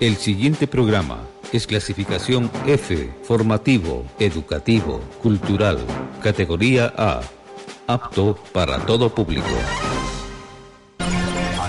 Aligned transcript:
El 0.00 0.16
siguiente 0.16 0.66
programa 0.66 1.18
es 1.52 1.68
clasificación 1.68 2.50
F, 2.66 3.12
formativo, 3.22 4.04
educativo, 4.18 5.00
cultural, 5.22 5.78
categoría 6.20 6.92
A, 6.96 7.20
apto 7.86 8.36
para 8.52 8.78
todo 8.84 9.14
público. 9.14 9.46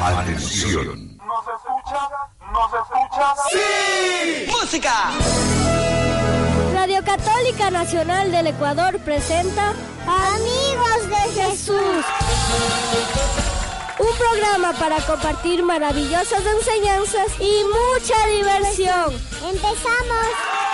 Atención. 0.01 1.17
¿Nos 1.17 1.45
escucha? 1.55 2.09
¿Nos 2.51 2.71
escucha? 2.73 3.35
¡Sí! 3.51 4.51
¡Música! 4.51 5.11
Radio 6.73 7.03
Católica 7.03 7.69
Nacional 7.69 8.31
del 8.31 8.47
Ecuador 8.47 8.97
presenta 8.99 9.73
Amigos 10.07 11.09
de 11.09 11.41
Jesús. 11.41 12.05
Un 13.97 14.17
programa 14.17 14.73
para 14.73 14.97
compartir 15.05 15.63
maravillosas 15.63 16.43
enseñanzas 16.45 17.27
y 17.39 17.63
mucha 17.63 18.27
diversión. 18.27 19.13
¡Empezamos! 19.41 20.64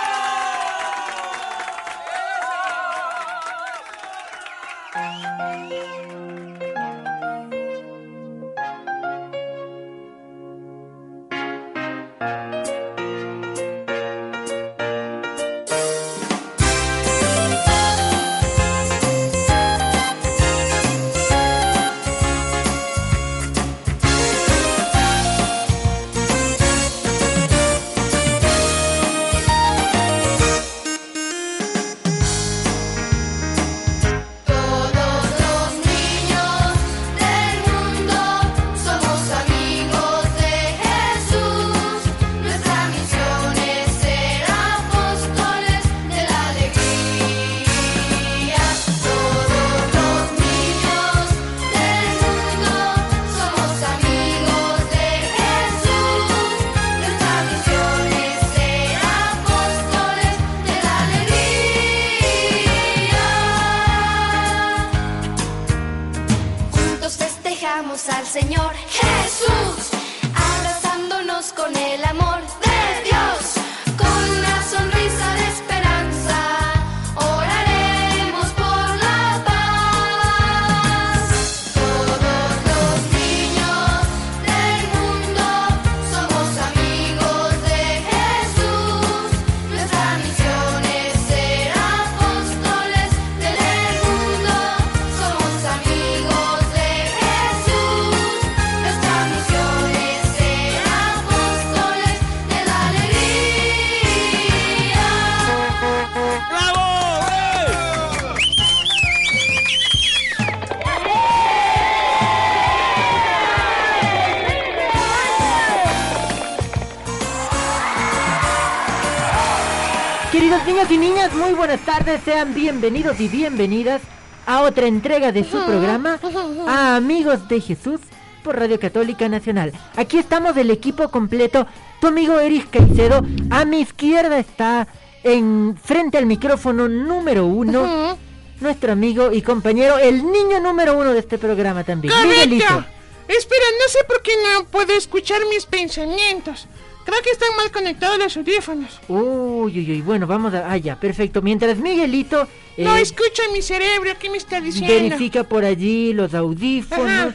Tardes, 121.98 122.22
sean 122.24 122.54
bienvenidos 122.54 123.20
y 123.20 123.28
bienvenidas 123.28 124.02
a 124.46 124.62
otra 124.62 124.88
entrega 124.88 125.34
de 125.34 125.44
su 125.44 125.62
programa, 125.66 126.22
a 126.66 126.96
Amigos 126.96 127.50
de 127.50 127.60
Jesús, 127.60 128.00
por 128.46 128.58
Radio 128.58 128.80
Católica 128.80 129.28
Nacional. 129.28 129.74
Aquí 129.98 130.18
estamos 130.18 130.56
el 130.56 130.72
equipo 130.72 131.10
completo, 131.10 131.68
tu 132.00 132.08
amigo 132.08 132.40
Eric 132.40 132.70
Caicedo, 132.70 133.26
a 133.50 133.66
mi 133.66 133.82
izquierda 133.82 134.40
está 134.40 134.88
en 135.24 135.78
frente 135.84 136.18
al 136.18 136.28
micrófono 136.28 136.88
número 136.88 137.46
uno, 137.46 138.18
nuestro 138.62 138.94
amigo 138.94 139.34
y 139.34 139.42
compañero, 139.42 139.98
el 139.98 140.26
niño 140.32 140.62
número 140.62 140.98
uno 140.98 141.12
de 141.12 141.20
este 141.20 141.38
programa 141.38 141.84
también, 141.84 142.14
Miguelito. 142.24 142.86
Espera, 143.28 143.66
no 143.82 143.90
sé 143.90 144.00
por 144.08 144.22
qué 144.22 144.32
no 144.54 144.64
puedo 144.68 144.94
escuchar 144.94 145.42
mis 145.50 145.66
pensamientos. 145.66 146.70
Creo 147.06 147.22
que 147.24 147.32
están 147.32 147.56
mal 147.58 147.72
conectados 147.72 148.18
los 148.18 148.38
audífonos. 148.38 149.00
Uy, 149.08 149.80
uy, 149.80 149.92
uy. 149.92 150.02
Bueno, 150.02 150.28
vamos 150.28 150.54
a. 150.54 150.72
Ah, 150.72 150.78
ya, 150.78 151.00
perfecto. 151.00 151.42
Mientras 151.42 151.78
Miguelito. 151.78 152.48
no 152.78 152.96
eh, 152.96 153.02
escucha 153.02 153.44
mi 153.54 153.62
cerebro. 153.62 154.12
¿Qué 154.20 154.30
me 154.30 154.38
está 154.38 154.62
diciendo? 154.62 154.94
Verifica 154.94 155.44
por 155.44 155.66
allí 155.66 156.14
los 156.14 156.34
audífonos. 156.34 157.34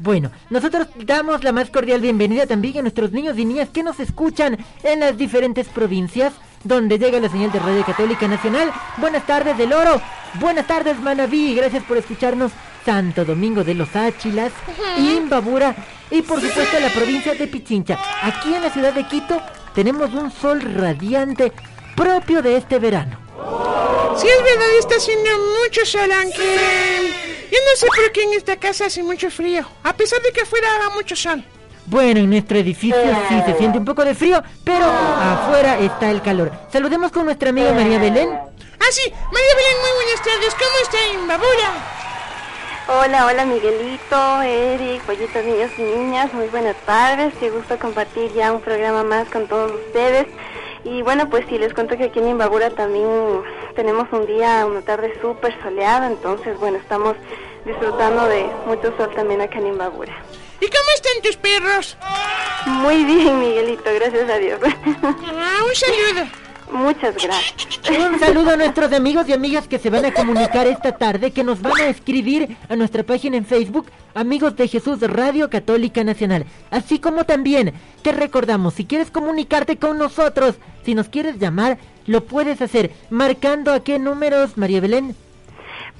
Bueno, 0.00 0.30
nosotros 0.50 0.88
damos 1.04 1.44
la 1.44 1.52
más 1.52 1.70
cordial 1.70 2.00
bienvenida 2.00 2.46
también 2.46 2.78
a 2.78 2.82
nuestros 2.82 3.12
niños 3.12 3.38
y 3.38 3.44
niñas 3.44 3.68
que 3.68 3.84
nos 3.84 4.00
escuchan 4.00 4.58
en 4.82 5.00
las 5.00 5.16
diferentes 5.16 5.68
provincias 5.68 6.32
donde 6.64 6.98
llega 6.98 7.20
la 7.20 7.28
señal 7.28 7.52
de 7.52 7.60
Radio 7.60 7.84
Católica 7.84 8.26
Nacional. 8.26 8.72
Buenas 8.96 9.24
tardes 9.26 9.56
del 9.56 9.72
Oro, 9.72 10.00
buenas 10.40 10.66
tardes 10.66 10.98
Manaví, 11.00 11.54
gracias 11.54 11.84
por 11.84 11.96
escucharnos 11.96 12.50
Santo 12.84 13.24
Domingo 13.24 13.64
de 13.64 13.74
los 13.74 13.94
Áchilas, 13.96 14.52
Imbabura 14.98 15.74
y 16.10 16.22
por 16.22 16.40
supuesto 16.40 16.78
la 16.80 16.90
provincia 16.90 17.34
de 17.34 17.46
Pichincha. 17.46 17.98
Aquí 18.22 18.54
en 18.54 18.62
la 18.62 18.70
ciudad 18.70 18.92
de 18.92 19.06
Quito 19.06 19.40
tenemos 19.74 20.12
un 20.12 20.30
sol 20.30 20.60
radiante 20.60 21.52
propio 21.96 22.42
de 22.42 22.56
este 22.56 22.78
verano. 22.78 23.18
Sí, 24.16 24.28
es 24.28 24.42
verdad, 24.44 24.66
está 24.78 24.96
haciendo 24.96 25.30
mucho 25.62 25.84
sol, 25.84 26.10
aunque 26.12 27.14
yo 27.50 27.58
no 27.58 27.76
sé 27.76 27.86
por 27.86 28.12
qué 28.12 28.22
en 28.22 28.34
esta 28.34 28.56
casa 28.56 28.86
hace 28.86 29.02
mucho 29.02 29.30
frío, 29.30 29.66
a 29.82 29.92
pesar 29.94 30.20
de 30.22 30.30
que 30.32 30.42
afuera 30.42 30.68
haga 30.76 30.90
mucho 30.90 31.16
sol. 31.16 31.42
Bueno, 31.86 32.20
en 32.20 32.30
nuestro 32.30 32.58
edificio 32.58 32.96
sí 33.28 33.34
se 33.44 33.58
siente 33.58 33.78
un 33.78 33.84
poco 33.84 34.04
de 34.04 34.14
frío, 34.14 34.42
pero 34.62 34.86
afuera 34.86 35.78
está 35.80 36.10
el 36.10 36.22
calor. 36.22 36.52
Saludemos 36.72 37.10
con 37.12 37.24
nuestra 37.26 37.50
amiga 37.50 37.72
María 37.72 37.98
Belén. 37.98 38.30
Ah, 38.30 38.90
sí, 38.90 39.02
María 39.10 39.54
Belén, 39.56 39.76
muy 39.80 40.04
buenas 40.04 40.22
tardes. 40.22 40.54
¿Cómo 40.54 40.76
está 40.82 40.98
Imbabura? 41.12 42.03
Hola, 42.86 43.24
hola 43.24 43.46
Miguelito, 43.46 44.42
Eric, 44.42 45.02
pollitos 45.04 45.42
niños 45.42 45.70
y 45.78 45.82
niñas, 45.82 46.34
muy 46.34 46.48
buenas 46.48 46.76
tardes, 46.84 47.32
qué 47.40 47.48
gusto 47.48 47.78
compartir 47.78 48.30
ya 48.34 48.52
un 48.52 48.60
programa 48.60 49.02
más 49.02 49.26
con 49.30 49.48
todos 49.48 49.72
ustedes. 49.72 50.26
Y 50.84 51.00
bueno, 51.00 51.30
pues 51.30 51.46
sí, 51.48 51.56
les 51.56 51.72
cuento 51.72 51.96
que 51.96 52.04
aquí 52.04 52.18
en 52.18 52.28
Imbabura 52.28 52.68
también 52.68 53.08
tenemos 53.74 54.06
un 54.12 54.26
día, 54.26 54.66
una 54.66 54.82
tarde 54.82 55.18
súper 55.22 55.58
soleada, 55.62 56.08
entonces 56.08 56.58
bueno, 56.58 56.76
estamos 56.76 57.16
disfrutando 57.64 58.26
de 58.26 58.50
mucho 58.66 58.94
sol 58.98 59.10
también 59.16 59.40
acá 59.40 59.60
en 59.60 59.68
Imbabura. 59.68 60.14
¿Y 60.60 60.66
cómo 60.66 60.90
están 60.94 61.22
tus 61.22 61.36
perros? 61.36 61.96
Muy 62.66 63.02
bien, 63.04 63.40
Miguelito, 63.40 63.94
gracias 63.94 64.28
a 64.28 64.36
Dios. 64.36 64.60
Ah, 64.62 65.58
un 65.66 65.74
saludo. 65.74 66.43
Muchas 66.72 67.14
gracias. 67.14 67.80
Un 67.88 68.18
saludo 68.18 68.50
a 68.50 68.56
nuestros 68.56 68.92
amigos 68.92 69.28
y 69.28 69.32
amigas 69.32 69.68
que 69.68 69.78
se 69.78 69.90
van 69.90 70.04
a 70.04 70.12
comunicar 70.12 70.66
esta 70.66 70.96
tarde, 70.96 71.30
que 71.30 71.44
nos 71.44 71.60
van 71.60 71.78
a 71.78 71.88
escribir 71.88 72.56
a 72.68 72.76
nuestra 72.76 73.02
página 73.02 73.36
en 73.36 73.44
Facebook, 73.44 73.86
Amigos 74.14 74.56
de 74.56 74.68
Jesús 74.68 75.00
Radio 75.00 75.50
Católica 75.50 76.04
Nacional. 76.04 76.46
Así 76.70 76.98
como 76.98 77.24
también 77.24 77.72
te 78.02 78.12
recordamos, 78.12 78.74
si 78.74 78.84
quieres 78.84 79.10
comunicarte 79.10 79.76
con 79.76 79.98
nosotros, 79.98 80.56
si 80.84 80.94
nos 80.94 81.08
quieres 81.08 81.38
llamar, 81.38 81.78
lo 82.06 82.24
puedes 82.24 82.60
hacer 82.62 82.92
marcando 83.10 83.72
a 83.72 83.82
qué 83.82 83.98
números, 83.98 84.56
María 84.56 84.80
Belén. 84.80 85.16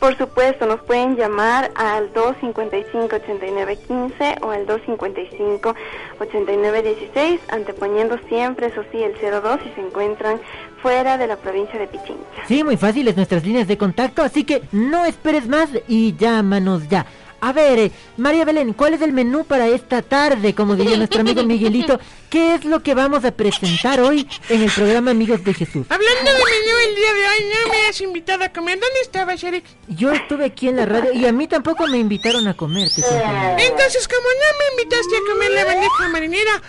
Por 0.04 0.18
supuesto, 0.18 0.66
nos 0.66 0.82
pueden 0.82 1.16
llamar 1.16 1.70
al 1.76 2.12
255-8915 2.12 4.42
o 4.42 4.50
al 4.50 4.66
255-8916, 4.66 7.38
anteponiendo 7.48 8.18
siempre, 8.28 8.66
eso 8.66 8.82
sí, 8.92 9.02
el 9.02 9.14
02 9.14 9.60
si 9.62 9.70
se 9.70 9.80
encuentran 9.80 10.42
fuera 10.82 11.16
de 11.16 11.26
la 11.26 11.36
provincia 11.36 11.80
de 11.80 11.86
Pichincha. 11.86 12.46
Sí, 12.46 12.62
muy 12.62 12.76
fáciles 12.76 13.16
nuestras 13.16 13.46
líneas 13.46 13.66
de 13.66 13.78
contacto, 13.78 14.22
así 14.22 14.44
que 14.44 14.60
no 14.72 15.06
esperes 15.06 15.48
más 15.48 15.70
y 15.88 16.14
llámanos 16.14 16.86
ya. 16.86 17.06
A 17.44 17.52
ver, 17.52 17.78
eh, 17.78 17.92
María 18.16 18.46
Belén, 18.46 18.72
¿cuál 18.72 18.94
es 18.94 19.02
el 19.02 19.12
menú 19.12 19.44
para 19.44 19.66
esta 19.68 20.00
tarde? 20.00 20.54
Como 20.54 20.76
diría 20.76 20.96
nuestro 20.96 21.20
amigo 21.20 21.42
Miguelito, 21.44 22.00
¿qué 22.30 22.54
es 22.54 22.64
lo 22.64 22.82
que 22.82 22.94
vamos 22.94 23.22
a 23.26 23.32
presentar 23.32 24.00
hoy 24.00 24.26
en 24.48 24.62
el 24.62 24.70
programa 24.70 25.10
Amigos 25.10 25.44
de 25.44 25.52
Jesús? 25.52 25.84
Hablando 25.90 26.30
de 26.32 26.38
menú 26.38 26.76
el 26.88 26.94
día 26.94 27.12
de 27.12 27.20
hoy, 27.20 27.52
no 27.52 27.70
me 27.70 27.86
has 27.86 28.00
invitado 28.00 28.44
a 28.44 28.48
comer. 28.48 28.80
¿Dónde 28.80 28.98
estabas, 29.02 29.44
Eric? 29.44 29.62
Yo 29.88 30.10
estuve 30.12 30.46
aquí 30.46 30.68
en 30.68 30.76
la 30.76 30.86
radio 30.86 31.12
y 31.12 31.26
a 31.26 31.32
mí 31.32 31.46
tampoco 31.46 31.86
me 31.86 31.98
invitaron 31.98 32.48
a 32.48 32.54
comer, 32.54 32.88
te. 32.88 33.02
Entonces, 33.02 34.08
como 34.08 34.22
no 34.22 34.58
me 34.58 34.82
invitaste 34.82 35.14
a 35.14 35.30
comer 35.30 35.50
la 35.50 35.64
bandeja 35.66 36.08
marinera, 36.08 36.62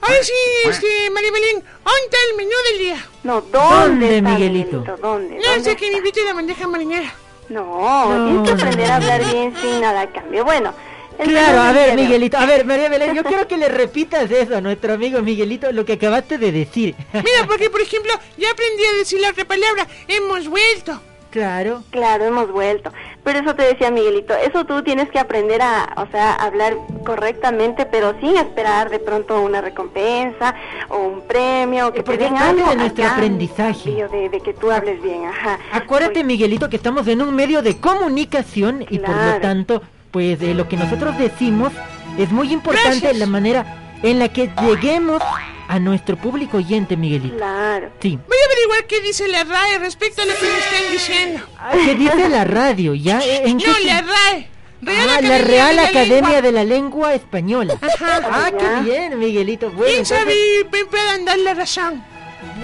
ahora 0.00 0.22
sí, 0.22 0.32
este, 0.64 1.10
María 1.10 1.30
Belén, 1.30 1.56
¿dónde 1.56 2.04
está 2.04 2.16
el 2.30 2.36
menú 2.38 2.56
del 2.70 2.78
día? 2.78 3.06
No, 3.24 3.40
¿dónde, 3.42 3.52
¿Dónde, 3.52 4.16
está, 4.16 4.30
Miguelito? 4.30 4.78
¿Dónde? 5.02 5.36
No 5.36 5.42
¿Dónde 5.42 5.62
sé 5.62 5.76
que 5.76 5.82
me 5.82 5.88
está? 5.88 5.98
invite 5.98 6.24
la 6.24 6.32
bandeja 6.32 6.66
marinera. 6.66 7.14
No, 7.52 8.14
No, 8.14 8.42
tienes 8.42 8.48
que 8.48 8.52
aprender 8.62 8.90
a 8.90 8.96
hablar 8.96 9.24
bien 9.30 9.54
sin 9.60 9.80
nada 9.80 10.00
a 10.02 10.06
cambio. 10.10 10.44
Bueno, 10.44 10.72
el 11.18 11.28
Claro, 11.28 11.60
a 11.60 11.72
ver. 11.72 11.94
Miguelito, 11.94 12.38
a 12.38 12.46
ver, 12.46 12.64
María 12.64 12.88
Belén, 12.88 13.14
yo 13.14 13.22
quiero 13.30 13.46
que 13.46 13.56
le 13.58 13.68
repitas 13.68 14.30
eso 14.30 14.56
a 14.56 14.60
nuestro 14.60 14.94
amigo 14.94 15.20
Miguelito, 15.20 15.70
lo 15.70 15.84
que 15.84 15.94
acabaste 15.94 16.38
de 16.38 16.50
decir. 16.50 16.94
Mira, 17.12 17.46
porque 17.46 17.68
por 17.70 17.80
ejemplo, 17.80 18.12
ya 18.38 18.50
aprendí 18.50 18.84
a 18.84 18.98
decir 18.98 19.20
la 19.20 19.30
otra 19.30 19.44
palabra. 19.44 19.86
Hemos 20.08 20.48
vuelto. 20.48 21.00
Claro. 21.32 21.82
Claro, 21.88 22.26
hemos 22.26 22.52
vuelto. 22.52 22.92
Pero 23.24 23.38
eso 23.38 23.54
te 23.54 23.62
decía 23.62 23.90
Miguelito, 23.90 24.34
eso 24.34 24.66
tú 24.66 24.82
tienes 24.82 25.08
que 25.08 25.18
aprender 25.18 25.62
a, 25.62 25.94
o 25.96 26.06
sea, 26.10 26.34
hablar 26.34 26.76
correctamente, 27.06 27.86
pero 27.86 28.14
sin 28.20 28.36
esperar 28.36 28.90
de 28.90 28.98
pronto 28.98 29.40
una 29.40 29.62
recompensa 29.62 30.54
o 30.90 30.98
un 30.98 31.22
premio, 31.22 31.90
que 31.90 32.02
porque 32.02 32.18
te 32.18 32.24
den 32.24 32.34
es 32.34 32.40
parte 32.40 32.60
algo 32.60 32.70
de 32.70 32.76
nuestro 32.76 33.06
aprendizaje. 33.06 34.06
De, 34.12 34.28
de 34.28 34.40
que 34.40 34.52
tú 34.52 34.70
hables 34.70 35.02
bien, 35.02 35.24
ajá. 35.24 35.58
Acuérdate, 35.72 36.22
Miguelito, 36.22 36.68
que 36.68 36.76
estamos 36.76 37.08
en 37.08 37.22
un 37.22 37.34
medio 37.34 37.62
de 37.62 37.78
comunicación 37.80 38.84
y 38.90 38.98
por 38.98 39.16
lo 39.16 39.40
tanto, 39.40 39.82
pues 40.10 40.42
eh, 40.42 40.52
lo 40.52 40.68
que 40.68 40.76
nosotros 40.76 41.16
decimos 41.16 41.72
es 42.18 42.30
muy 42.30 42.52
importante 42.52 42.98
Gracias. 43.00 43.18
la 43.18 43.26
manera 43.26 43.91
en 44.02 44.18
la 44.18 44.28
que 44.28 44.50
lleguemos 44.62 45.22
a 45.68 45.78
nuestro 45.78 46.16
público 46.16 46.58
oyente, 46.58 46.96
Miguelito. 46.96 47.36
Claro. 47.36 47.90
Sí. 48.00 48.18
Voy 48.28 48.36
a 48.42 48.46
averiguar 48.46 48.84
qué 48.86 49.00
dice 49.00 49.28
la 49.28 49.44
RAE 49.44 49.78
respecto 49.78 50.22
a 50.22 50.24
lo 50.26 50.32
que 50.34 50.42
me 50.42 50.58
están 50.58 50.92
diciendo. 50.92 51.40
¿Qué 51.84 51.94
dice 51.94 52.28
la 52.28 52.44
radio? 52.44 52.94
¿Ya? 52.94 53.20
¿Eh, 53.20 53.42
¿En 53.48 53.58
qué 53.58 53.66
No, 53.68 53.74
se- 53.74 53.84
la 53.84 54.00
RAE. 54.02 54.48
Real 54.84 55.08
Ah, 55.08 55.12
Academia 55.14 55.38
la 55.38 55.44
Real 55.44 55.68
de 55.70 55.74
la 55.76 55.82
Academia 55.88 56.20
Lengua. 56.20 56.42
de 56.42 56.52
la 56.52 56.64
Lengua 56.64 57.14
Española. 57.14 57.74
Ah, 58.00 58.50
Ya. 58.50 58.58
qué 58.58 58.90
bien, 58.90 59.18
Miguelito. 59.18 59.66
Bueno, 59.70 59.84
¿Quién 59.84 59.98
entonces- 60.00 60.18
sabe 60.18 60.34
y 60.34 60.64
me 60.64 60.84
puedan 60.86 61.24
dar 61.24 61.38
la 61.38 61.54
razón? 61.54 62.02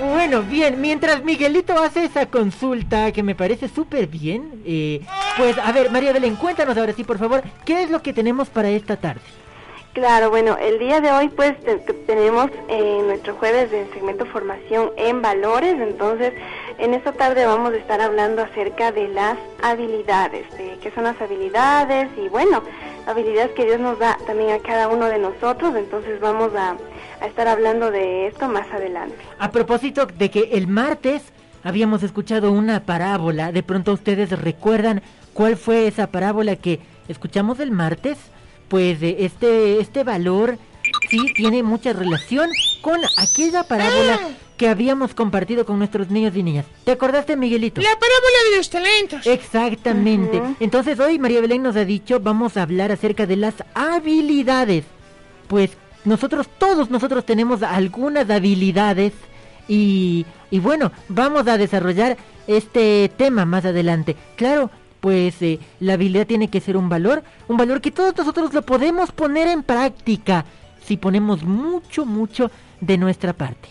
Bueno, 0.02 0.42
bien, 0.42 0.80
mientras 0.80 1.22
Miguelito 1.22 1.80
hace 1.80 2.04
esa 2.04 2.26
consulta 2.26 3.12
que 3.12 3.22
me 3.22 3.36
parece 3.36 3.68
súper 3.68 4.08
bien, 4.08 4.60
eh, 4.66 5.00
pues 5.36 5.56
a 5.58 5.70
ver, 5.70 5.90
María 5.92 6.12
Belén, 6.12 6.34
cuéntanos 6.34 6.76
ahora 6.76 6.92
sí, 6.92 7.04
por 7.04 7.18
favor, 7.18 7.44
¿qué 7.64 7.84
es 7.84 7.90
lo 7.90 8.02
que 8.02 8.12
tenemos 8.12 8.48
para 8.48 8.68
esta 8.70 8.96
tarde? 8.96 9.20
Claro, 9.98 10.30
bueno, 10.30 10.56
el 10.60 10.78
día 10.78 11.00
de 11.00 11.10
hoy 11.10 11.28
pues 11.28 11.58
te- 11.64 11.74
te- 11.78 11.92
tenemos 11.92 12.52
eh, 12.68 13.02
nuestro 13.04 13.34
jueves 13.34 13.68
de 13.72 13.84
segmento 13.92 14.26
formación 14.26 14.90
en 14.96 15.20
valores, 15.22 15.74
entonces 15.80 16.34
en 16.78 16.94
esta 16.94 17.10
tarde 17.10 17.44
vamos 17.44 17.72
a 17.72 17.76
estar 17.78 18.00
hablando 18.00 18.42
acerca 18.42 18.92
de 18.92 19.08
las 19.08 19.36
habilidades, 19.60 20.48
de 20.56 20.78
qué 20.80 20.92
son 20.92 21.02
las 21.02 21.20
habilidades 21.20 22.10
y 22.16 22.28
bueno, 22.28 22.62
habilidades 23.08 23.50
que 23.56 23.64
Dios 23.64 23.80
nos 23.80 23.98
da 23.98 24.16
también 24.24 24.50
a 24.52 24.60
cada 24.60 24.86
uno 24.86 25.06
de 25.06 25.18
nosotros, 25.18 25.74
entonces 25.74 26.20
vamos 26.20 26.52
a, 26.54 26.76
a 27.20 27.26
estar 27.26 27.48
hablando 27.48 27.90
de 27.90 28.28
esto 28.28 28.46
más 28.48 28.70
adelante. 28.70 29.16
A 29.40 29.50
propósito 29.50 30.06
de 30.06 30.30
que 30.30 30.50
el 30.52 30.68
martes 30.68 31.24
habíamos 31.64 32.04
escuchado 32.04 32.52
una 32.52 32.84
parábola, 32.86 33.50
de 33.50 33.64
pronto 33.64 33.94
ustedes 33.94 34.30
recuerdan 34.30 35.02
cuál 35.34 35.56
fue 35.56 35.88
esa 35.88 36.06
parábola 36.06 36.54
que 36.54 36.78
escuchamos 37.08 37.58
el 37.58 37.72
martes, 37.72 38.16
pues 38.68 39.02
eh, 39.02 39.16
este, 39.20 39.80
este 39.80 40.04
valor 40.04 40.58
sí 41.10 41.32
tiene 41.34 41.62
mucha 41.62 41.92
relación 41.92 42.50
con 42.80 43.00
aquella 43.16 43.64
parábola 43.64 44.20
que 44.56 44.68
habíamos 44.68 45.14
compartido 45.14 45.64
con 45.64 45.78
nuestros 45.78 46.10
niños 46.10 46.34
y 46.36 46.42
niñas. 46.42 46.66
¿Te 46.84 46.90
acordaste, 46.90 47.36
Miguelito? 47.36 47.80
La 47.80 47.90
parábola 47.90 48.50
de 48.50 48.56
los 48.56 48.68
talentos. 48.68 49.26
Exactamente. 49.26 50.42
Entonces 50.60 50.98
hoy 50.98 51.18
María 51.18 51.40
Belén 51.40 51.62
nos 51.62 51.76
ha 51.76 51.84
dicho, 51.84 52.20
vamos 52.20 52.56
a 52.56 52.62
hablar 52.62 52.90
acerca 52.90 53.24
de 53.24 53.36
las 53.36 53.54
habilidades. 53.74 54.84
Pues 55.46 55.70
nosotros, 56.04 56.48
todos 56.58 56.90
nosotros 56.90 57.24
tenemos 57.24 57.62
algunas 57.62 58.28
habilidades 58.28 59.12
y, 59.68 60.26
y 60.50 60.58
bueno, 60.58 60.90
vamos 61.08 61.46
a 61.46 61.56
desarrollar 61.56 62.16
este 62.48 63.10
tema 63.16 63.44
más 63.44 63.64
adelante. 63.64 64.16
Claro, 64.36 64.70
pues 65.00 65.40
eh, 65.42 65.58
la 65.80 65.94
habilidad 65.94 66.26
tiene 66.26 66.48
que 66.48 66.60
ser 66.60 66.76
un 66.76 66.88
valor, 66.88 67.22
un 67.46 67.56
valor 67.56 67.80
que 67.80 67.90
todos 67.90 68.16
nosotros 68.16 68.52
lo 68.52 68.62
podemos 68.62 69.12
poner 69.12 69.48
en 69.48 69.62
práctica 69.62 70.44
si 70.86 70.96
ponemos 70.96 71.42
mucho, 71.42 72.04
mucho 72.04 72.50
de 72.80 72.96
nuestra 72.98 73.32
parte. 73.32 73.68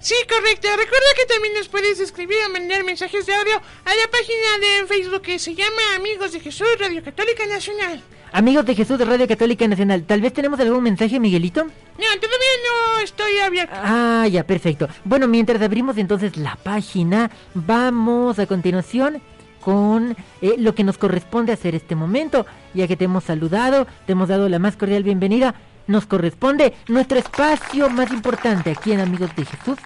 Sí, 0.00 0.14
correcto. 0.28 0.68
Recuerda 0.70 1.06
que 1.16 1.26
también 1.26 1.54
nos 1.54 1.68
puedes 1.68 1.98
escribir 1.98 2.36
o 2.46 2.52
mandar 2.52 2.84
mensajes 2.84 3.26
de 3.26 3.34
audio 3.34 3.56
a 3.56 3.90
la 3.90 4.10
página 4.10 4.58
de 4.60 4.86
Facebook 4.86 5.22
que 5.22 5.38
se 5.40 5.54
llama 5.54 5.96
Amigos 5.96 6.32
de 6.32 6.40
Jesús 6.40 6.68
Radio 6.78 7.02
Católica 7.02 7.44
Nacional. 7.46 8.00
Amigos 8.30 8.64
de 8.66 8.74
Jesús 8.76 8.98
de 8.98 9.04
Radio 9.04 9.26
Católica 9.26 9.66
Nacional, 9.66 10.04
tal 10.04 10.20
vez 10.20 10.32
tenemos 10.32 10.60
algún 10.60 10.82
mensaje, 10.84 11.18
Miguelito. 11.18 11.64
No, 11.64 12.20
todavía 12.20 12.48
no 12.66 13.00
estoy 13.00 13.38
abierto. 13.38 13.74
Ah, 13.74 14.28
ya, 14.30 14.46
perfecto. 14.46 14.88
Bueno, 15.04 15.26
mientras 15.26 15.60
abrimos 15.62 15.96
entonces 15.96 16.36
la 16.36 16.56
página, 16.56 17.30
vamos 17.54 18.38
a 18.38 18.46
continuación 18.46 19.20
con 19.68 20.16
eh, 20.40 20.54
lo 20.56 20.74
que 20.74 20.82
nos 20.82 20.96
corresponde 20.96 21.52
hacer 21.52 21.74
este 21.74 21.94
momento. 21.94 22.46
Ya 22.72 22.88
que 22.88 22.96
te 22.96 23.04
hemos 23.04 23.24
saludado, 23.24 23.86
te 24.06 24.12
hemos 24.12 24.26
dado 24.30 24.48
la 24.48 24.58
más 24.58 24.78
cordial 24.78 25.02
bienvenida, 25.02 25.54
nos 25.86 26.06
corresponde 26.06 26.72
nuestro 26.88 27.18
espacio 27.18 27.90
más 27.90 28.10
importante 28.10 28.70
aquí 28.70 28.92
en 28.92 29.00
Amigos 29.00 29.36
de 29.36 29.44
Jesús, 29.44 29.76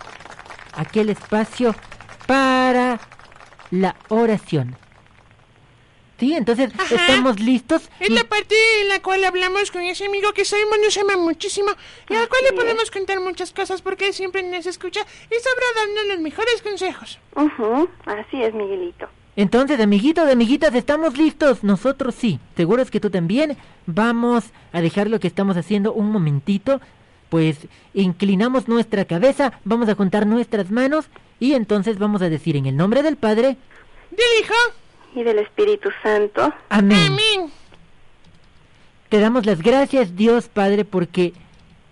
aquel 0.76 1.10
espacio 1.10 1.74
para 2.28 3.00
la 3.72 3.96
oración. 4.08 4.76
Sí, 6.20 6.32
entonces 6.34 6.70
Ajá. 6.78 6.94
estamos 6.94 7.40
listos. 7.40 7.90
Es 7.98 8.08
y- 8.10 8.12
la 8.12 8.22
parte 8.22 8.54
en 8.82 8.88
la 8.88 9.02
cual 9.02 9.24
hablamos 9.24 9.72
con 9.72 9.82
ese 9.82 10.06
amigo 10.06 10.32
que 10.32 10.44
sabemos 10.44 10.76
nos 10.84 10.96
ama 10.96 11.16
muchísimo 11.16 11.70
y 12.08 12.14
al 12.14 12.28
cual 12.28 12.42
le 12.48 12.52
podemos 12.52 12.88
contar 12.92 13.18
muchas 13.18 13.52
cosas 13.52 13.82
porque 13.82 14.06
él 14.06 14.14
siempre 14.14 14.44
nos 14.44 14.64
escucha 14.66 15.00
y 15.00 15.34
sabrá 15.42 15.66
darnos 15.74 16.06
los 16.06 16.20
mejores 16.20 16.62
consejos. 16.62 17.18
Así 18.06 18.40
es, 18.44 18.54
Miguelito. 18.54 19.08
Entonces, 19.34 19.80
amiguitos, 19.80 20.30
amiguitas, 20.30 20.74
estamos 20.74 21.16
listos. 21.16 21.64
Nosotros 21.64 22.14
sí. 22.14 22.38
Seguros 22.56 22.90
que 22.90 23.00
tú 23.00 23.10
también. 23.10 23.56
Vamos 23.86 24.44
a 24.72 24.80
dejar 24.80 25.08
lo 25.08 25.20
que 25.20 25.28
estamos 25.28 25.56
haciendo 25.56 25.92
un 25.92 26.10
momentito. 26.10 26.80
Pues 27.30 27.66
inclinamos 27.94 28.68
nuestra 28.68 29.06
cabeza, 29.06 29.54
vamos 29.64 29.88
a 29.88 29.94
juntar 29.94 30.26
nuestras 30.26 30.70
manos 30.70 31.06
y 31.40 31.54
entonces 31.54 31.98
vamos 31.98 32.20
a 32.20 32.28
decir 32.28 32.56
en 32.56 32.66
el 32.66 32.76
nombre 32.76 33.02
del 33.02 33.16
Padre, 33.16 33.56
Del 34.10 34.42
Hijo, 34.42 34.54
Y 35.14 35.22
del 35.22 35.38
Espíritu 35.38 35.88
Santo. 36.02 36.52
amén. 36.68 37.06
amén. 37.06 37.50
Te 39.08 39.18
damos 39.18 39.46
las 39.46 39.62
gracias, 39.62 40.14
Dios 40.14 40.48
Padre, 40.48 40.84
porque 40.84 41.32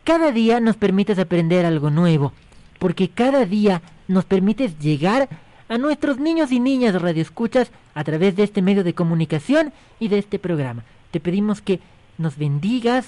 cada 0.04 0.30
día 0.30 0.60
nos 0.60 0.76
permites 0.76 1.18
aprender 1.18 1.64
algo 1.64 1.88
nuevo, 1.88 2.34
porque 2.78 3.08
cada 3.08 3.46
día 3.46 3.80
nos 4.08 4.26
permites 4.26 4.78
llegar 4.78 5.30
a 5.70 5.78
nuestros 5.78 6.18
niños 6.18 6.50
y 6.50 6.58
niñas 6.58 7.00
radioescuchas 7.00 7.70
a 7.94 8.02
través 8.02 8.34
de 8.34 8.42
este 8.42 8.60
medio 8.60 8.82
de 8.82 8.92
comunicación 8.92 9.72
y 10.00 10.08
de 10.08 10.18
este 10.18 10.40
programa. 10.40 10.84
Te 11.12 11.20
pedimos 11.20 11.62
que 11.62 11.78
nos 12.18 12.36
bendigas 12.36 13.06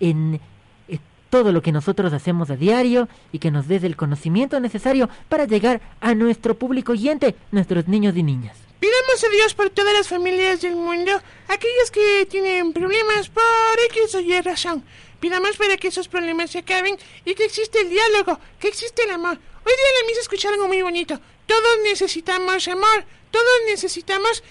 en 0.00 0.40
eh, 0.88 0.98
todo 1.30 1.52
lo 1.52 1.62
que 1.62 1.70
nosotros 1.70 2.12
hacemos 2.12 2.50
a 2.50 2.56
diario 2.56 3.08
y 3.30 3.38
que 3.38 3.52
nos 3.52 3.68
des 3.68 3.84
el 3.84 3.94
conocimiento 3.94 4.58
necesario 4.58 5.08
para 5.28 5.44
llegar 5.44 5.80
a 6.00 6.14
nuestro 6.16 6.58
público 6.58 6.90
oyente, 6.90 7.36
nuestros 7.52 7.86
niños 7.86 8.16
y 8.16 8.24
niñas. 8.24 8.56
Pidamos 8.80 9.24
a 9.24 9.28
Dios 9.28 9.54
por 9.54 9.70
todas 9.70 9.94
las 9.94 10.08
familias 10.08 10.62
del 10.62 10.74
mundo, 10.74 11.12
aquellas 11.46 11.92
que 11.92 12.26
tienen 12.28 12.72
problemas 12.72 13.28
por 13.28 13.44
X 13.92 14.12
o 14.16 14.20
Y 14.20 14.40
razón. 14.40 14.82
Pidamos 15.20 15.56
para 15.56 15.76
que 15.76 15.88
esos 15.88 16.08
problemas 16.08 16.50
se 16.50 16.58
acaben 16.58 16.98
y 17.24 17.34
que 17.34 17.44
existe 17.44 17.80
el 17.80 17.90
diálogo, 17.90 18.40
que 18.58 18.68
existe 18.68 19.04
el 19.04 19.10
amor. 19.10 19.38
hoy 19.38 19.72
día 19.72 20.00
la 20.00 20.06
misa 20.08 20.20
escuché 20.20 20.48
algo 20.48 20.66
muy 20.66 20.82
bonito. 20.82 21.18
Todos 21.46 21.78
necesitamos 21.84 22.68
amor, 22.68 23.04
todos 23.30 23.54
necesitamos 23.66 24.42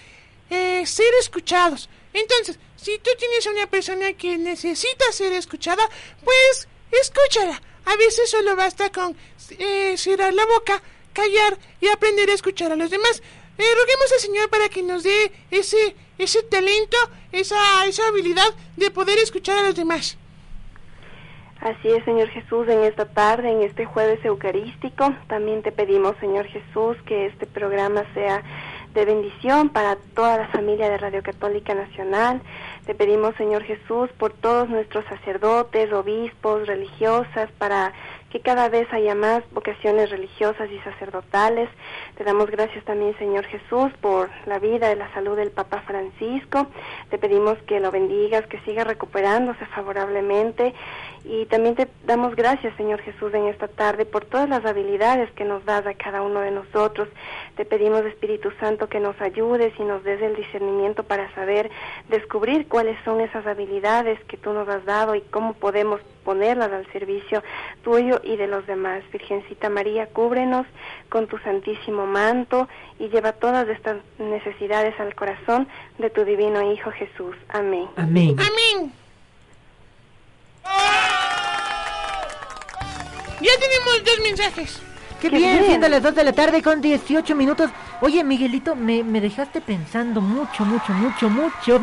eh, 0.50 0.86
ser 0.86 1.14
escuchados. 1.20 1.90
Entonces, 2.14 2.60
si 2.75 2.98
tú 3.00 3.10
tienes 3.18 3.46
una 3.48 3.68
persona 3.68 4.14
que 4.14 4.38
necesita 4.38 5.12
ser 5.12 5.34
escuchada, 5.34 5.90
pues 6.24 6.68
escúchala. 6.92 7.62
A 7.86 7.96
veces 7.98 8.30
solo 8.30 8.56
basta 8.56 8.92
con 8.92 9.16
eh, 9.58 9.96
cerrar 9.98 10.34
la 10.34 10.46
boca, 10.46 10.82
callar 11.14 11.58
y 11.82 11.88
aprender 11.88 12.30
a 12.30 12.34
escuchar 12.34 12.72
a 12.72 12.75
los 12.75 12.90
demás. 12.90 13.22
Eh, 13.58 13.64
roguemos 13.75 14.12
al 14.12 14.20
Señor 14.20 14.50
para 14.50 14.70
que 14.70 14.84
nos 14.84 15.04
dé 15.04 15.32
ese, 15.52 15.96
ese 16.18 16.44
talento, 16.44 16.98
esa, 17.32 17.86
esa 17.86 18.08
habilidad 18.08 18.54
de 18.75 18.92
poder 18.92 19.18
escuchar 19.20 19.58
a 19.58 19.64
los 19.64 19.75
demás. 19.75 20.18
Así 21.66 21.90
es, 21.90 22.06
Señor 22.06 22.28
Jesús, 22.28 22.68
en 22.68 22.84
esta 22.84 23.06
tarde, 23.06 23.52
en 23.52 23.64
este 23.64 23.86
jueves 23.86 24.24
eucarístico, 24.24 25.16
también 25.28 25.64
te 25.64 25.72
pedimos, 25.72 26.16
Señor 26.20 26.46
Jesús, 26.46 26.96
que 27.08 27.26
este 27.26 27.48
programa 27.48 28.04
sea 28.14 28.44
de 28.94 29.04
bendición 29.04 29.70
para 29.70 29.96
toda 30.14 30.38
la 30.38 30.48
familia 30.50 30.92
de 30.92 31.00
Radio 31.00 31.24
Católica 31.24 31.74
Nacional. 31.74 32.40
Te 32.86 32.94
pedimos, 32.94 33.34
Señor 33.38 33.64
Jesús, 33.64 34.12
por 34.20 34.32
todos 34.32 34.70
nuestros 34.70 35.06
sacerdotes, 35.06 35.92
obispos, 35.92 36.68
religiosas, 36.68 37.50
para 37.58 37.94
que 38.30 38.42
cada 38.42 38.70
vez 38.70 38.92
haya 38.92 39.16
más 39.16 39.44
vocaciones 39.52 40.10
religiosas 40.10 40.70
y 40.70 40.78
sacerdotales. 40.80 41.70
Te 42.16 42.24
damos 42.26 42.52
gracias 42.52 42.84
también, 42.86 43.18
Señor 43.18 43.46
Jesús, 43.46 43.92
por 44.02 44.30
la 44.46 44.60
vida 44.60 44.92
y 44.92 44.96
la 44.98 45.12
salud 45.14 45.36
del 45.36 45.52
Papa 45.52 45.82
Francisco. 45.88 46.68
Te 47.10 47.18
pedimos 47.18 47.58
que 47.66 47.80
lo 47.80 47.92
bendigas, 47.92 48.46
que 48.48 48.60
siga 48.66 48.84
recuperándose 48.84 49.66
favorablemente. 49.68 50.74
Y 51.27 51.48
también 51.48 51.74
te 51.74 51.88
damos 52.05 52.36
gracias, 52.36 52.75
Señor 52.77 53.01
Jesús, 53.01 53.34
en 53.34 53.48
esta 53.48 53.67
tarde 53.67 54.05
por 54.05 54.25
todas 54.25 54.48
las 54.48 54.63
habilidades 54.63 55.32
que 55.32 55.44
nos 55.44 55.65
das 55.65 55.86
a 55.88 55.96
cada 55.96 56.22
uno 56.22 56.39
de 56.41 56.51
nosotros. 56.51 57.10
Te 57.58 57.65
pedimos, 57.65 58.05
Espíritu 58.05 58.51
Santo, 58.60 58.88
que 58.89 59.00
nos 59.00 59.20
ayudes 59.20 59.74
y 59.79 59.84
nos 59.84 60.03
des 60.03 60.22
el 60.22 60.36
discernimiento 60.36 61.01
para 61.03 61.34
saber 61.34 61.72
descubrir 62.10 62.67
cuáles 62.67 62.96
son 63.03 63.22
esas 63.22 63.48
habilidades 63.48 64.24
que 64.25 64.38
tú 64.38 64.53
nos 64.53 64.70
has 64.70 64.86
dado 64.86 65.15
y 65.15 65.22
cómo 65.22 65.53
podemos 65.53 66.00
ponerlas 66.24 66.72
al 66.72 66.86
servicio 66.91 67.41
tuyo 67.84 68.22
y 68.24 68.36
de 68.36 68.46
los 68.46 68.67
demás. 68.67 69.03
Virgencita 69.12 69.70
María, 69.70 70.08
cúbrenos 70.08 70.67
con 71.10 71.25
tu 71.25 71.39
santísimo 71.39 72.05
manto 72.05 72.67
y 73.00 73.10
lleva 73.10 73.32
todas 73.32 73.67
estas 73.70 73.98
necesidades 74.20 75.00
al 75.00 75.15
corazón 75.15 75.67
de 75.98 76.12
tu 76.12 76.24
divino 76.24 76.72
Hijo 76.72 76.91
Jesús. 76.91 77.36
Amén. 77.50 77.88
Amén. 77.96 78.36
Amén. 78.38 79.05
Ya 83.42 83.52
tenemos 83.60 84.04
dos 84.06 84.20
mensajes. 84.24 84.80
Qué 85.22 85.30
Qué 85.30 85.38
bien, 85.38 85.66
siendo 85.66 85.88
las 85.88 86.04
2 86.04 86.16
de 86.16 86.24
la 86.24 86.34
tarde 86.34 86.62
con 86.62 86.82
18 86.82 87.36
minutos. 87.36 87.70
Oye, 88.02 88.24
Miguelito, 88.24 88.76
me, 88.76 89.04
me 89.04 89.22
dejaste 89.22 89.62
pensando 89.62 90.22
mucho, 90.22 90.66
mucho, 90.66 90.92
mucho, 90.94 91.30
mucho. 91.30 91.76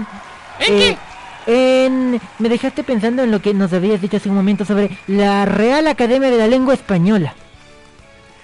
¿En 0.58 0.74
Eh, 0.78 0.98
en- 1.46 2.20
me 2.38 2.48
dejaste 2.48 2.84
pensando 2.84 3.22
en 3.22 3.30
lo 3.30 3.40
que 3.40 3.54
nos 3.54 3.72
habías 3.72 4.00
dicho 4.00 4.16
hace 4.16 4.28
un 4.28 4.34
momento 4.36 4.64
sobre 4.64 4.96
la 5.06 5.44
Real 5.44 5.86
Academia 5.88 6.30
de 6.30 6.38
la 6.38 6.46
Lengua 6.46 6.74
Española. 6.74 7.34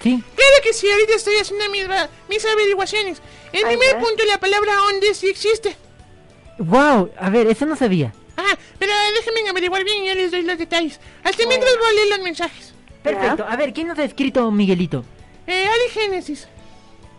¿Sí? 0.01 0.23
Claro 0.35 0.55
que 0.63 0.73
sí, 0.73 0.89
ahorita 0.89 1.13
estoy 1.15 1.35
haciendo 1.35 1.65
mis, 1.69 2.45
averiguaciones. 2.45 3.21
En 3.51 3.65
Ay, 3.65 3.75
primer 3.77 3.99
punto, 3.99 4.23
la 4.25 4.37
palabra 4.39 4.71
onde 4.93 5.13
sí 5.13 5.27
existe. 5.27 5.75
¡Wow! 6.57 7.11
A 7.19 7.29
ver, 7.29 7.47
eso 7.47 7.65
no 7.65 7.75
sabía. 7.75 8.13
Ah, 8.41 8.57
pero 8.79 8.91
déjenme 9.15 9.49
averiguar 9.49 9.83
bien 9.83 10.03
y 10.03 10.07
ya 10.07 10.15
les 10.15 10.31
doy 10.31 10.43
los 10.43 10.57
detalles. 10.57 10.99
Hasta 11.23 11.37
Bueno. 11.37 11.49
mientras 11.49 11.77
voy 11.77 11.87
a 11.89 11.93
leer 11.93 12.07
los 12.09 12.19
mensajes. 12.19 12.73
Perfecto. 13.03 13.45
A 13.47 13.55
ver, 13.57 13.73
¿quién 13.73 13.87
nos 13.87 13.99
ha 13.99 14.03
escrito 14.05 14.49
Miguelito? 14.51 15.03
Eh, 15.47 15.65
Ali 15.67 15.89
Génesis 15.93 16.47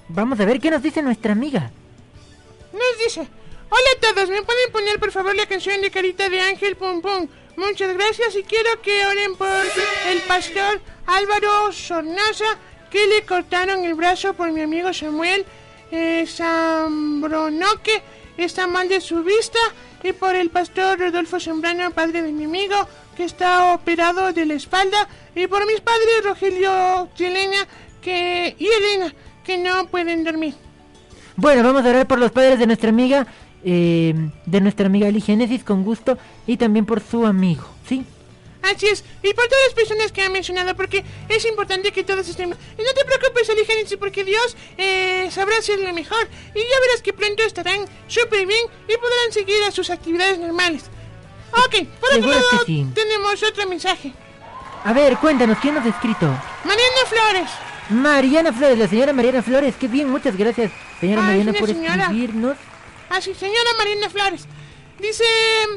Vamos 0.09 0.39
a 0.41 0.45
ver 0.45 0.61
qué 0.61 0.71
nos 0.71 0.83
dice 0.83 1.03
nuestra 1.03 1.33
amiga. 1.33 1.71
nos 2.73 3.05
dice: 3.05 3.21
Hola 3.69 3.89
a 3.97 4.01
todos, 4.15 4.29
¿me 4.31 4.43
pueden 4.43 4.73
poner 4.73 4.99
por 4.99 5.13
favor 5.13 5.35
la 5.37 5.47
canción 5.47 5.81
de 5.83 5.91
Carita 5.91 6.29
de 6.29 6.41
Ángel 6.41 6.75
Pum 6.77 7.01
Pum? 7.03 7.29
Muchas 7.57 7.93
gracias 7.95 8.35
y 8.37 8.43
quiero 8.45 8.81
que 8.83 9.05
oren 9.07 9.37
por 9.37 9.49
el 10.09 10.19
pastor 10.23 10.81
Álvaro 11.07 11.73
Sornaza, 11.73 12.57
que 12.91 13.07
le 13.07 13.23
cortaron 13.27 13.85
el 13.85 13.95
brazo 13.95 14.33
por 14.35 14.51
mi 14.53 14.63
amigo 14.63 14.93
Samuel 14.95 15.45
eh, 15.93 16.25
Zambronoque, 16.27 18.03
está 18.45 18.67
mal 18.67 18.89
de 18.89 19.01
su 19.01 19.23
vista, 19.23 19.59
y 20.03 20.13
por 20.13 20.35
el 20.35 20.51
pastor 20.51 20.99
Rodolfo 20.99 21.41
Sembrano, 21.41 21.91
padre 21.91 22.23
de 22.23 22.33
mi 22.33 22.45
amigo, 22.45 22.75
que 23.17 23.25
está 23.25 23.75
operado 23.75 24.33
de 24.33 24.47
la 24.47 24.55
espalda, 24.55 25.09
y 25.35 25.47
por 25.47 25.67
mis 25.67 25.81
padres 25.81 26.25
Rogelio 26.25 27.09
y 27.19 28.01
que, 28.01 28.57
y 28.59 28.67
Elena, 28.67 29.15
que 29.45 29.59
no 29.59 29.87
pueden 29.89 30.25
dormir. 30.25 30.55
Bueno, 31.37 31.63
vamos 31.63 31.85
a 31.85 31.89
orar 31.91 32.07
por 32.07 32.19
los 32.19 32.31
padres 32.31 32.59
de 32.59 32.67
nuestra 32.67 32.89
amiga, 32.91 33.27
eh, 33.65 34.15
de 34.47 34.61
nuestra 34.61 34.87
amiga 34.87 35.09
Ali 35.09 35.21
Génesis, 35.21 35.65
con 35.65 35.85
gusto, 35.85 36.19
y 36.47 36.57
también 36.57 36.87
por 36.87 37.01
su 37.01 37.27
amigo, 37.27 37.65
¿sí? 37.87 38.05
Así 38.63 38.87
es, 38.87 39.05
y 39.23 39.33
por 39.33 39.47
todas 39.49 39.65
las 39.67 39.75
personas 39.75 40.13
que 40.13 40.23
han 40.23 40.33
mencionado, 40.33 40.77
porque 40.77 41.03
es 41.29 41.45
importante 41.47 41.93
que 41.93 42.05
todos 42.05 42.29
estén... 42.29 42.51
Y 42.51 42.83
no 42.83 42.93
te 42.95 43.05
preocupes, 43.07 43.49
Aligénesis, 43.49 43.97
porque 43.97 44.23
Dios 44.23 44.57
eh, 44.77 45.29
sabrá 45.31 45.57
hacer 45.59 45.79
lo 45.79 45.93
mejor. 45.95 46.29
Y 46.55 46.59
ya 46.59 46.81
verás 46.81 47.03
que 47.03 47.13
pronto 47.13 47.43
estarán 47.43 47.87
súper 48.07 48.47
bien 48.47 48.67
y 48.87 48.97
podrán 48.97 49.33
seguir 49.33 49.63
a 49.65 49.71
sus 49.71 49.89
actividades 49.91 50.39
normales. 50.39 50.85
Ok, 51.53 51.87
por 52.01 52.11
otro 52.11 52.23
Seguro 52.23 52.35
lado, 52.35 52.65
sí. 52.67 52.87
tenemos 52.95 53.43
otro 53.43 53.67
mensaje. 53.67 54.13
A 54.85 54.93
ver, 54.93 55.17
cuéntanos, 55.17 55.59
¿quién 55.61 55.75
nos 55.75 55.85
ha 55.85 55.89
escrito? 55.89 56.27
Mariana 56.65 57.07
Flores. 57.09 57.51
Mariana 57.91 58.53
Flores, 58.53 58.79
la 58.79 58.89
señora 58.89 59.13
Mariana 59.13 59.43
Flores, 59.43 59.75
qué 59.81 59.89
bien, 59.89 60.09
muchas 60.09 60.37
gracias, 60.37 60.71
señora 61.01 61.23
Ay, 61.23 61.39
Mariana, 61.39 61.59
por 61.59 61.69
señora. 61.69 62.03
escribirnos. 62.05 62.57
Así, 63.09 63.35
señora 63.35 63.71
Mariana 63.79 64.09
Flores. 64.11 64.47
Dice, 65.01 65.25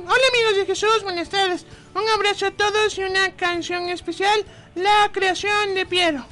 hola 0.03 0.23
amigos 0.33 0.55
de 0.57 0.65
Jesús, 0.65 1.01
buenas 1.03 1.29
tardes. 1.29 1.65
Un 1.95 2.09
abrazo 2.15 2.47
a 2.47 2.51
todos 2.51 2.97
y 2.97 3.03
una 3.03 3.31
canción 3.31 3.89
especial, 3.89 4.45
La 4.75 5.11
creación 5.11 5.75
de 5.75 5.85
Piero. 5.85 6.25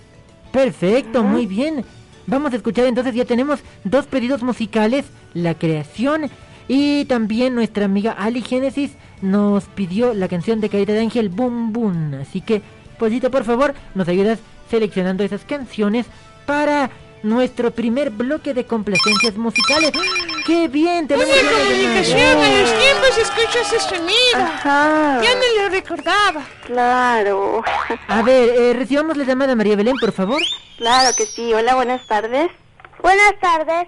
Perfecto, 0.51 1.24
muy 1.24 1.46
bien. 1.46 1.86
Vamos 2.25 2.53
a 2.53 2.56
escuchar 2.56 2.86
entonces, 2.86 3.13
ya 3.13 3.25
tenemos 3.25 3.60
dos 3.84 4.06
pedidos 4.08 4.41
musicales, 4.41 5.06
la 5.34 5.53
creación 5.53 6.30
y 6.68 7.06
también 7.06 7.53
nuestra 7.53 7.86
amiga 7.86 8.12
Ali 8.12 8.41
Génesis 8.41 8.91
nos 9.22 9.65
pidió 9.65 10.13
la 10.13 10.27
canción 10.27 10.62
de 10.62 10.70
Carita 10.70 10.94
de 10.94 11.01
Ángel, 11.01 11.30
Boom 11.30 11.74
Boom. 11.74 12.15
Así 12.22 12.41
que, 12.41 12.62
Pollito, 12.98 13.30
por 13.30 13.44
favor, 13.44 13.74
nos 13.94 14.08
ayudas 14.08 14.39
seleccionando 14.70 15.24
esas 15.24 15.44
canciones 15.46 16.08
para 16.46 16.89
nuestro 17.23 17.71
primer 17.71 18.09
bloque 18.09 18.53
de 18.53 18.65
complacencias 18.65 19.35
musicales. 19.37 19.91
¡Qué 20.45 20.67
bien! 20.67 21.07
Tenemos 21.07 21.33
Una 21.41 21.51
comunicación, 21.51 22.37
a 22.37 22.61
los 22.61 22.79
tiempos 22.79 23.17
escuchas 23.17 23.73
ese 23.73 23.79
sonido. 23.79 24.35
Ajá. 24.35 25.21
Ya 25.21 25.35
no 25.35 25.61
lo 25.63 25.69
recordaba. 25.69 26.41
Claro. 26.65 27.63
A 28.07 28.21
ver, 28.23 28.49
eh, 28.49 28.73
recibamos 28.73 29.17
la 29.17 29.23
llamada 29.23 29.55
María 29.55 29.75
Belén, 29.75 29.95
por 29.99 30.11
favor. 30.11 30.41
Claro 30.77 31.09
que 31.15 31.25
sí. 31.25 31.53
Hola, 31.53 31.75
buenas 31.75 32.05
tardes. 32.07 32.49
Buenas 33.01 33.39
tardes, 33.39 33.87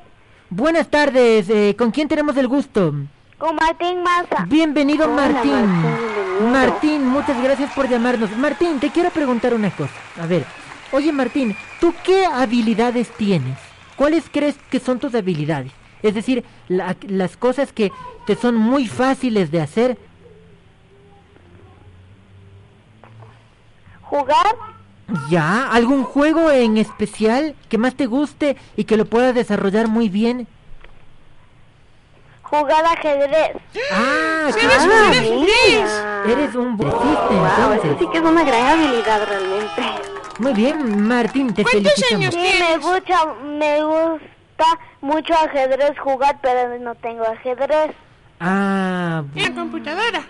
Buenas 0.49 0.87
tardes, 0.87 1.49
eh, 1.49 1.75
¿con 1.77 1.91
quién 1.91 2.07
tenemos 2.07 2.35
el 2.37 2.47
gusto? 2.47 2.93
con 3.37 3.55
Martín 3.57 4.01
Maza. 4.03 4.45
Bienvenido 4.47 5.05
Hola, 5.05 5.27
Martín. 5.27 5.51
Martín, 5.51 5.91
bienvenido. 6.39 6.49
Martín, 6.51 7.05
muchas 7.07 7.43
gracias 7.43 7.73
por 7.73 7.89
llamarnos. 7.89 8.31
Martín, 8.37 8.79
te 8.79 8.89
quiero 8.89 9.09
preguntar 9.09 9.53
una 9.53 9.69
cosa. 9.71 9.91
A 10.21 10.25
ver, 10.27 10.45
oye 10.93 11.12
Martín, 11.12 11.55
¿tú 11.81 11.93
qué 12.05 12.25
habilidades 12.25 13.09
tienes? 13.17 13.57
¿Cuáles 13.97 14.23
crees 14.31 14.55
que 14.69 14.79
son 14.79 15.00
tus 15.00 15.13
habilidades? 15.15 15.71
Es 16.01 16.13
decir, 16.15 16.43
la- 16.67 16.95
las 17.07 17.35
cosas 17.38 17.73
que 17.73 17.91
te 18.25 18.35
son 18.35 18.55
muy 18.55 18.88
fáciles 18.88 19.51
de 19.51 19.62
hacer. 19.62 19.97
Jugar, 24.03 24.55
¿Ya? 25.29 25.69
¿Algún 25.71 26.03
juego 26.05 26.50
en 26.50 26.77
especial 26.77 27.55
que 27.69 27.77
más 27.77 27.93
te 27.95 28.05
guste 28.05 28.55
y 28.77 28.85
que 28.85 28.95
lo 28.97 29.05
puedas 29.05 29.35
desarrollar 29.35 29.88
muy 29.88 30.07
bien? 30.09 30.47
jugar 32.43 32.85
ajedrez. 32.85 33.57
Ah, 33.91 34.50
Sí, 34.53 34.59
eres 34.63 34.83
un 34.83 34.91
ajedrez. 34.91 35.91
Eres 36.25 36.55
un 36.55 36.77
deportista, 36.77 37.27
Wow, 37.29 37.45
entonces. 37.73 37.85
eso 37.91 38.00
sí 38.00 38.07
que 38.12 38.17
es 38.19 38.23
una 38.23 38.43
gran 38.43 38.65
habilidad 38.79 39.27
realmente. 39.27 40.12
Muy 40.39 40.53
bien, 40.53 41.01
Martín, 41.07 41.53
te 41.53 41.63
¿Cuántos 41.63 41.93
felicitamos. 41.93 42.25
años? 42.25 42.33
Sí, 42.33 42.39
me 42.39 42.51
tienes? 42.65 42.81
gusta, 42.81 43.33
me 43.43 43.83
gusta 43.83 44.79
mucho 45.01 45.33
ajedrez 45.33 45.97
jugar, 45.99 46.39
pero 46.41 46.77
no 46.79 46.95
tengo 46.95 47.23
ajedrez. 47.23 47.91
Ah, 48.39 49.23
En 49.35 49.43
la 49.43 49.53
computadora. 49.61 50.23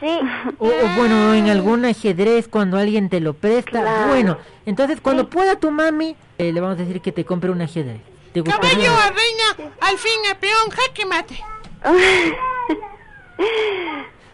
Sí, 0.00 0.16
o, 0.58 0.66
o 0.68 0.72
bueno, 0.96 1.34
en 1.34 1.48
algún 1.48 1.84
ajedrez 1.84 2.46
cuando 2.46 2.78
alguien 2.78 3.08
te 3.08 3.18
lo 3.20 3.34
presta. 3.34 3.80
Claro. 3.82 4.06
Bueno, 4.06 4.38
entonces 4.64 5.00
cuando 5.00 5.28
pueda 5.28 5.56
tu 5.56 5.72
mami, 5.72 6.14
eh, 6.38 6.52
le 6.52 6.60
vamos 6.60 6.76
a 6.78 6.82
decir 6.82 7.00
que 7.00 7.10
te 7.10 7.24
compre 7.24 7.50
un 7.50 7.60
ajedrez. 7.60 8.00
¿Te 8.32 8.40
gustaría? 8.40 8.70
Caballo 8.70 8.92
a 8.92 9.08
reina, 9.08 9.74
alfín 9.80 10.20
a 10.30 10.34
peón, 10.36 10.70
jaque 10.70 11.04
mate. 11.04 11.42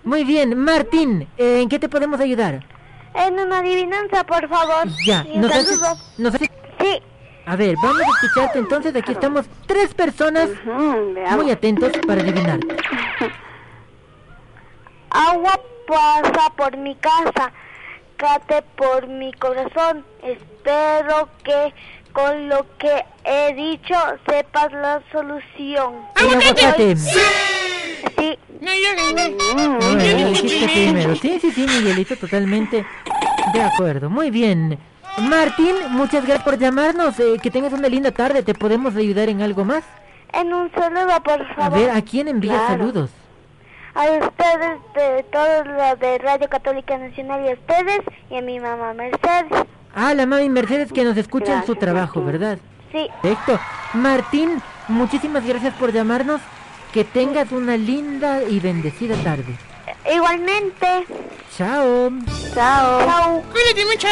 Muy 0.05 0.25
bien, 0.25 0.59
Martín, 0.59 1.27
eh, 1.39 1.61
¿en 1.63 1.69
qué 1.71 1.79
te 1.79 1.89
podemos 1.89 2.21
ayudar? 2.21 2.63
En 3.15 3.39
una 3.39 3.59
adivinanza, 3.61 4.25
por 4.25 4.49
favor. 4.49 4.89
Ya, 5.07 5.25
nos 5.35 5.51
haces, 5.53 5.79
saludos. 5.79 6.15
nos 6.19 6.35
haces- 6.35 6.51
Sí. 6.81 7.03
A 7.47 7.57
ver, 7.57 7.77
vamos 7.83 8.01
a 8.03 8.05
escucharte 8.25 8.59
entonces. 8.59 8.97
Aquí 8.97 9.13
estamos 9.13 9.47
tres 9.67 9.95
personas 9.95 10.49
muy 10.65 11.51
atentos 11.51 11.93
para 12.07 12.21
adivinar. 12.23 12.59
Agua 15.11 15.61
pasa 15.87 16.51
por 16.57 16.77
mi 16.77 16.97
casa, 16.97 17.53
cate 18.17 18.63
por 18.77 19.07
mi 19.07 19.33
corazón. 19.35 20.05
Espero 20.23 21.29
que 21.45 21.73
con 22.13 22.49
lo 22.49 22.67
que 22.79 23.05
he 23.25 23.55
dicho 23.55 23.95
sepas 24.29 24.73
la 24.73 25.03
solución. 25.13 25.95
Aguacate. 26.17 26.97
Sí, 26.97 27.19
No, 28.61 28.71
yo 28.73 29.15
gané. 29.15 29.35
Bueno, 29.55 30.29
dijiste 30.31 30.67
primero. 30.67 30.73
primero. 30.73 31.17
Sí, 31.17 31.39
sí, 31.41 31.51
sí, 31.53 31.67
Miguelito, 31.67 32.17
totalmente 32.17 32.85
de 33.53 33.63
acuerdo. 33.63 34.09
Muy 34.11 34.31
bien. 34.31 34.79
Martín, 35.19 35.75
muchas 35.91 36.25
gracias 36.25 36.43
por 36.45 36.59
llamarnos. 36.59 37.19
eh, 37.21 37.37
que 37.43 37.51
tengas 37.51 37.73
una 37.73 37.89
linda 37.89 38.11
tarde. 38.11 38.43
¿Te 38.43 38.55
podemos 38.55 38.97
ayudar 38.97 39.29
en 39.29 39.43
algo 39.43 39.65
más? 39.65 39.85
en 40.33 40.53
un 40.53 40.69
saludo, 40.73 41.23
por 41.23 41.41
A 41.43 41.55
favor. 41.55 41.79
ver, 41.79 41.91
¿a 41.91 42.03
quién 42.03 42.27
envía 42.27 42.53
Claro. 42.55 42.67
saludos? 42.67 43.11
A 43.95 44.03
ustedes, 44.03 44.79
de 44.97 45.23
todos 45.31 45.65
los 45.65 46.01
de 46.01 46.19
Radio 46.19 46.49
Católica 46.49 46.99
Nacional 46.99 47.45
y 47.45 47.51
a 47.51 47.53
ustedes, 47.53 48.01
y 48.31 48.37
a 48.39 48.43
mi 48.43 48.59
mamá 48.59 48.93
Mercedes. 48.95 49.53
Ah, 49.95 50.13
la 50.13 50.27
mami 50.27 50.49
Mercedes 50.49 50.93
que 50.93 51.05
nos 51.05 51.17
escucha 51.17 51.55
en 51.59 51.65
su 51.67 51.77
trabajo, 51.77 52.21
Martín. 52.21 52.41
¿verdad? 52.41 52.59
Sí, 52.91 53.07
Perfecto. 53.23 53.61
Martín, 53.93 54.61
muchísimas 54.89 55.47
gracias 55.47 55.73
por 55.75 55.93
llamarnos. 55.93 56.41
Que 56.95 57.03
tengas 57.03 57.51
una 57.51 57.77
linda 57.77 58.45
y 58.45 58.61
bendecida 58.61 59.17
tarde. 59.25 59.57
igualmente. 60.15 60.87
Chao. 61.57 62.13
Chao. 62.55 63.01
Chao. 63.05 63.43
Cuídate 63.51 63.85
mucho. 63.85 64.09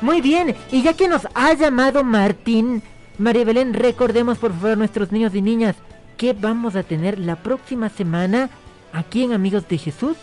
Muy 0.00 0.22
bien, 0.22 0.56
y 0.70 0.82
ya 0.82 0.94
que 0.94 1.08
nos 1.08 1.28
ha 1.34 1.52
llamado 1.52 2.02
Martín, 2.02 2.82
María 3.18 3.44
Belén, 3.44 3.74
recordemos 3.74 4.38
por 4.38 4.52
favor 4.52 4.70
a 4.70 4.76
nuestros 4.76 5.12
niños 5.12 5.34
y 5.34 5.42
niñas 5.42 5.76
que 6.16 6.32
vamos 6.32 6.74
a 6.74 6.82
tener 6.82 7.18
la 7.18 7.36
próxima 7.36 7.90
semana 7.90 8.48
aquí 8.94 9.24
en 9.24 9.34
Amigos 9.34 9.68
de 9.68 9.76
Jesús. 9.76 10.16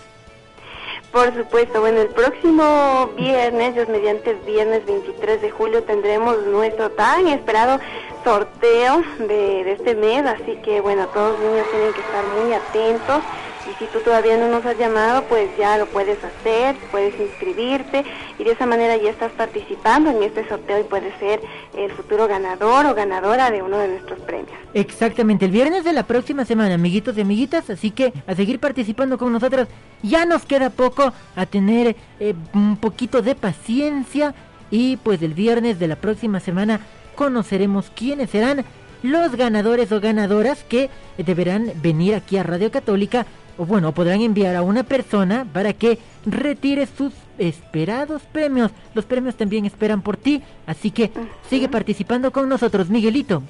Por 1.11 1.33
supuesto, 1.35 1.81
bueno, 1.81 2.01
el 2.01 2.07
próximo 2.07 3.09
viernes, 3.17 3.75
Dios 3.75 3.89
mediante 3.89 4.33
viernes 4.45 4.85
23 4.85 5.41
de 5.41 5.51
julio, 5.51 5.83
tendremos 5.83 6.37
nuestro 6.47 6.89
tan 6.91 7.27
esperado 7.27 7.79
sorteo 8.23 9.03
de, 9.19 9.63
de 9.63 9.71
este 9.73 9.95
mes, 9.95 10.25
así 10.25 10.57
que 10.63 10.81
bueno, 10.81 11.07
todos 11.07 11.39
los 11.39 11.49
niños 11.49 11.67
tienen 11.71 11.93
que 11.93 12.01
estar 12.01 12.23
muy 12.25 12.53
atentos 12.53 13.23
y 13.69 13.73
si 13.75 13.85
tú 13.91 13.99
todavía 13.99 14.37
no 14.37 14.47
nos 14.47 14.65
has 14.65 14.77
llamado, 14.77 15.23
pues 15.25 15.49
ya 15.57 15.77
lo 15.77 15.85
puedes 15.85 16.17
hacer, 16.23 16.75
puedes 16.91 17.19
inscribirte 17.19 18.03
y 18.39 18.43
de 18.43 18.51
esa 18.51 18.65
manera 18.65 18.97
ya 18.97 19.11
estás 19.11 19.31
participando 19.33 20.09
en 20.09 20.23
este 20.23 20.47
sorteo 20.47 20.79
y 20.79 20.83
puedes 20.83 21.13
ser 21.19 21.41
el 21.77 21.91
futuro 21.91 22.27
ganador 22.27 22.85
o 22.87 22.95
ganadora 22.95 23.51
de 23.51 23.61
uno 23.61 23.77
de 23.77 23.87
nuestros 23.89 24.19
premios. 24.21 24.57
Exactamente, 24.73 25.45
el 25.45 25.51
viernes 25.51 25.83
de 25.83 25.93
la 25.93 26.03
próxima 26.03 26.45
semana, 26.45 26.73
amiguitos 26.73 27.17
y 27.17 27.21
amiguitas, 27.21 27.69
así 27.69 27.91
que 27.91 28.13
a 28.25 28.35
seguir 28.35 28.59
participando 28.59 29.17
con 29.17 29.31
nosotros. 29.31 29.67
Ya 30.01 30.25
nos 30.25 30.45
queda 30.45 30.71
poco 30.71 31.13
a 31.35 31.45
tener 31.45 31.95
eh, 32.19 32.33
un 32.53 32.77
poquito 32.77 33.21
de 33.21 33.35
paciencia 33.35 34.33
y 34.71 34.97
pues 34.97 35.21
el 35.21 35.33
viernes 35.33 35.77
de 35.77 35.87
la 35.87 35.97
próxima 35.97 36.39
semana 36.39 36.79
conoceremos 37.15 37.91
quiénes 37.95 38.29
serán 38.29 38.65
los 39.03 39.35
ganadores 39.35 39.91
o 39.91 39.99
ganadoras 39.99 40.63
que 40.63 40.89
deberán 41.17 41.71
venir 41.81 42.13
aquí 42.15 42.37
a 42.37 42.43
Radio 42.43 42.71
Católica 42.71 43.25
o 43.57 43.65
bueno, 43.65 43.93
podrán 43.93 44.21
enviar 44.21 44.55
a 44.55 44.61
una 44.63 44.83
persona 44.83 45.45
para 45.51 45.73
que 45.73 45.99
retire 46.25 46.87
sus 46.87 47.13
esperados 47.37 48.21
premios. 48.31 48.71
Los 48.93 49.05
premios 49.05 49.35
también 49.35 49.65
esperan 49.65 50.01
por 50.01 50.17
ti, 50.17 50.41
así 50.65 50.89
que 50.91 51.11
sigue 51.49 51.67
participando 51.67 52.31
con 52.31 52.47
nosotros, 52.49 52.89
Miguelito. 52.89 53.43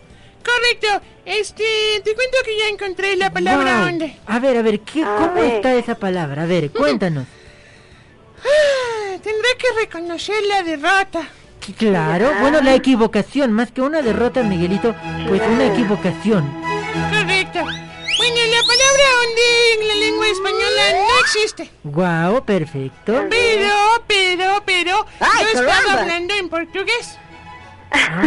Correcto. 0.44 1.06
Este, 1.24 1.64
te 2.04 2.16
cuento 2.16 2.38
que 2.44 2.58
ya 2.58 2.68
encontré 2.70 3.16
la 3.16 3.32
palabra 3.32 3.90
Wow. 3.92 4.10
A 4.26 4.40
ver, 4.40 4.58
a 4.58 4.62
ver, 4.64 4.80
¿qué, 4.82 5.04
A 5.04 5.16
¿cómo 5.18 5.34
ver. 5.36 5.54
está 5.56 5.76
esa 5.76 5.96
palabra? 5.96 6.44
A 6.44 6.46
ver, 6.46 6.72
cuéntanos. 6.72 7.28
Ah, 8.44 9.18
tendré 9.22 9.50
que 9.58 9.68
reconocer 9.82 10.44
la 10.48 10.64
derrota. 10.64 11.28
Claro, 11.78 12.32
bueno, 12.42 12.62
la 12.62 12.74
equivocación, 12.76 13.52
más 13.52 13.72
que 13.72 13.82
una 13.82 14.02
derrota, 14.02 14.44
Miguelito, 14.44 14.96
pues 15.28 15.42
una 15.48 15.66
equivocación. 15.66 16.44
Correcto. 17.12 17.60
Bueno, 18.18 18.36
la 18.52 18.62
palabra 18.68 19.04
onde 19.26 19.74
en 19.82 19.88
la 19.88 19.96
lengua 19.96 20.28
española 20.28 20.82
no 21.08 21.20
existe. 21.22 21.72
Guau, 21.84 22.44
perfecto. 22.46 23.26
Pero, 23.30 23.74
pero, 24.08 24.64
pero, 24.66 25.06
Ay, 25.20 25.44
yo 25.54 25.60
estaba 25.60 25.68
caramba. 25.70 26.02
hablando 26.02 26.34
en 26.36 26.50
portugués. 26.50 27.18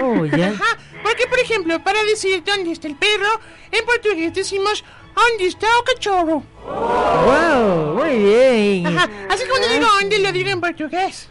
Oh, 0.02 0.24
ya. 0.26 0.48
Ajá, 0.48 0.78
porque 1.02 1.26
por 1.26 1.38
ejemplo, 1.38 1.82
para 1.82 2.02
decir 2.04 2.42
dónde 2.44 2.72
está 2.72 2.86
el 2.88 2.96
perro, 2.96 3.40
en 3.70 3.84
portugués 3.84 4.34
decimos 4.34 4.84
¿dónde 5.14 5.46
está 5.46 5.66
el 5.66 5.94
cachorro? 5.94 6.42
Wow, 6.66 7.94
muy 7.94 8.18
bien. 8.18 8.86
Ajá, 8.86 9.08
así 9.28 9.44
que 9.44 9.48
cuando 9.50 9.68
digo 9.68 9.86
dónde 10.00 10.18
lo 10.18 10.32
digo 10.32 10.50
en 10.50 10.60
portugués. 10.60 11.28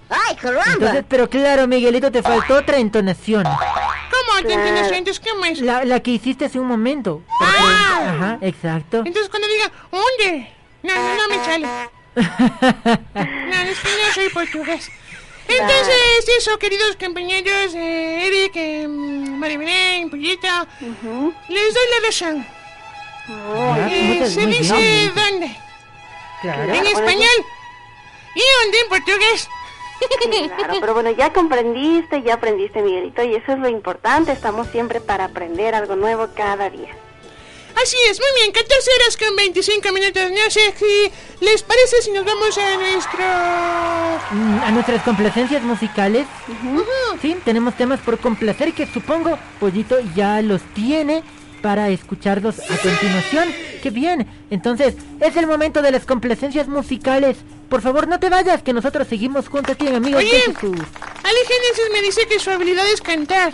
Entonces, 0.74 1.04
pero 1.08 1.30
claro, 1.30 1.68
Miguelito, 1.68 2.12
te 2.12 2.22
faltó 2.22 2.56
otra 2.58 2.78
entonación. 2.78 3.44
¿Cómo 3.44 4.40
Claro. 4.42 4.50
entiendes? 4.50 4.92
Entonces, 4.92 5.22
¿cómo 5.28 5.46
es? 5.46 5.60
La, 5.62 5.84
la 5.86 6.00
que 6.02 6.12
hiciste 6.12 6.46
hace 6.46 6.60
un 6.60 6.68
momento. 6.68 7.22
Porque- 7.40 7.54
Ah. 7.60 8.14
Ajá, 8.16 8.38
exacto. 8.42 8.98
Entonces 9.06 9.30
cuando 9.30 9.48
diga 9.48 9.72
¿dónde? 9.92 10.50
No, 10.84 10.94
no, 10.94 11.16
no 11.16 11.28
me 11.30 11.46
sale. 11.46 11.68
No, 13.16 13.62
es 13.62 13.80
que 13.80 13.90
no 13.90 14.14
soy 14.14 14.30
portugués. 14.30 14.90
Entonces, 15.48 16.30
eso, 16.38 16.58
queridos 16.58 16.96
compañeros, 16.98 17.74
eh, 17.76 18.28
Eric, 18.28 18.52
eh, 18.56 18.88
Maribelén, 18.88 20.10
Pollito, 20.10 20.48
les 21.50 21.74
doy 21.74 21.84
la 22.00 22.08
razón. 22.08 22.46
Eh, 23.30 24.26
se 24.30 24.46
muy 24.46 24.58
dice 24.58 24.76
bien. 24.76 25.14
dónde, 25.16 25.58
Claro. 26.42 26.74
en 26.74 26.86
español, 26.86 27.46
y 28.36 28.42
dónde 28.64 28.80
en 28.82 28.90
portugués. 28.90 29.48
Claro, 30.58 30.74
pero 30.82 30.94
bueno, 30.96 31.12
ya 31.12 31.32
comprendiste, 31.32 32.24
ya 32.24 32.34
aprendiste, 32.34 32.82
Miguelito, 32.82 33.24
y 33.24 33.36
eso 33.36 33.54
es 33.54 33.60
lo 33.60 33.70
importante. 33.70 34.34
Estamos 34.34 34.68
siempre 34.68 35.00
para 35.00 35.26
aprender 35.26 35.76
algo 35.76 35.96
nuevo 35.96 36.28
cada 36.36 36.70
día. 36.70 36.90
Así 37.82 37.96
es, 38.10 38.20
muy 38.20 38.28
bien, 38.42 38.52
14 38.52 38.90
horas 39.00 39.18
con 39.18 39.36
25 39.38 39.92
minutos. 39.94 40.24
No 40.32 40.50
sé 40.52 40.74
si 40.78 41.12
les 41.46 41.64
parece 41.64 42.02
si 42.02 42.12
nos 42.12 42.26
vamos 42.26 42.58
a 42.58 42.76
nuestro... 42.78 43.24
Mm, 44.32 44.60
A 44.66 44.72
nuestras 44.72 45.02
complacencias 45.04 45.64
musicales. 45.64 46.28
Sí, 47.22 47.38
tenemos 47.46 47.76
temas 47.76 48.00
por 48.02 48.20
complacer 48.20 48.74
que 48.74 48.86
supongo 48.86 49.40
Pollito 49.60 49.98
ya 50.16 50.42
los 50.42 50.62
tiene 50.74 51.24
para 51.64 51.88
escucharlos 51.90 52.60
a 52.60 52.78
continuación. 52.78 53.48
¡Qué 53.82 53.90
bien! 53.90 54.28
Entonces, 54.52 54.96
es 55.22 55.36
el 55.38 55.48
momento 55.48 55.82
de 55.82 55.92
las 55.92 56.06
complacencias 56.06 56.68
musicales. 56.68 57.38
Por 57.70 57.82
favor, 57.82 58.08
no 58.08 58.20
te 58.20 58.30
vayas, 58.30 58.62
que 58.62 58.74
nosotros 58.74 59.08
seguimos 59.08 59.48
junto 59.48 59.72
a 59.72 59.76
ti 59.76 59.88
en 59.88 59.96
Amigos 59.96 60.20
de 60.22 60.28
Oye. 60.28 60.40
Jesús. 60.42 60.78
Ali 61.24 61.40
Génesis 61.48 61.90
me 61.94 62.02
dice 62.02 62.28
que 62.28 62.38
su 62.38 62.52
habilidad 62.52 62.86
es 62.94 63.02
cantar. 63.02 63.54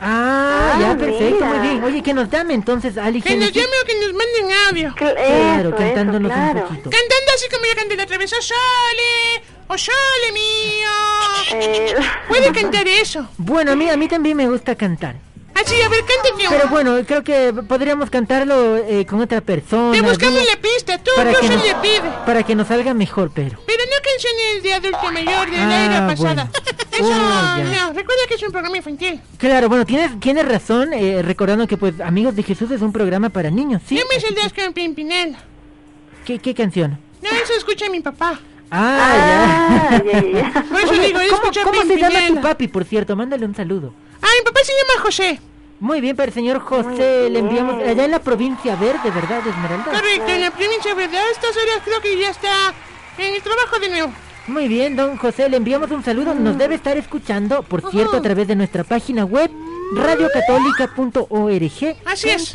Ah, 0.00 0.72
Ah, 0.72 0.78
ya, 0.80 0.96
perfecto, 0.96 1.34
mira. 1.34 1.46
muy 1.48 1.68
bien. 1.68 1.84
Oye, 1.84 2.02
que 2.02 2.14
nos 2.14 2.30
llame 2.30 2.54
entonces 2.54 2.96
Ali 2.96 3.20
Que 3.20 3.36
nos 3.36 3.52
llame 3.52 3.68
o 3.82 3.86
que 3.86 3.94
nos 3.96 4.12
manden 4.14 4.56
audio. 4.68 4.88
Cl- 4.94 5.14
Claro, 5.14 5.68
eso, 5.68 5.76
cantándonos 5.76 6.32
eso, 6.32 6.40
un 6.42 6.52
poquito. 6.62 6.90
Cantando 6.90 7.30
así 7.34 7.48
como 7.52 7.64
yo 7.66 7.74
canté 7.76 7.96
la 7.96 8.04
otra 8.04 8.16
vez. 8.18 8.32
¡O 8.32 8.40
sole! 8.40 9.42
¡O 9.66 9.76
sole 9.76 10.32
mío! 10.32 11.60
Eh, 11.60 11.94
Puede 12.28 12.52
cantar 12.52 12.88
eso. 12.88 13.28
Bueno, 13.36 13.72
a 13.72 13.76
mí, 13.76 13.90
a 13.90 13.96
mí 13.98 14.08
también 14.08 14.36
me 14.38 14.48
gusta 14.48 14.74
cantar. 14.74 15.16
Así, 15.64 15.80
a 15.82 15.88
ver, 15.88 16.00
cántate 16.04 16.44
Pero 16.48 16.62
uno. 16.64 16.70
bueno, 16.70 16.96
creo 17.06 17.22
que 17.24 17.52
podríamos 17.66 18.08
cantarlo 18.10 18.76
eh, 18.76 19.04
con 19.06 19.20
otra 19.20 19.40
persona. 19.40 19.92
Te 19.92 20.00
buscamos 20.00 20.40
la 20.46 20.60
pista. 20.60 20.98
Tú, 20.98 21.10
para 21.16 21.32
yo 21.32 21.40
que 21.40 21.48
nos- 21.48 21.64
le 21.64 21.74
pide. 21.76 22.10
Para 22.26 22.42
que 22.42 22.54
nos 22.54 22.68
salga 22.68 22.94
mejor, 22.94 23.30
pero. 23.34 23.58
Pero 23.66 23.82
no 23.84 23.96
canciones 24.02 24.62
de 24.62 24.74
adulto 24.74 25.12
mayor 25.12 25.50
de 25.50 25.56
la 25.56 25.68
Ah, 25.68 25.84
era 25.84 26.06
pasada. 26.06 26.16
bueno. 26.34 26.50
Eso, 26.92 27.04
Oh, 27.06 27.56
ya. 27.58 27.64
no. 27.86 27.92
Recuerda 27.92 28.22
que 28.28 28.34
es 28.34 28.42
un 28.42 28.50
programa 28.52 28.76
infantil. 28.76 29.20
Claro, 29.38 29.68
bueno, 29.68 29.86
tienes, 29.86 30.18
tienes 30.20 30.46
razón, 30.46 30.92
eh, 30.92 31.22
recordando 31.22 31.66
que 31.66 31.76
pues 31.76 31.98
Amigos 32.00 32.36
de 32.36 32.42
Jesús 32.42 32.70
es 32.70 32.82
un 32.82 32.92
programa 32.92 33.28
para 33.30 33.50
niños, 33.50 33.80
¿sí? 33.86 33.94
No 33.96 34.02
me 34.12 34.20
saldrás 34.20 34.52
con 34.52 34.72
Pimpinela. 34.72 35.38
¿Qué, 36.24 36.38
qué 36.38 36.54
canción? 36.54 36.98
No, 37.22 37.28
eso 37.30 37.54
escucha 37.56 37.88
mi 37.90 38.00
papá. 38.00 38.38
Ah, 38.70 38.98
ah, 39.90 40.02
ya, 40.04 40.12
ya, 40.22 40.40
ya. 40.52 40.52
Por 40.70 40.80
eso 40.80 40.90
Oye, 40.92 41.06
digo, 41.06 41.18
¿cómo, 41.18 41.34
escucha 41.42 41.62
cómo 41.64 41.82
se 41.82 41.96
llama 41.96 42.08
tu 42.08 42.14
Pimpinela. 42.18 42.40
papi, 42.42 42.68
por 42.68 42.84
cierto? 42.84 43.16
Mándale 43.16 43.46
un 43.46 43.54
saludo. 43.54 43.92
Ah, 44.22 44.28
mi 44.38 44.44
papá 44.44 44.60
se 44.62 44.72
llama 44.72 45.02
José. 45.04 45.40
Muy 45.80 46.00
bien, 46.02 46.14
para 46.14 46.28
el 46.28 46.34
señor 46.34 46.60
José, 46.60 47.30
le 47.30 47.38
enviamos 47.38 47.82
allá 47.82 48.04
en 48.04 48.10
la 48.10 48.22
provincia 48.22 48.76
verde, 48.76 49.10
¿verdad, 49.10 49.40
Esmeralda? 49.46 49.84
Correcto, 49.84 50.28
en 50.28 50.42
la 50.42 50.50
provincia, 50.50 50.94
¿verdad? 50.94 51.22
A 51.26 51.30
estas 51.30 51.56
horas 51.56 51.80
creo 51.84 52.00
que 52.02 52.18
ya 52.18 52.28
está 52.28 52.74
en 53.16 53.34
el 53.34 53.42
trabajo 53.42 53.78
de 53.80 53.88
nuevo. 53.88 54.12
Muy 54.46 54.68
bien, 54.68 54.94
don 54.94 55.16
José, 55.16 55.48
le 55.48 55.56
enviamos 55.56 55.90
un 55.90 56.04
saludo. 56.04 56.34
Nos 56.34 56.58
debe 56.58 56.74
estar 56.74 56.98
escuchando, 56.98 57.62
por 57.62 57.90
cierto, 57.90 58.18
a 58.18 58.22
través 58.22 58.46
de 58.46 58.56
nuestra 58.56 58.84
página 58.84 59.24
web, 59.24 59.50
radiocatólica.org. 59.94 61.96
Así 62.04 62.28
es. 62.28 62.54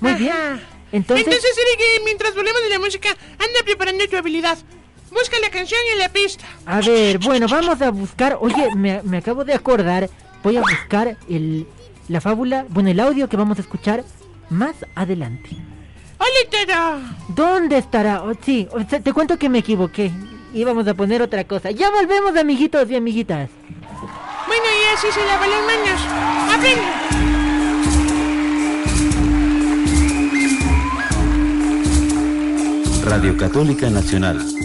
Muy 0.00 0.14
bien. 0.14 0.60
Entonces, 0.92 1.26
Entonces, 1.26 1.56
mientras 2.04 2.34
volvemos 2.34 2.62
de 2.62 2.68
la 2.68 2.78
música, 2.78 3.08
anda 3.08 3.60
preparando 3.64 4.06
tu 4.06 4.16
habilidad. 4.16 4.58
Busca 5.10 5.38
la 5.40 5.50
canción 5.50 5.80
y 5.94 5.98
la 5.98 6.08
pista. 6.08 6.44
A 6.66 6.80
ver, 6.80 7.18
bueno, 7.18 7.46
vamos 7.48 7.80
a 7.80 7.90
buscar. 7.90 8.36
Oye, 8.40 8.74
me, 8.76 9.02
me 9.02 9.18
acabo 9.18 9.44
de 9.44 9.54
acordar. 9.54 10.08
Voy 10.44 10.56
a 10.58 10.60
buscar 10.60 11.16
el, 11.28 11.66
la 12.08 12.20
fábula, 12.20 12.66
bueno, 12.68 12.90
el 12.90 13.00
audio 13.00 13.28
que 13.28 13.36
vamos 13.36 13.58
a 13.58 13.62
escuchar 13.62 14.04
más 14.50 14.76
adelante. 14.94 15.50
¿Dónde 17.28 17.78
estará? 17.78 18.22
Oh, 18.22 18.32
sí, 18.44 18.68
te 19.02 19.12
cuento 19.12 19.38
que 19.38 19.48
me 19.48 19.58
equivoqué. 19.58 20.12
Íbamos 20.52 20.86
a 20.86 20.94
poner 20.94 21.22
otra 21.22 21.44
cosa. 21.44 21.70
Ya 21.70 21.90
volvemos, 21.90 22.36
amiguitos 22.36 22.90
y 22.90 22.96
amiguitas. 22.96 23.50
Bueno, 24.46 24.64
y 24.64 24.84
así 24.94 25.06
se 25.10 25.24
lavan 25.26 25.50
las 25.50 25.62
manos. 25.66 26.00
¡Aprende! 26.54 26.82
Radio 33.04 33.36
Católica 33.36 33.90
Nacional. 33.90 34.63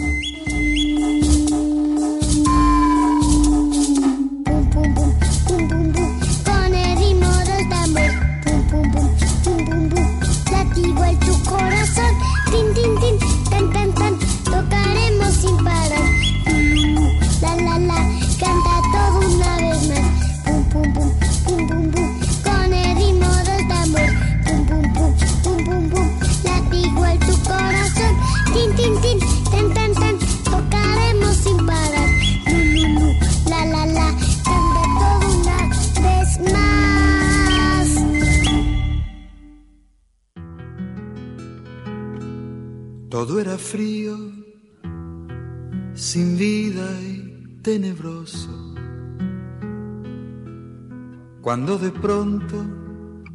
Cuando 51.40 51.78
de 51.78 51.90
pronto 51.90 52.66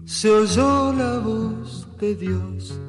se 0.06 0.30
oyó 0.30 0.94
la 0.94 1.18
voz 1.18 1.88
de 2.00 2.16
Dios. 2.16 2.80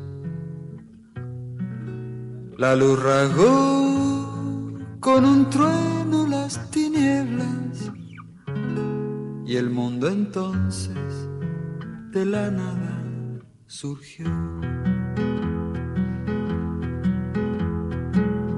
La 2.59 2.77
luz 2.77 3.03
rasgó 3.03 4.75
con 5.01 5.25
un 5.25 5.49
trueno 5.49 6.27
las 6.27 6.71
tinieblas 6.71 7.91
y 9.47 9.57
el 9.57 9.71
mundo 9.71 10.09
entonces 10.09 11.29
de 12.11 12.27
la 12.27 12.51
nada 12.51 13.03
surgió. 13.67 14.27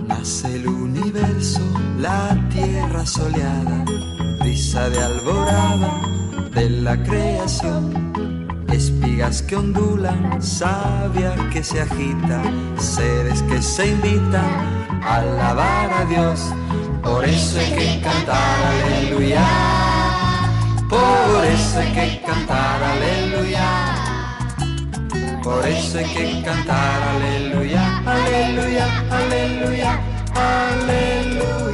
Nace 0.09 0.57
el 0.57 0.67
universo, 0.67 1.61
la 2.01 2.37
tierra 2.49 3.07
soleada, 3.07 3.85
brisa 4.41 4.89
de 4.91 4.99
alborada 4.99 6.19
de 6.59 6.71
la 6.71 6.97
creación. 7.05 7.85
Espigas 8.73 9.43
que 9.43 9.57
ondulan, 9.57 10.43
savia 10.43 11.33
que 11.53 11.63
se 11.63 11.81
agita, 11.81 12.43
seres 12.79 13.43
que 13.43 13.63
se 13.63 13.89
invitan 13.89 14.51
a 15.03 15.17
alabar 15.17 15.89
a 16.01 16.05
Dios. 16.05 16.41
Por 17.03 17.25
eso 17.25 17.59
hay 17.61 17.71
que 17.79 18.01
cantar 18.01 18.59
aleluya. 18.73 19.47
Por 20.89 21.45
eso 21.55 21.79
hay 21.79 21.93
que 21.97 22.23
cantar 22.27 22.83
aleluya. 22.93 23.69
Por 25.43 25.67
eso 25.67 25.99
hay 25.99 26.09
que 26.17 26.43
cantar 26.43 27.01
aleluya, 27.15 27.83
aleluya, 28.05 28.87
aleluya, 29.11 29.91
aleluya. 30.35 31.68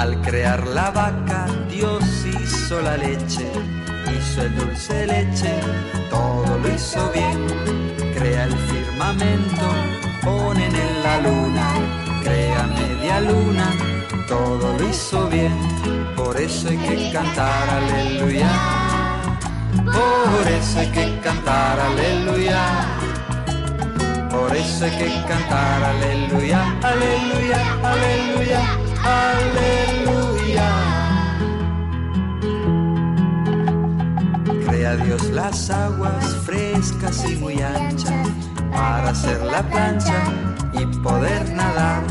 Al 0.00 0.18
crear 0.22 0.66
la 0.66 0.90
vaca, 0.90 1.46
Dios 1.68 2.02
hizo 2.24 2.80
la 2.80 2.96
leche, 2.96 3.46
hizo 4.16 4.40
el 4.40 4.56
dulce 4.56 5.06
leche, 5.06 5.60
todo 6.08 6.56
lo 6.56 6.74
hizo 6.74 7.12
bien. 7.12 7.38
Crea 8.14 8.44
el 8.44 8.56
firmamento, 8.56 9.66
ponen 10.24 10.74
en 10.74 11.02
la 11.02 11.20
luna, 11.20 11.68
crea 12.22 12.66
media 12.78 13.20
luna, 13.20 13.76
todo 14.26 14.78
lo 14.78 14.88
hizo 14.88 15.28
bien. 15.28 15.52
Por 16.16 16.34
eso 16.40 16.70
hay 16.70 16.78
que 16.78 17.12
cantar 17.12 17.68
aleluya. 17.68 18.48
Por 19.84 20.48
eso 20.48 20.78
hay 20.78 20.90
que 20.92 21.20
cantar 21.20 21.78
aleluya. 21.78 22.62
Por 24.30 24.56
eso 24.56 24.84
hay 24.86 24.96
que 24.96 25.24
cantar 25.28 25.84
aleluya, 25.84 26.74
aleluya, 26.82 27.60
aleluya, 27.82 28.62
aleluya. 29.04 30.70
Crea 34.66 34.96
Dios 34.96 35.30
las 35.30 35.70
aguas 35.70 36.36
frescas 36.44 37.24
y 37.28 37.36
muy 37.36 37.60
anchas 37.62 38.28
para 38.72 39.10
hacer 39.10 39.40
la 39.42 39.62
plancha 39.62 40.22
y 40.72 40.86
poder 41.02 41.52
nadar. 41.54 42.02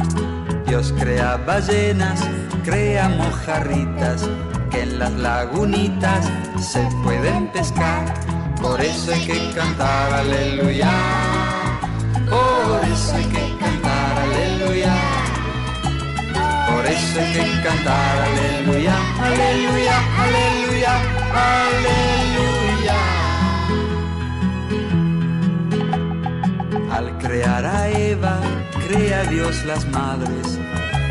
Dios 0.67 0.93
crea 0.99 1.37
ballenas, 1.37 2.21
crea 2.63 3.09
mojarritas 3.09 4.29
que 4.69 4.83
en 4.83 4.99
las 4.99 5.13
lagunitas 5.13 6.29
se 6.59 6.87
pueden 7.03 7.47
pescar. 7.51 8.13
Por 8.61 8.79
eso 8.81 9.13
hay 9.13 9.25
que 9.25 9.51
cantar 9.55 10.13
aleluya. 10.13 10.91
Por 12.29 12.83
eso 12.85 13.15
hay 13.15 13.25
que 13.25 13.48
Hay 16.89 16.95
que 17.33 17.61
cantar 17.61 18.17
aleluya, 18.17 18.95
aleluya, 19.21 19.95
aleluya, 20.23 20.93
aleluya. 21.67 22.99
Al 26.91 27.17
crear 27.19 27.63
a 27.63 27.89
Eva, 27.89 28.39
crea 28.87 29.23
Dios 29.25 29.63
las 29.65 29.85
madres, 29.89 30.59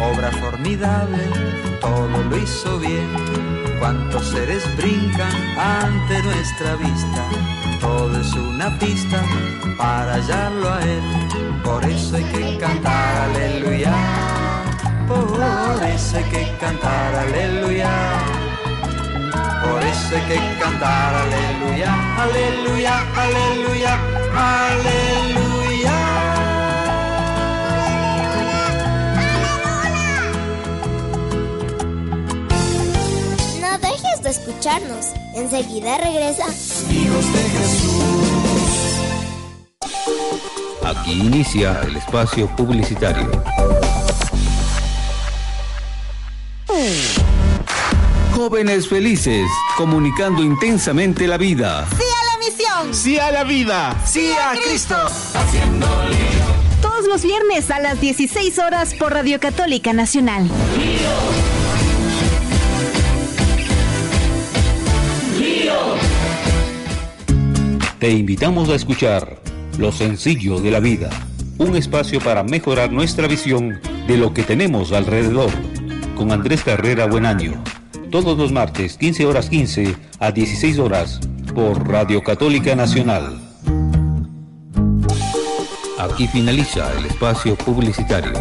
obra 0.00 0.32
formidable, 0.32 1.22
todo 1.80 2.24
lo 2.24 2.36
hizo 2.36 2.80
bien. 2.80 3.08
Cuántos 3.78 4.30
seres 4.30 4.64
brincan 4.76 5.32
ante 5.56 6.22
nuestra 6.24 6.74
vista, 6.74 7.24
todo 7.80 8.20
es 8.20 8.32
una 8.32 8.76
pista 8.80 9.22
para 9.76 10.14
hallarlo 10.14 10.74
a 10.74 10.82
Él. 10.82 11.02
Por 11.62 11.84
eso 11.84 12.16
hay 12.16 12.24
que 12.24 12.58
cantar 12.58 13.30
aleluya. 13.30 14.47
Por 15.08 15.82
eso 15.84 16.16
hay 16.18 16.24
que 16.24 16.56
cantar 16.60 17.14
aleluya. 17.14 17.90
Por 19.64 19.82
eso 19.82 20.16
hay 20.16 20.22
que 20.28 20.58
cantar 20.60 21.14
aleluya, 21.14 21.94
aleluya, 22.22 22.94
aleluya, 23.16 23.98
aleluya. 24.36 25.96
No 33.62 33.78
dejes 33.78 34.22
de 34.22 34.30
escucharnos. 34.30 35.06
Enseguida 35.34 35.96
regresa. 35.98 36.46
Hijos 36.90 37.32
de 37.32 37.42
Jesús. 37.54 38.88
Aquí 40.84 41.12
inicia 41.12 41.80
el 41.82 41.96
espacio 41.96 42.46
publicitario. 42.56 43.30
Jóvenes 48.48 48.88
felices, 48.88 49.46
comunicando 49.76 50.42
intensamente 50.42 51.26
la 51.26 51.36
vida. 51.36 51.86
¡Sí 51.90 52.02
a 52.02 52.24
la 52.24 52.38
misión! 52.38 52.94
Sí 52.94 53.18
a 53.18 53.30
la 53.30 53.44
vida. 53.44 54.02
¡Sí 54.06 54.32
a 54.32 54.58
Cristo! 54.58 54.96
Todos 56.80 57.06
los 57.08 57.22
viernes 57.22 57.70
a 57.70 57.78
las 57.78 58.00
16 58.00 58.58
horas 58.58 58.94
por 58.94 59.12
Radio 59.12 59.38
Católica 59.38 59.92
Nacional. 59.92 60.48
Te 67.98 68.10
invitamos 68.10 68.70
a 68.70 68.76
escuchar 68.76 69.42
Lo 69.76 69.92
sencillo 69.92 70.58
de 70.58 70.70
la 70.70 70.80
vida, 70.80 71.10
un 71.58 71.76
espacio 71.76 72.18
para 72.18 72.44
mejorar 72.44 72.92
nuestra 72.92 73.28
visión 73.28 73.78
de 74.06 74.16
lo 74.16 74.32
que 74.32 74.42
tenemos 74.42 74.92
alrededor, 74.92 75.50
con 76.16 76.32
Andrés 76.32 76.62
Carrera 76.64 77.04
Buenaño, 77.04 77.62
todos 78.10 78.36
los 78.36 78.52
martes, 78.52 78.96
15 78.96 79.26
horas 79.26 79.48
15 79.48 79.96
a 80.18 80.30
16 80.30 80.78
horas, 80.78 81.20
por 81.54 81.88
Radio 81.88 82.22
Católica 82.22 82.74
Nacional. 82.74 83.40
Aquí 85.98 86.26
finaliza 86.28 86.92
el 86.94 87.06
espacio 87.06 87.56
publicitario. 87.56 88.32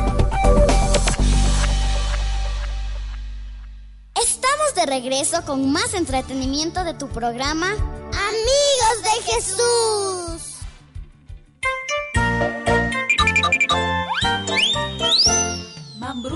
Estamos 4.16 4.76
de 4.76 4.86
regreso 4.86 5.44
con 5.46 5.72
más 5.72 5.94
entretenimiento 5.94 6.84
de 6.84 6.94
tu 6.94 7.08
programa, 7.10 7.68
Amigos 7.68 9.04
de 9.04 9.32
Jesús. 9.32 10.58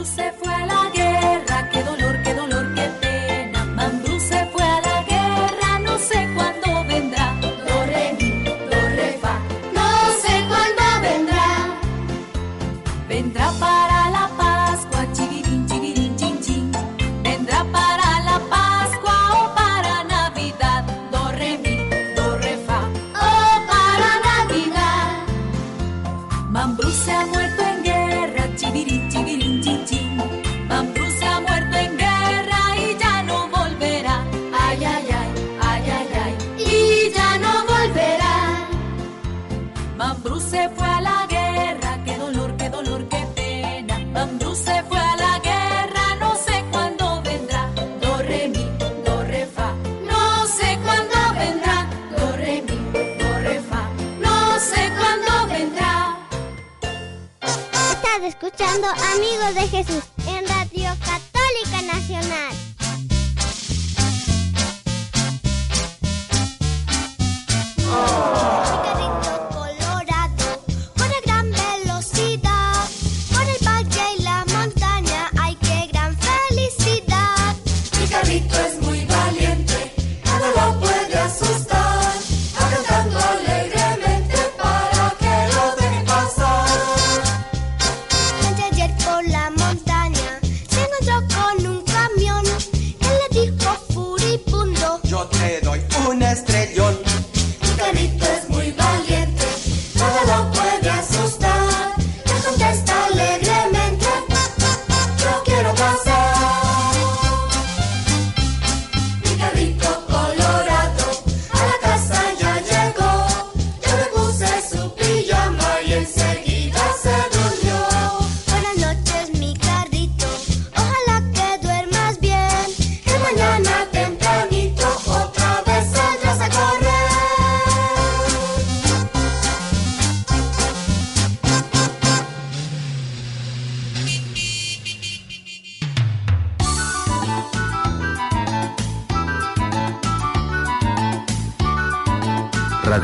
Se 0.03 0.31
fue 0.31 0.51
a 0.51 0.65
la 0.65 0.89
guerra. 0.93 1.00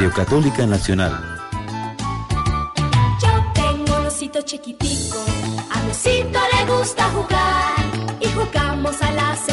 Radio 0.08 0.24
Católica 0.24 0.66
Nacional. 0.66 1.12
Yo 3.22 3.30
tengo 3.54 4.00
un 4.00 4.06
osito 4.06 4.42
chiquitico, 4.42 5.18
a 5.70 5.82
mi 5.82 5.92
osito 5.92 6.40
le 6.54 6.72
gusta 6.72 7.04
jugar 7.10 7.76
y 8.22 8.28
jugamos 8.28 9.02
a 9.02 9.12
las 9.12 9.47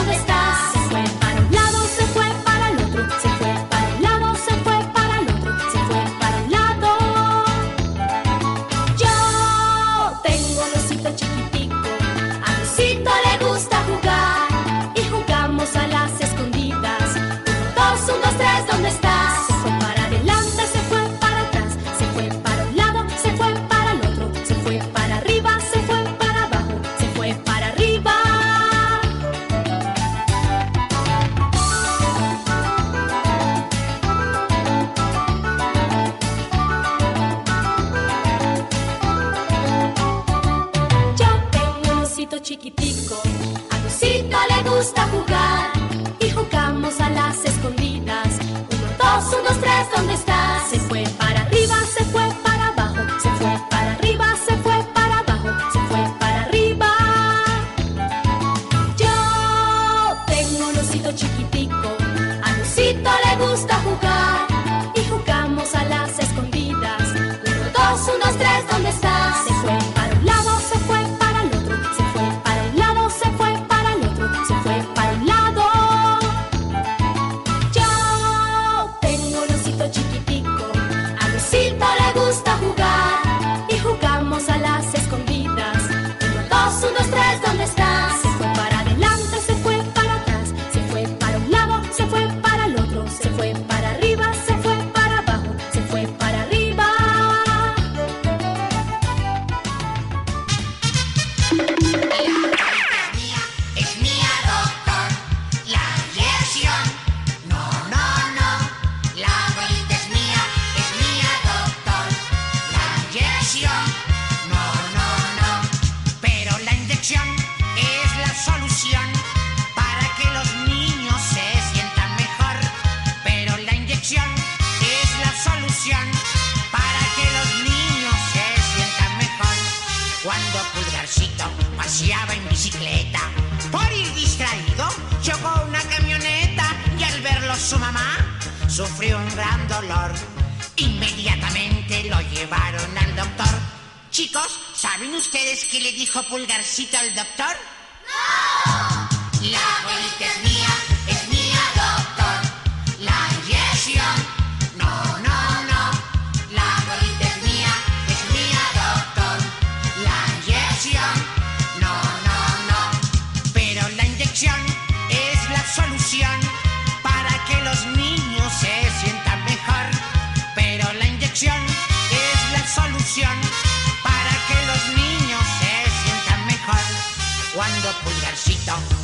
understand. 0.00 0.29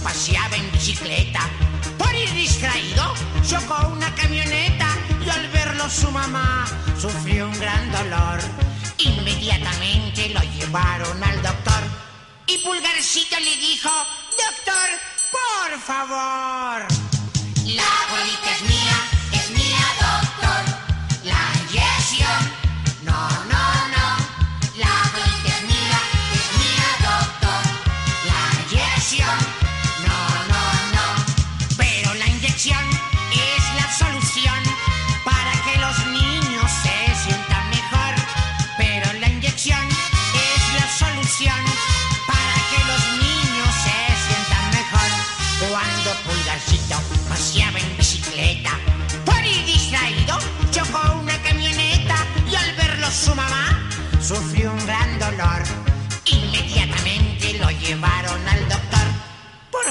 Paseaba 0.07 0.55
en 0.55 0.71
bicicleta, 0.71 1.41
por 1.99 2.15
ir 2.15 2.33
distraído, 2.33 3.13
chocó 3.45 3.89
una 3.89 4.15
camioneta 4.15 4.87
y 5.25 5.29
al 5.29 5.49
verlo 5.49 5.91
su 5.91 6.09
mamá 6.13 6.65
sufrió 6.97 7.49
un 7.49 7.59
gran 7.59 7.91
dolor. 7.91 8.39
Inmediatamente 8.99 10.29
lo 10.29 10.41
llevaron 10.43 11.25
al 11.25 11.43
doctor 11.43 11.83
y 12.47 12.59
Pulgarcito 12.59 13.37
le 13.41 13.57
dijo, 13.57 13.91
doctor, 14.45 14.89
por 15.37 15.81
favor. 15.81 16.87
La 17.65 17.93
bolita 18.09 18.51
es 18.55 18.63
mía, 18.63 18.99
es 19.33 19.51
mía, 19.51 19.87
doctor. 20.01 20.16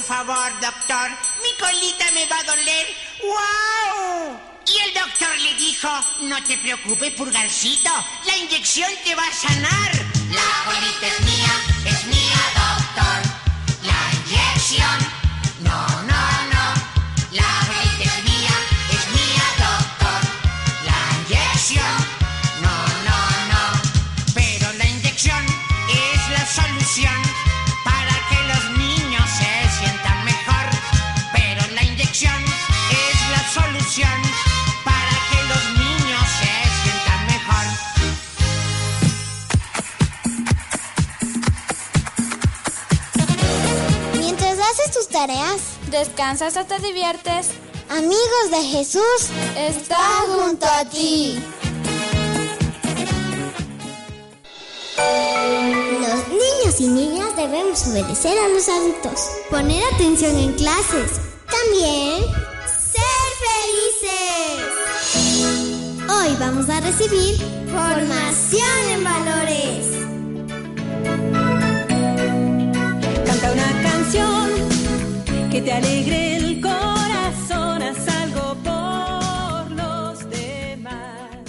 Favor, 0.06 0.52
doctor, 0.62 1.10
mi 1.42 1.52
colita 1.58 2.06
me 2.14 2.26
va 2.28 2.38
a 2.40 2.44
doler. 2.44 2.86
¡Wow! 3.24 4.40
Y 4.68 4.80
el 4.80 4.94
doctor 4.94 5.38
le 5.40 5.54
dijo, 5.56 5.90
no 6.22 6.44
te 6.44 6.58
preocupes, 6.58 7.14
pulgarcito, 7.14 7.92
la 8.26 8.38
inyección 8.38 8.92
te 9.04 9.16
va 9.16 9.24
a 9.24 9.34
sanar. 9.34 9.92
La 10.30 10.66
colita 10.66 11.08
es 11.08 11.20
mía, 11.22 11.54
es 11.86 12.06
mía, 12.06 12.42
doctor. 12.56 13.25
Descansas 45.96 46.58
o 46.58 46.66
te 46.66 46.78
diviertes, 46.80 47.52
amigos 47.90 48.52
de 48.52 48.62
Jesús 48.64 49.30
está 49.58 49.98
junto 50.28 50.66
a 50.66 50.84
ti. 50.90 51.42
Los 56.02 56.28
niños 56.28 56.82
y 56.82 56.88
niñas 56.90 57.34
debemos 57.38 57.88
obedecer 57.88 58.38
a 58.38 58.50
los 58.50 58.68
adultos, 58.68 59.30
poner 59.50 59.82
atención 59.94 60.38
en 60.38 60.52
clases, 60.54 61.12
también 61.50 62.26
ser 62.94 63.32
felices. 63.48 64.60
Hoy 66.10 66.36
vamos 66.38 66.68
a 66.70 66.82
recibir 66.82 67.38
formación 67.72 68.90
en 68.90 69.02
valores. 69.02 69.96
Canta 73.26 73.52
una 73.54 73.82
canción 73.82 74.45
te 75.66 75.74
alegre 75.74 76.36
el 76.36 76.62
corazón, 76.62 77.82
haz 77.82 78.08
algo 78.08 78.56
por 78.64 79.72
los 79.72 80.30
demás. 80.30 81.42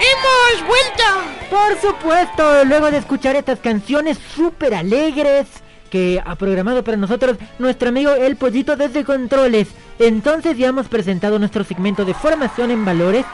¡Hemos 0.00 0.66
vuelto! 0.66 1.04
Por 1.48 1.80
supuesto, 1.80 2.64
luego 2.64 2.90
de 2.90 2.98
escuchar 2.98 3.36
estas 3.36 3.60
canciones 3.60 4.18
súper 4.34 4.74
alegres 4.74 5.46
que 5.90 6.20
ha 6.26 6.34
programado 6.34 6.82
para 6.82 6.96
nosotros 6.96 7.36
nuestro 7.60 7.90
amigo 7.90 8.10
El 8.10 8.34
Pollito 8.34 8.74
desde 8.74 9.04
Controles. 9.04 9.68
Entonces 10.00 10.58
ya 10.58 10.66
hemos 10.66 10.88
presentado 10.88 11.38
nuestro 11.38 11.62
segmento 11.62 12.04
de 12.04 12.14
formación 12.14 12.72
en 12.72 12.84
valores. 12.84 13.24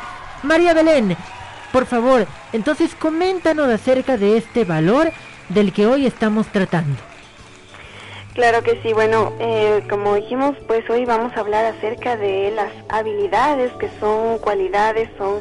María 0.42 0.74
Belén, 0.74 1.16
por 1.72 1.86
favor, 1.86 2.26
entonces 2.52 2.94
coméntanos 2.94 3.68
acerca 3.68 4.16
de 4.16 4.36
este 4.36 4.64
valor 4.64 5.12
del 5.48 5.72
que 5.72 5.86
hoy 5.86 6.06
estamos 6.06 6.46
tratando. 6.48 7.09
Claro 8.34 8.62
que 8.62 8.80
sí, 8.82 8.92
bueno, 8.92 9.32
eh, 9.40 9.82
como 9.90 10.14
dijimos, 10.14 10.54
pues 10.68 10.88
hoy 10.88 11.04
vamos 11.04 11.36
a 11.36 11.40
hablar 11.40 11.64
acerca 11.64 12.16
de 12.16 12.52
las 12.52 12.70
habilidades 12.88 13.72
que 13.72 13.90
son 13.98 14.38
cualidades, 14.38 15.10
son 15.18 15.40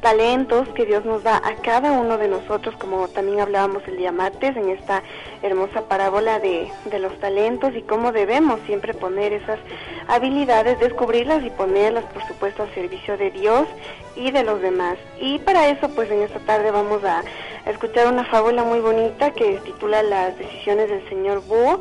talentos 0.00 0.68
que 0.68 0.86
Dios 0.86 1.04
nos 1.04 1.24
da 1.24 1.38
a 1.38 1.56
cada 1.56 1.90
uno 1.90 2.16
de 2.16 2.28
nosotros, 2.28 2.76
como 2.76 3.08
también 3.08 3.40
hablábamos 3.40 3.82
el 3.88 3.96
día 3.96 4.12
martes 4.12 4.56
en 4.56 4.68
esta 4.68 5.02
hermosa 5.42 5.88
parábola 5.88 6.38
de, 6.38 6.70
de 6.84 6.98
los 7.00 7.18
talentos 7.18 7.74
y 7.74 7.82
cómo 7.82 8.12
debemos 8.12 8.60
siempre 8.66 8.94
poner 8.94 9.32
esas 9.32 9.58
habilidades, 10.06 10.78
descubrirlas 10.78 11.44
y 11.44 11.50
ponerlas, 11.50 12.04
por 12.04 12.24
supuesto, 12.28 12.62
al 12.62 12.72
servicio 12.72 13.16
de 13.16 13.32
Dios 13.32 13.66
y 14.14 14.30
de 14.30 14.44
los 14.44 14.62
demás. 14.62 14.96
Y 15.20 15.40
para 15.40 15.68
eso, 15.68 15.88
pues 15.88 16.08
en 16.12 16.22
esta 16.22 16.38
tarde 16.40 16.70
vamos 16.70 17.02
a, 17.02 17.22
escuchar 17.66 18.06
una 18.06 18.24
fábula 18.24 18.64
muy 18.64 18.80
bonita 18.80 19.32
que 19.32 19.60
titula 19.64 20.02
Las 20.02 20.38
decisiones 20.38 20.88
del 20.88 21.06
señor 21.08 21.42
Búho 21.44 21.78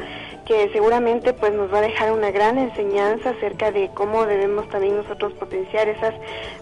que 0.47 0.69
seguramente 0.71 1.33
pues 1.33 1.53
nos 1.53 1.71
va 1.71 1.79
a 1.79 1.81
dejar 1.81 2.13
una 2.13 2.31
gran 2.31 2.57
enseñanza 2.57 3.31
acerca 3.31 3.69
de 3.71 3.89
cómo 3.93 4.25
debemos 4.25 4.67
también 4.69 4.95
nosotros 4.95 5.33
potenciar 5.33 5.89
esas 5.89 6.13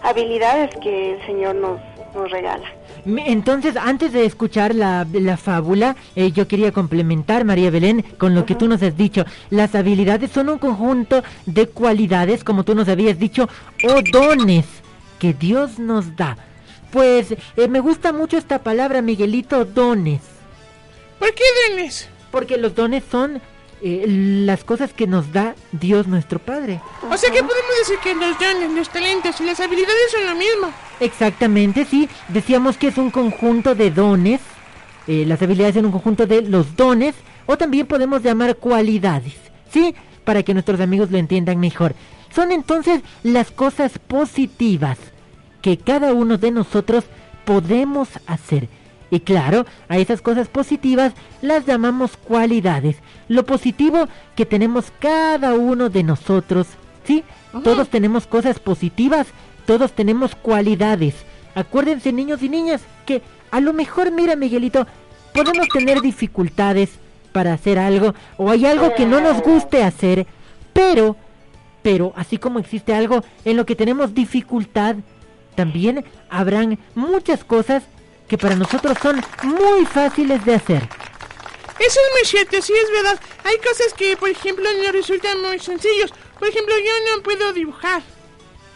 habilidades 0.02 0.74
que 0.82 1.14
el 1.14 1.24
Señor 1.24 1.54
nos, 1.54 1.80
nos 2.12 2.28
regala. 2.30 2.66
Entonces, 3.06 3.76
antes 3.76 4.12
de 4.12 4.24
escuchar 4.24 4.74
la, 4.74 5.06
la 5.12 5.36
fábula, 5.36 5.94
eh, 6.16 6.32
yo 6.32 6.48
quería 6.48 6.72
complementar, 6.72 7.44
María 7.44 7.70
Belén, 7.70 8.02
con 8.18 8.34
lo 8.34 8.44
que 8.44 8.56
tú 8.56 8.66
nos 8.66 8.82
has 8.82 8.96
dicho. 8.96 9.24
Las 9.50 9.76
habilidades 9.76 10.32
son 10.32 10.48
un 10.48 10.58
conjunto 10.58 11.22
de 11.46 11.68
cualidades, 11.68 12.42
como 12.42 12.64
tú 12.64 12.74
nos 12.74 12.88
habías 12.88 13.20
dicho, 13.20 13.48
o 13.84 14.02
dones 14.10 14.66
que 15.20 15.32
Dios 15.32 15.78
nos 15.78 16.16
da. 16.16 16.36
Pues 16.90 17.36
eh, 17.56 17.68
me 17.68 17.78
gusta 17.78 18.12
mucho 18.12 18.36
esta 18.36 18.58
palabra, 18.58 19.00
Miguelito, 19.00 19.64
dones. 19.64 20.22
¿Por 21.20 21.32
qué 21.34 21.44
dones? 21.68 22.08
Porque 22.32 22.56
los 22.56 22.74
dones 22.74 23.04
son 23.08 23.40
eh, 23.82 24.04
las 24.06 24.64
cosas 24.64 24.92
que 24.92 25.06
nos 25.06 25.32
da 25.32 25.54
Dios 25.72 26.06
nuestro 26.06 26.38
Padre. 26.38 26.80
O 27.10 27.16
sea 27.16 27.30
que 27.30 27.42
podemos 27.42 27.72
decir 27.80 27.98
que 28.02 28.14
los 28.14 28.38
dones, 28.38 28.70
los 28.72 28.88
talentos 28.88 29.40
y 29.40 29.44
las 29.44 29.60
habilidades 29.60 30.10
son 30.10 30.26
lo 30.26 30.34
mismo. 30.34 30.68
Exactamente, 31.00 31.84
sí. 31.84 32.08
Decíamos 32.28 32.78
que 32.78 32.88
es 32.88 32.98
un 32.98 33.10
conjunto 33.10 33.74
de 33.74 33.90
dones. 33.90 34.40
eh, 35.06 35.24
las 35.26 35.40
habilidades 35.42 35.74
son 35.74 35.86
un 35.86 35.92
conjunto 35.92 36.26
de 36.26 36.42
los 36.42 36.74
dones. 36.76 37.14
O 37.46 37.56
también 37.56 37.86
podemos 37.86 38.22
llamar 38.22 38.56
cualidades. 38.56 39.34
¿Sí? 39.70 39.94
Para 40.24 40.42
que 40.42 40.54
nuestros 40.54 40.80
amigos 40.80 41.10
lo 41.10 41.18
entiendan 41.18 41.60
mejor. 41.60 41.94
Son 42.34 42.50
entonces 42.52 43.02
las 43.22 43.50
cosas 43.50 43.98
positivas 43.98 44.98
que 45.62 45.78
cada 45.78 46.12
uno 46.12 46.38
de 46.38 46.50
nosotros 46.50 47.04
podemos 47.44 48.08
hacer. 48.26 48.68
Y 49.10 49.20
claro, 49.20 49.66
a 49.88 49.98
esas 49.98 50.20
cosas 50.20 50.48
positivas 50.48 51.12
las 51.40 51.64
llamamos 51.64 52.16
cualidades. 52.16 52.96
Lo 53.28 53.46
positivo 53.46 54.08
que 54.34 54.46
tenemos 54.46 54.92
cada 54.98 55.54
uno 55.54 55.88
de 55.88 56.02
nosotros, 56.02 56.66
¿sí? 57.04 57.22
Todos 57.62 57.88
tenemos 57.88 58.26
cosas 58.26 58.58
positivas, 58.58 59.28
todos 59.64 59.92
tenemos 59.92 60.34
cualidades. 60.34 61.14
Acuérdense 61.54 62.12
niños 62.12 62.42
y 62.42 62.48
niñas 62.48 62.82
que 63.06 63.22
a 63.50 63.60
lo 63.60 63.72
mejor, 63.72 64.10
mira 64.10 64.36
Miguelito, 64.36 64.86
podemos 65.32 65.68
tener 65.68 66.00
dificultades 66.00 66.90
para 67.32 67.52
hacer 67.52 67.78
algo 67.78 68.14
o 68.36 68.50
hay 68.50 68.66
algo 68.66 68.94
que 68.94 69.06
no 69.06 69.20
nos 69.20 69.40
guste 69.40 69.84
hacer, 69.84 70.26
pero, 70.72 71.16
pero 71.82 72.12
así 72.16 72.38
como 72.38 72.58
existe 72.58 72.94
algo 72.94 73.22
en 73.44 73.56
lo 73.56 73.66
que 73.66 73.76
tenemos 73.76 74.14
dificultad, 74.14 74.96
también 75.54 76.04
habrán 76.28 76.78
muchas 76.94 77.44
cosas 77.44 77.84
que 78.28 78.38
para 78.38 78.54
nosotros 78.54 78.96
son 79.02 79.22
muy 79.42 79.86
fáciles 79.86 80.44
de 80.44 80.54
hacer. 80.54 80.88
Eso 81.78 82.00
es 82.00 82.12
muy 82.14 82.24
cierto, 82.24 82.60
sí 82.62 82.72
es 82.72 82.90
verdad. 82.90 83.20
Hay 83.44 83.58
cosas 83.58 83.92
que, 83.94 84.16
por 84.16 84.30
ejemplo, 84.30 84.68
no 84.82 84.92
resultan 84.92 85.40
muy 85.42 85.58
sencillos. 85.58 86.12
Por 86.38 86.48
ejemplo, 86.48 86.74
yo 86.78 87.16
no 87.16 87.22
puedo 87.22 87.52
dibujar. 87.52 88.02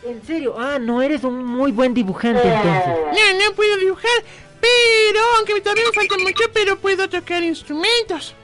¿En 0.05 0.24
serio? 0.24 0.55
Ah, 0.59 0.78
no 0.78 1.03
eres 1.03 1.24
un 1.24 1.44
muy 1.44 1.72
buen 1.72 1.92
dibujante 1.92 2.42
entonces. 2.42 2.86
No, 2.86 3.44
no 3.44 3.55
puedo 3.55 3.76
dibujar, 3.76 4.22
pero, 4.61 5.20
aunque 5.38 5.61
todavía 5.61 5.84
me 5.84 5.92
falta 5.92 6.18
mucho, 6.18 6.44
pero 6.53 6.78
puedo 6.78 7.09
tocar 7.09 7.42
instrumentos. 7.42 8.34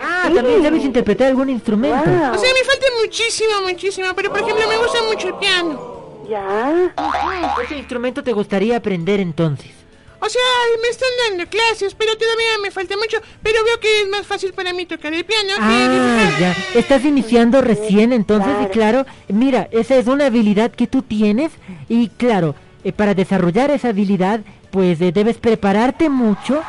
Ah, 0.00 0.30
también 0.32 0.62
sabes 0.62 0.84
interpretar 0.84 1.28
algún 1.28 1.50
instrumento. 1.50 1.98
O 1.98 2.38
sea, 2.38 2.54
me 2.54 2.64
falta 2.64 2.86
muchísimo, 3.02 3.62
muchísimo, 3.62 4.08
pero 4.14 4.30
por 4.30 4.40
ejemplo 4.40 4.68
me 4.68 4.76
gusta 4.76 5.02
mucho 5.02 5.28
el 5.28 5.34
piano. 5.34 6.24
Ya. 6.28 6.94
¿Qué 7.68 7.78
instrumento 7.78 8.22
te 8.22 8.32
gustaría 8.32 8.76
aprender 8.76 9.18
entonces? 9.18 9.77
O 10.20 10.28
sea, 10.28 10.42
me 10.82 10.88
están 10.88 11.08
dando 11.28 11.48
clases, 11.48 11.94
pero 11.94 12.16
todavía 12.16 12.58
me 12.62 12.70
falta 12.70 12.96
mucho. 12.96 13.18
Pero 13.42 13.64
veo 13.64 13.78
que 13.80 14.02
es 14.02 14.08
más 14.08 14.26
fácil 14.26 14.52
para 14.52 14.72
mí 14.72 14.84
tocar 14.84 15.14
el 15.14 15.24
piano 15.24 15.52
Ah, 15.60 16.30
ya. 16.40 16.56
Estás 16.74 17.04
iniciando 17.04 17.60
recién, 17.60 18.12
entonces, 18.12 18.52
y 18.64 18.66
claro, 18.66 19.06
mira, 19.28 19.68
esa 19.70 19.96
es 19.96 20.06
una 20.06 20.26
habilidad 20.26 20.72
que 20.72 20.86
tú 20.86 21.02
tienes, 21.02 21.52
y 21.88 22.08
claro, 22.08 22.54
eh, 22.84 22.92
para 22.92 23.14
desarrollar 23.14 23.70
esa 23.70 23.88
habilidad, 23.88 24.40
pues 24.70 25.00
eh, 25.00 25.12
debes 25.12 25.38
prepararte 25.38 26.08
mucho, 26.08 26.62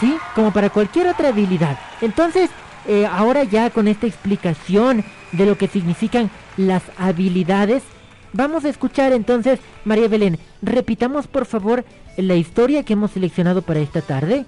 ¿sí? 0.00 0.16
Como 0.34 0.52
para 0.52 0.70
cualquier 0.70 1.06
otra 1.08 1.28
habilidad. 1.28 1.78
Entonces, 2.00 2.50
eh, 2.86 3.06
ahora 3.10 3.44
ya 3.44 3.70
con 3.70 3.86
esta 3.86 4.06
explicación 4.06 5.04
de 5.32 5.46
lo 5.46 5.56
que 5.56 5.68
significan 5.68 6.30
las 6.56 6.82
habilidades, 6.96 7.82
vamos 8.32 8.64
a 8.64 8.68
escuchar 8.68 9.12
entonces, 9.12 9.60
María 9.84 10.08
Belén, 10.08 10.38
repitamos 10.62 11.26
por 11.26 11.46
favor 11.46 11.84
la 12.16 12.34
historia 12.34 12.82
que 12.82 12.94
hemos 12.94 13.12
seleccionado 13.12 13.62
para 13.62 13.80
esta 13.80 14.00
tarde. 14.00 14.44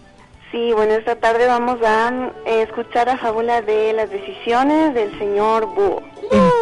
Sí, 0.51 0.73
bueno, 0.75 0.95
esta 0.95 1.15
tarde 1.17 1.47
vamos 1.47 1.81
a 1.83 2.33
eh, 2.45 2.63
escuchar 2.63 3.07
la 3.07 3.17
fábula 3.19 3.63
de 3.63 3.93
las 3.93 4.11
decisiones 4.11 4.95
del 4.95 5.17
señor 5.17 5.67
Búho. 5.67 6.03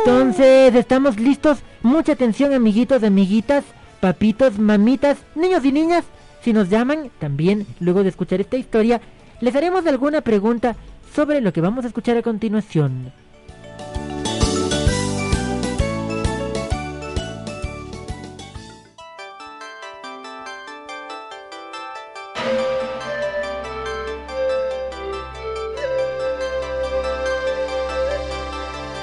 Entonces, 0.04 0.74
¿estamos 0.74 1.18
listos? 1.18 1.60
Mucha 1.82 2.12
atención, 2.12 2.52
amiguitos, 2.52 3.02
amiguitas, 3.02 3.64
papitos, 4.00 4.58
mamitas, 4.58 5.16
niños 5.34 5.64
y 5.64 5.72
niñas. 5.72 6.04
Si 6.42 6.52
nos 6.52 6.68
llaman, 6.68 7.10
también, 7.18 7.66
luego 7.80 8.02
de 8.02 8.10
escuchar 8.10 8.40
esta 8.40 8.58
historia, 8.58 9.00
les 9.40 9.56
haremos 9.56 9.86
alguna 9.86 10.20
pregunta 10.20 10.76
sobre 11.14 11.40
lo 11.40 11.52
que 11.52 11.62
vamos 11.62 11.84
a 11.84 11.88
escuchar 11.88 12.16
a 12.18 12.22
continuación. 12.22 13.12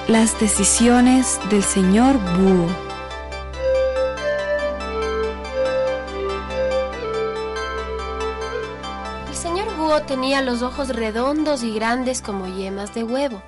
Las 0.07 0.39
decisiones 0.39 1.39
del 1.49 1.63
señor 1.63 2.19
Búho. 2.37 2.69
El 9.27 9.35
señor 9.35 9.75
Búho 9.75 10.03
tenía 10.03 10.43
los 10.43 10.61
ojos 10.61 10.89
redondos 10.89 11.63
y 11.63 11.73
grandes 11.73 12.21
como 12.21 12.45
yemas 12.45 12.93
de 12.93 13.03
huevo. 13.03 13.41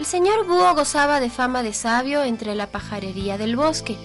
El 0.00 0.06
señor 0.06 0.44
Búho 0.44 0.74
gozaba 0.74 1.20
de 1.20 1.30
fama 1.30 1.62
de 1.62 1.72
sabio 1.72 2.24
entre 2.24 2.56
la 2.56 2.66
pajarería 2.66 3.38
del 3.38 3.54
bosque. 3.54 3.96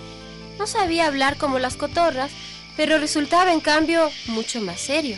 No 0.60 0.68
sabía 0.68 1.08
hablar 1.08 1.36
como 1.38 1.58
las 1.58 1.78
cotorras, 1.78 2.30
pero 2.78 3.00
resultaba 3.00 3.52
en 3.52 3.60
cambio 3.60 4.12
mucho 4.28 4.62
más 4.62 4.80
serio. 4.80 5.18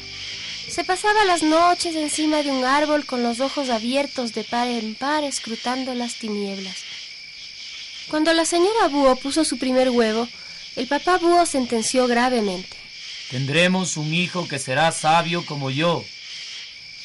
Se 0.70 0.84
pasaba 0.84 1.24
las 1.26 1.44
noches 1.44 1.96
encima 1.96 2.44
de 2.44 2.52
un 2.52 2.66
árbol 2.66 3.06
con 3.06 3.24
los 3.24 3.40
ojos 3.40 3.70
abiertos 3.70 4.34
de 4.34 4.44
par 4.44 4.68
en 4.68 4.96
par 4.96 5.24
escrutando 5.24 5.94
las 5.96 6.16
tinieblas. 6.16 6.76
Cuando 8.10 8.34
la 8.34 8.46
señora 8.46 8.88
Búho 8.90 9.16
puso 9.16 9.46
su 9.46 9.58
primer 9.58 9.90
huevo, 9.90 10.28
el 10.76 10.88
papá 10.88 11.18
Búho 11.18 11.46
sentenció 11.46 12.06
gravemente. 12.08 12.76
Tendremos 13.32 13.98
un 13.98 14.14
hijo 14.14 14.48
que 14.48 14.60
será 14.60 14.92
sabio 14.92 15.46
como 15.46 15.70
yo. 15.72 16.04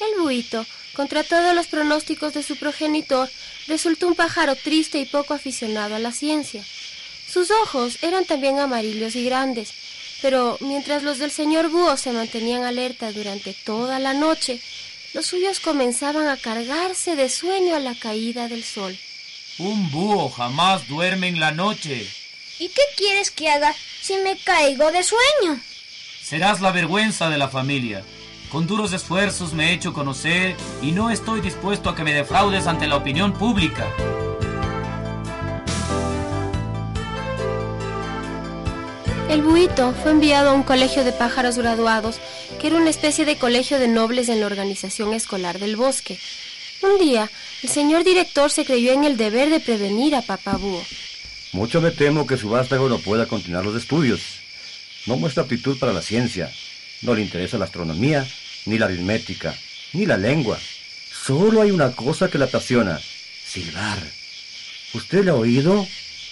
El 0.01 0.21
buito, 0.21 0.67
contra 0.93 1.23
todos 1.25 1.55
los 1.55 1.69
pronósticos 1.69 2.35
de 2.35 2.43
su 2.43 2.57
progenitor, 2.57 3.31
resultó 3.69 4.09
un 4.09 4.15
pájaro 4.15 4.57
triste 4.57 4.99
y 4.99 5.07
poco 5.07 5.35
aficionado 5.35 5.95
a 5.95 6.01
la 6.01 6.13
ciencia. 6.13 6.65
Sus 7.29 7.51
ojos 7.51 7.99
eran 8.03 8.25
también 8.25 8.59
amarillos 8.59 9.17
y 9.17 9.25
grandes, 9.25 9.73
pero 10.23 10.57
mientras 10.61 11.03
los 11.03 11.19
del 11.19 11.33
señor 11.33 11.69
Búho 11.69 11.97
se 11.97 12.13
mantenían 12.13 12.63
alerta 12.63 13.13
durante 13.13 13.53
toda 13.53 13.99
la 13.99 14.15
noche, 14.15 14.61
los 15.13 15.27
suyos 15.27 15.61
comenzaban 15.61 16.29
a 16.29 16.37
cargarse 16.37 17.17
de 17.17 17.29
sueño 17.29 17.75
a 17.75 17.81
la 17.81 17.95
caída 17.95 18.49
del 18.49 18.63
sol. 18.63 18.97
Un 19.59 19.91
búho 19.91 20.31
jamás 20.31 20.89
duerme 20.89 21.29
en 21.29 21.41
la 21.41 21.51
noche. 21.51 22.07
¿Y 22.59 22.69
qué 22.69 22.83
quieres 22.97 23.31
que 23.31 23.51
haga 23.51 23.75
si 24.01 24.15
me 24.19 24.39
caigo 24.39 24.91
de 24.93 25.03
sueño? 25.03 25.61
Serás 26.23 26.61
la 26.61 26.71
vergüenza 26.71 27.29
de 27.29 27.37
la 27.37 27.49
familia. 27.49 28.03
Con 28.51 28.67
duros 28.67 28.93
esfuerzos 28.93 29.53
me 29.53 29.71
he 29.71 29.75
hecho 29.75 29.93
conocer 29.93 30.57
y 30.81 30.93
no 30.93 31.11
estoy 31.11 31.41
dispuesto 31.41 31.91
a 31.91 31.97
que 31.97 32.05
me 32.05 32.15
defraudes 32.15 32.67
ante 32.67 32.87
la 32.87 32.97
opinión 32.97 33.33
pública. 33.33 33.93
El 39.33 39.41
buito 39.41 39.95
fue 39.95 40.11
enviado 40.11 40.51
a 40.51 40.53
un 40.53 40.63
colegio 40.63 41.05
de 41.05 41.13
pájaros 41.13 41.57
graduados, 41.57 42.21
que 42.61 42.67
era 42.67 42.77
una 42.77 42.91
especie 42.91 43.25
de 43.25 43.39
colegio 43.39 43.79
de 43.79 43.89
nobles 43.89 44.29
en 44.29 44.41
la 44.41 44.47
organización 44.47 45.15
escolar 45.15 45.59
del 45.59 45.75
bosque. 45.75 46.19
Un 46.83 46.99
día, 46.99 47.31
el 47.63 47.71
señor 47.71 48.05
director 48.05 48.51
se 48.51 48.67
creyó 48.67 48.93
en 48.93 49.05
el 49.05 49.17
deber 49.17 49.49
de 49.49 49.61
prevenir 49.61 50.15
a 50.17 50.21
papá 50.21 50.59
búho. 50.59 50.85
Mucho 51.53 51.81
me 51.81 51.93
temo 51.93 52.27
que 52.27 52.37
su 52.37 52.51
vástago 52.51 52.91
no 52.91 52.99
pueda 52.99 53.25
continuar 53.25 53.65
los 53.65 53.75
estudios. 53.75 54.21
No 55.07 55.17
muestra 55.17 55.45
aptitud 55.45 55.79
para 55.79 55.95
la 55.95 56.03
ciencia. 56.03 56.53
No 57.01 57.15
le 57.15 57.23
interesa 57.23 57.57
la 57.57 57.65
astronomía, 57.65 58.29
ni 58.67 58.77
la 58.77 58.85
aritmética, 58.85 59.57
ni 59.95 60.05
la 60.05 60.19
lengua. 60.19 60.59
Solo 61.11 61.63
hay 61.63 61.71
una 61.71 61.93
cosa 61.93 62.29
que 62.29 62.37
le 62.37 62.45
apasiona, 62.45 63.01
silbar. 63.47 63.99
¿Usted 64.93 65.25
le 65.25 65.31
ha 65.31 65.37
oído? 65.37 65.87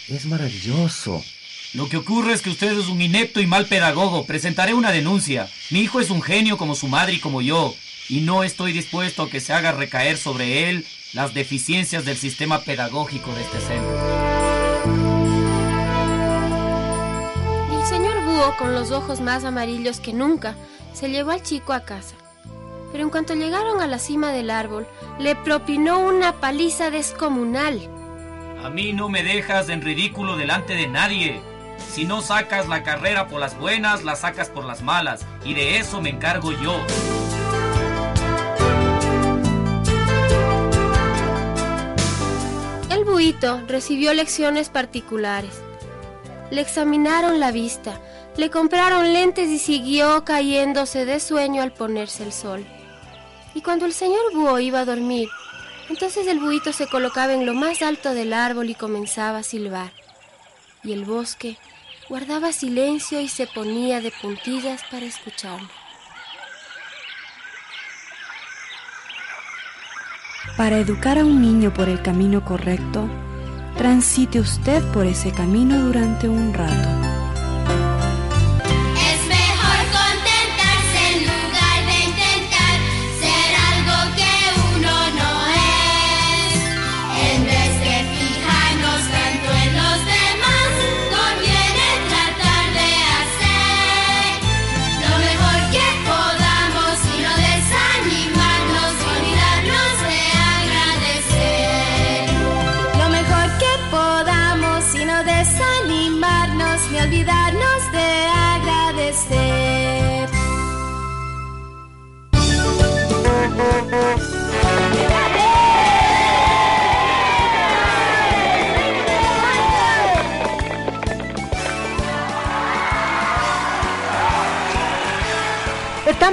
Es 0.07 0.27
maravilloso. 0.27 1.25
Lo 1.73 1.89
que 1.89 1.97
ocurre 1.97 2.33
es 2.33 2.43
que 2.43 2.51
usted 2.51 2.77
es 2.77 2.89
un 2.89 3.01
inepto 3.01 3.41
y 3.41 3.47
mal 3.47 3.67
pedagogo. 3.67 4.27
Presentaré 4.27 4.75
una 4.75 4.91
denuncia. 4.91 5.49
Mi 5.71 5.81
hijo 5.81 6.01
es 6.01 6.11
un 6.11 6.21
genio 6.21 6.59
como 6.59 6.75
su 6.75 6.89
madre 6.89 7.15
y 7.15 7.21
como 7.21 7.43
yo. 7.43 7.75
Y 8.09 8.23
no 8.23 8.43
estoy 8.43 8.73
dispuesto 8.73 9.23
a 9.23 9.31
que 9.31 9.39
se 9.39 9.53
haga 9.53 9.71
recaer 9.71 10.17
sobre 10.17 10.69
él 10.69 10.85
las 11.13 11.33
deficiencias 11.33 12.05
del 12.05 12.17
sistema 12.17 12.63
pedagógico 12.63 13.33
de 13.35 13.43
este 13.43 13.61
centro. 13.61 13.99
El 17.81 17.87
señor 17.87 18.25
búho, 18.25 18.57
con 18.57 18.75
los 18.75 18.91
ojos 18.91 19.21
más 19.21 19.45
amarillos 19.45 20.01
que 20.01 20.13
nunca, 20.13 20.57
se 20.93 21.09
llevó 21.09 21.31
al 21.31 21.43
chico 21.45 21.73
a 21.73 21.85
casa. 21.85 22.17
Pero 22.91 23.05
en 23.05 23.11
cuanto 23.11 23.35
llegaron 23.35 23.81
a 23.81 23.87
la 23.87 24.01
cima 24.01 24.33
del 24.33 24.51
árbol, 24.51 24.89
le 25.21 25.37
propinó 25.37 26.01
una 26.01 26.41
paliza 26.41 26.91
descomunal. 26.91 27.81
A 28.65 28.71
mí 28.71 28.93
no 28.93 29.09
me 29.09 29.23
dejas 29.23 29.69
en 29.69 29.83
ridículo 29.83 30.37
delante 30.37 30.75
de 30.75 30.89
nadie. 30.89 31.41
Si 31.89 32.05
no 32.05 32.23
sacas 32.23 32.69
la 32.69 32.83
carrera 32.83 33.29
por 33.29 33.41
las 33.41 33.59
buenas, 33.59 34.05
la 34.05 34.17
sacas 34.17 34.49
por 34.49 34.65
las 34.65 34.83
malas. 34.83 35.27
Y 35.45 35.55
de 35.55 35.79
eso 35.79 36.01
me 36.01 36.11
encargo 36.11 36.53
yo. 36.53 36.85
El 42.91 43.05
buito 43.05 43.61
recibió 43.67 44.13
lecciones 44.15 44.69
particulares. 44.69 45.63
Le 46.51 46.61
examinaron 46.61 47.39
la 47.39 47.53
vista, 47.53 48.01
le 48.37 48.51
compraron 48.51 49.13
lentes 49.13 49.49
y 49.49 49.59
siguió 49.59 50.25
cayéndose 50.25 51.05
de 51.05 51.21
sueño 51.21 51.63
al 51.63 51.73
ponerse 51.73 52.25
el 52.25 52.33
sol. 52.33 52.65
Y 53.55 53.63
cuando 53.63 53.87
el 53.87 53.93
señor 53.93 54.33
búho 54.33 54.59
iba 54.59 54.81
a 54.81 54.85
dormir, 54.85 55.29
entonces 55.89 56.27
el 56.27 56.39
buito 56.41 56.73
se 56.73 56.87
colocaba 56.87 57.33
en 57.33 57.47
lo 57.47 57.55
más 57.55 57.83
alto 57.83 58.15
del 58.15 58.33
árbol 58.33 58.71
y 58.71 58.75
comenzaba 58.75 59.39
a 59.39 59.43
silbar 59.43 60.00
y 60.83 60.93
el 60.93 61.05
bosque 61.05 61.57
guardaba 62.09 62.53
silencio 62.53 63.21
y 63.21 63.29
se 63.29 63.47
ponía 63.47 64.01
de 64.01 64.13
puntillas 64.21 64.83
para 64.91 65.07
escucharlo. 65.07 65.69
Para 70.57 70.79
educar 70.79 71.19
a 71.19 71.25
un 71.25 71.41
niño 71.41 71.73
por 71.73 71.89
el 71.89 72.03
camino 72.03 72.45
correcto, 72.45 73.09
transite 73.77 74.41
usted 74.41 74.83
por 74.93 75.07
ese 75.07 75.33
camino 75.33 75.79
durante 75.79 76.29
un 76.29 76.53
rato. 76.53 77.20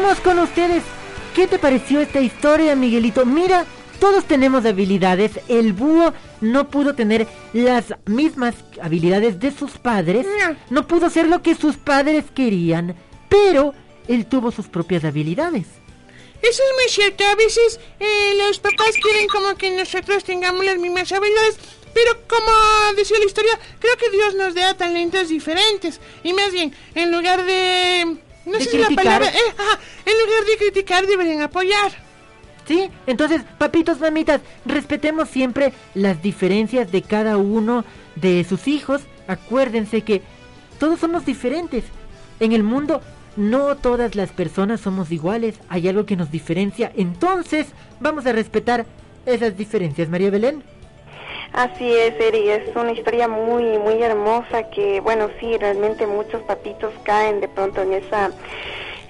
Con 0.08 0.40
ustedes. 0.40 0.84
¿Qué 1.36 1.48
te 1.48 1.60
pareció 1.60 2.00
esta 2.00 2.22
historia, 2.22 2.78
Miguelito? 2.78 3.26
Mira, 3.26 3.66
todos 4.00 4.24
tenemos 4.24 4.66
habilidades. 4.66 5.34
El 5.50 5.74
búho 5.74 6.14
no 6.40 6.70
pudo 6.70 6.96
tener 6.96 7.28
las 7.52 7.94
mismas 8.06 8.56
habilidades 8.82 9.38
de 9.42 9.52
sus 9.52 9.72
padres. 9.78 10.26
No 10.70 10.88
pudo 10.88 11.10
ser 11.10 11.28
lo 11.28 11.42
que 11.42 11.56
sus 11.56 11.76
padres 11.76 12.24
querían. 12.34 12.96
Pero 13.28 13.74
él 14.08 14.26
tuvo 14.28 14.52
sus 14.52 14.68
propias 14.68 15.04
habilidades. 15.04 15.66
Eso 16.42 16.64
es 16.64 16.76
muy 16.76 16.90
cierto. 16.90 17.26
A 17.26 17.36
veces 17.36 17.78
eh, 18.00 18.34
los 18.38 18.60
papás 18.60 18.92
quieren 19.02 19.28
como 19.28 19.56
que 19.56 19.72
nosotros 19.72 20.24
tengamos 20.24 20.64
las 20.64 20.78
mismas 20.78 21.12
habilidades. 21.12 21.58
Pero 21.94 22.18
como 22.30 22.96
decía 22.96 23.20
la 23.20 23.26
historia, 23.26 23.60
creo 23.80 23.98
que 23.98 24.10
Dios 24.10 24.36
nos 24.36 24.56
da 24.56 24.74
talentos 24.74 25.28
diferentes. 25.28 26.00
Y 26.24 26.32
más 26.32 26.54
bien, 26.54 26.74
en 26.96 27.12
lugar 27.12 27.46
de... 27.46 28.20
No 28.48 28.58
De 28.58 28.64
sé 28.64 28.72
si 28.72 28.78
la 28.78 28.88
criticar. 28.88 29.06
palabra... 29.22 29.28
eh, 29.30 29.54
ajá, 29.58 29.80
en 30.06 30.14
lugar 30.26 30.46
de 30.46 30.58
criticar, 30.58 31.06
deberían 31.06 31.42
apoyar. 31.42 31.92
¿Sí? 32.68 32.90
Entonces, 33.06 33.44
papitos, 33.58 34.00
mamitas, 34.00 34.42
respetemos 34.66 35.30
siempre 35.30 35.72
las 35.94 36.22
diferencias 36.22 36.92
de 36.92 37.02
cada 37.02 37.38
uno 37.38 37.86
de 38.16 38.44
sus 38.44 38.68
hijos. 38.68 39.02
Acuérdense 39.28 40.02
que 40.02 40.22
todos 40.80 41.00
somos 41.00 41.26
diferentes. 41.26 41.84
En 42.40 42.52
el 42.52 42.64
mundo 42.64 43.02
no 43.38 43.76
todas 43.78 44.16
las 44.16 44.32
personas 44.32 44.82
somos 44.82 45.12
iguales. 45.12 45.56
Hay 45.70 45.88
algo 45.88 46.06
que 46.06 46.16
nos 46.18 46.30
diferencia. 46.32 46.92
Entonces, 46.96 47.68
vamos 48.00 48.26
a 48.26 48.32
respetar 48.34 48.86
esas 49.26 49.56
diferencias. 49.58 50.10
María 50.10 50.30
Belén. 50.30 50.64
Así 51.54 51.92
es, 51.92 52.20
Eri, 52.20 52.50
es 52.50 52.76
una 52.76 52.92
historia 52.92 53.28
muy, 53.28 53.78
muy 53.78 54.02
hermosa 54.04 54.70
que, 54.70 55.00
bueno, 55.02 55.30
sí, 55.40 55.58
realmente 55.58 56.06
muchos 56.06 56.42
papitos 56.44 56.94
caen 57.04 57.40
de 57.40 57.48
pronto 57.48 57.82
en 57.82 57.94
esa, 57.94 58.32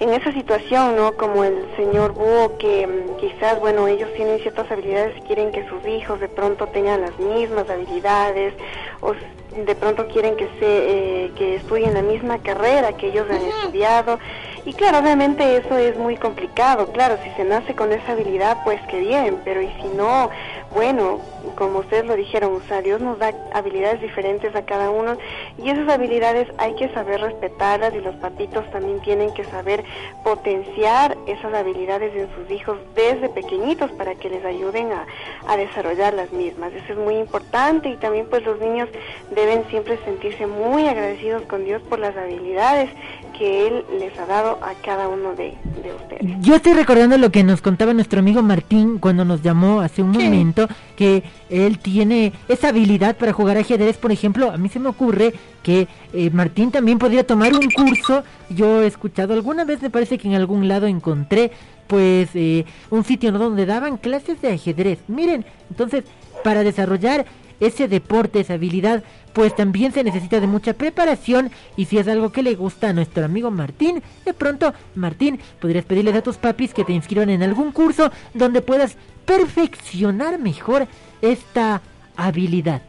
en 0.00 0.10
esa 0.10 0.32
situación, 0.32 0.96
¿no? 0.96 1.12
Como 1.16 1.44
el 1.44 1.66
señor 1.76 2.12
Búho, 2.12 2.56
que 2.58 2.86
mm, 2.86 3.16
quizás, 3.18 3.60
bueno, 3.60 3.86
ellos 3.88 4.10
tienen 4.14 4.38
ciertas 4.40 4.70
habilidades 4.70 5.16
y 5.18 5.20
quieren 5.22 5.50
que 5.50 5.68
sus 5.68 5.86
hijos 5.86 6.20
de 6.20 6.28
pronto 6.28 6.66
tengan 6.68 7.02
las 7.02 7.18
mismas 7.18 7.68
habilidades, 7.68 8.54
o 9.00 9.12
de 9.54 9.74
pronto 9.74 10.06
quieren 10.08 10.36
que 10.36 10.48
se, 10.58 11.24
eh, 11.24 11.32
que 11.36 11.56
estudien 11.56 11.94
la 11.94 12.02
misma 12.02 12.38
carrera 12.38 12.92
que 12.92 13.08
ellos 13.08 13.26
han 13.30 13.42
estudiado. 13.44 14.18
Y 14.64 14.72
claro, 14.74 14.98
obviamente 14.98 15.56
eso 15.56 15.76
es 15.78 15.96
muy 15.96 16.16
complicado. 16.16 16.92
Claro, 16.92 17.16
si 17.22 17.30
se 17.30 17.44
nace 17.44 17.74
con 17.74 17.92
esa 17.92 18.12
habilidad, 18.12 18.58
pues 18.64 18.80
qué 18.88 19.00
bien, 19.00 19.40
pero 19.44 19.62
y 19.62 19.68
si 19.80 19.88
no, 19.96 20.30
bueno, 20.74 21.20
como 21.56 21.80
ustedes 21.80 22.04
lo 22.04 22.16
dijeron, 22.16 22.54
o 22.54 22.68
sea, 22.68 22.82
Dios 22.82 23.00
nos 23.00 23.18
da 23.18 23.32
habilidades 23.52 24.00
diferentes 24.00 24.54
a 24.54 24.64
cada 24.64 24.90
uno 24.90 25.16
y 25.56 25.70
esas 25.70 25.88
habilidades 25.88 26.48
hay 26.58 26.74
que 26.74 26.88
saber 26.90 27.20
respetarlas 27.20 27.94
y 27.94 28.00
los 28.00 28.14
papitos 28.16 28.68
también 28.70 29.00
tienen 29.00 29.32
que 29.32 29.44
saber 29.44 29.84
potenciar 30.24 31.16
esas 31.26 31.54
habilidades 31.54 32.14
en 32.14 32.28
sus 32.34 32.50
hijos 32.50 32.78
desde 32.94 33.28
pequeñitos 33.28 33.90
para 33.92 34.14
que 34.14 34.28
les 34.28 34.44
ayuden 34.44 34.92
a, 34.92 35.06
a 35.46 35.56
desarrollar 35.56 36.14
las 36.14 36.32
mismas. 36.32 36.72
Eso 36.72 36.92
es 36.92 36.98
muy 36.98 37.16
importante 37.16 37.88
y 37.88 37.96
también 37.96 38.26
pues 38.28 38.44
los 38.44 38.60
niños 38.60 38.88
deben 39.30 39.64
siempre 39.70 39.98
sentirse 40.04 40.46
muy 40.46 40.86
agradecidos 40.86 41.42
con 41.42 41.64
Dios 41.64 41.82
por 41.82 41.98
las 41.98 42.16
habilidades 42.16 42.90
que 43.32 43.66
Él 43.66 43.84
les 43.98 44.18
ha 44.18 44.26
dado 44.26 44.58
a 44.62 44.74
cada 44.84 45.08
uno 45.08 45.34
de, 45.34 45.54
de 45.82 45.94
ustedes. 45.94 46.36
Yo 46.40 46.54
estoy 46.54 46.74
recordando 46.74 47.18
lo 47.18 47.30
que 47.30 47.44
nos 47.44 47.62
contaba 47.62 47.92
nuestro 47.92 48.20
amigo 48.20 48.42
Martín 48.42 48.98
cuando 48.98 49.24
nos 49.24 49.42
llamó 49.42 49.80
hace 49.80 50.02
un 50.02 50.10
momento, 50.10 50.68
que 50.96 51.22
él 51.50 51.78
tiene 51.78 52.32
esa 52.48 52.68
habilidad 52.68 53.16
para 53.16 53.32
jugar 53.32 53.56
ajedrez, 53.56 53.96
por 53.96 54.12
ejemplo, 54.12 54.50
a 54.50 54.56
mí 54.56 54.68
se 54.68 54.80
me 54.80 54.88
ocurre 54.88 55.34
que 55.62 55.88
eh, 56.12 56.30
Martín 56.30 56.70
también 56.70 56.98
podría 56.98 57.26
tomar 57.26 57.52
un 57.54 57.70
curso, 57.70 58.24
yo 58.50 58.82
he 58.82 58.86
escuchado 58.86 59.34
alguna 59.34 59.64
vez, 59.64 59.82
me 59.82 59.90
parece 59.90 60.18
que 60.18 60.28
en 60.28 60.34
algún 60.34 60.68
lado 60.68 60.86
encontré 60.86 61.50
pues 61.86 62.28
eh, 62.34 62.64
un 62.90 63.04
sitio 63.04 63.32
¿no? 63.32 63.38
donde 63.38 63.66
daban 63.66 63.96
clases 63.96 64.40
de 64.42 64.52
ajedrez. 64.52 64.98
Miren, 65.08 65.44
entonces, 65.70 66.04
para 66.44 66.62
desarrollar 66.62 67.24
ese 67.60 67.88
deporte, 67.88 68.40
esa 68.40 68.54
habilidad, 68.54 69.02
pues 69.32 69.54
también 69.54 69.92
se 69.92 70.04
necesita 70.04 70.40
de 70.40 70.46
mucha 70.46 70.72
preparación 70.72 71.50
y 71.76 71.84
si 71.86 71.98
es 71.98 72.08
algo 72.08 72.32
que 72.32 72.42
le 72.42 72.54
gusta 72.54 72.88
a 72.88 72.92
nuestro 72.92 73.24
amigo 73.24 73.50
Martín, 73.50 74.02
de 74.24 74.34
pronto, 74.34 74.72
Martín, 74.94 75.40
podrías 75.60 75.84
pedirles 75.84 76.16
a 76.16 76.22
tus 76.22 76.36
papis 76.36 76.74
que 76.74 76.84
te 76.84 76.92
inscriban 76.92 77.30
en 77.30 77.42
algún 77.42 77.72
curso 77.72 78.10
donde 78.34 78.62
puedas 78.62 78.96
perfeccionar 79.24 80.38
mejor 80.38 80.86
esta 81.22 81.82
habilidad. 82.16 82.82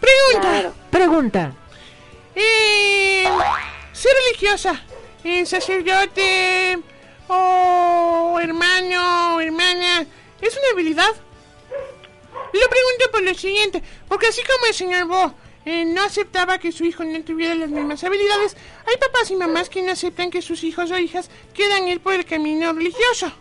Pregunta. 0.00 0.72
Pregunta. 0.90 1.52
Eh, 2.34 3.24
ser 3.92 4.12
religiosa, 4.26 4.80
eh, 5.24 5.44
sacerdote 5.44 6.78
o 7.26 8.38
hermano 8.40 9.36
o 9.36 9.40
hermana, 9.40 10.06
¿es 10.40 10.56
una 10.56 10.72
habilidad? 10.72 11.10
Lo 12.52 12.68
pregunto 12.68 13.10
por 13.12 13.22
lo 13.22 13.34
siguiente, 13.34 13.82
porque 14.08 14.28
así 14.28 14.40
como 14.42 14.66
el 14.66 14.74
señor 14.74 15.06
Bo 15.06 15.34
eh, 15.64 15.84
no 15.84 16.02
aceptaba 16.02 16.58
que 16.58 16.72
su 16.72 16.84
hijo 16.84 17.04
no 17.04 17.22
tuviera 17.22 17.54
las 17.54 17.68
mismas 17.68 18.02
habilidades, 18.04 18.56
hay 18.86 18.96
papás 18.96 19.30
y 19.30 19.36
mamás 19.36 19.68
que 19.68 19.82
no 19.82 19.92
aceptan 19.92 20.30
que 20.30 20.40
sus 20.40 20.64
hijos 20.64 20.90
o 20.90 20.98
hijas 20.98 21.30
quieran 21.54 21.88
ir 21.88 22.00
por 22.00 22.14
el 22.14 22.24
camino 22.24 22.72
religioso. 22.72 23.32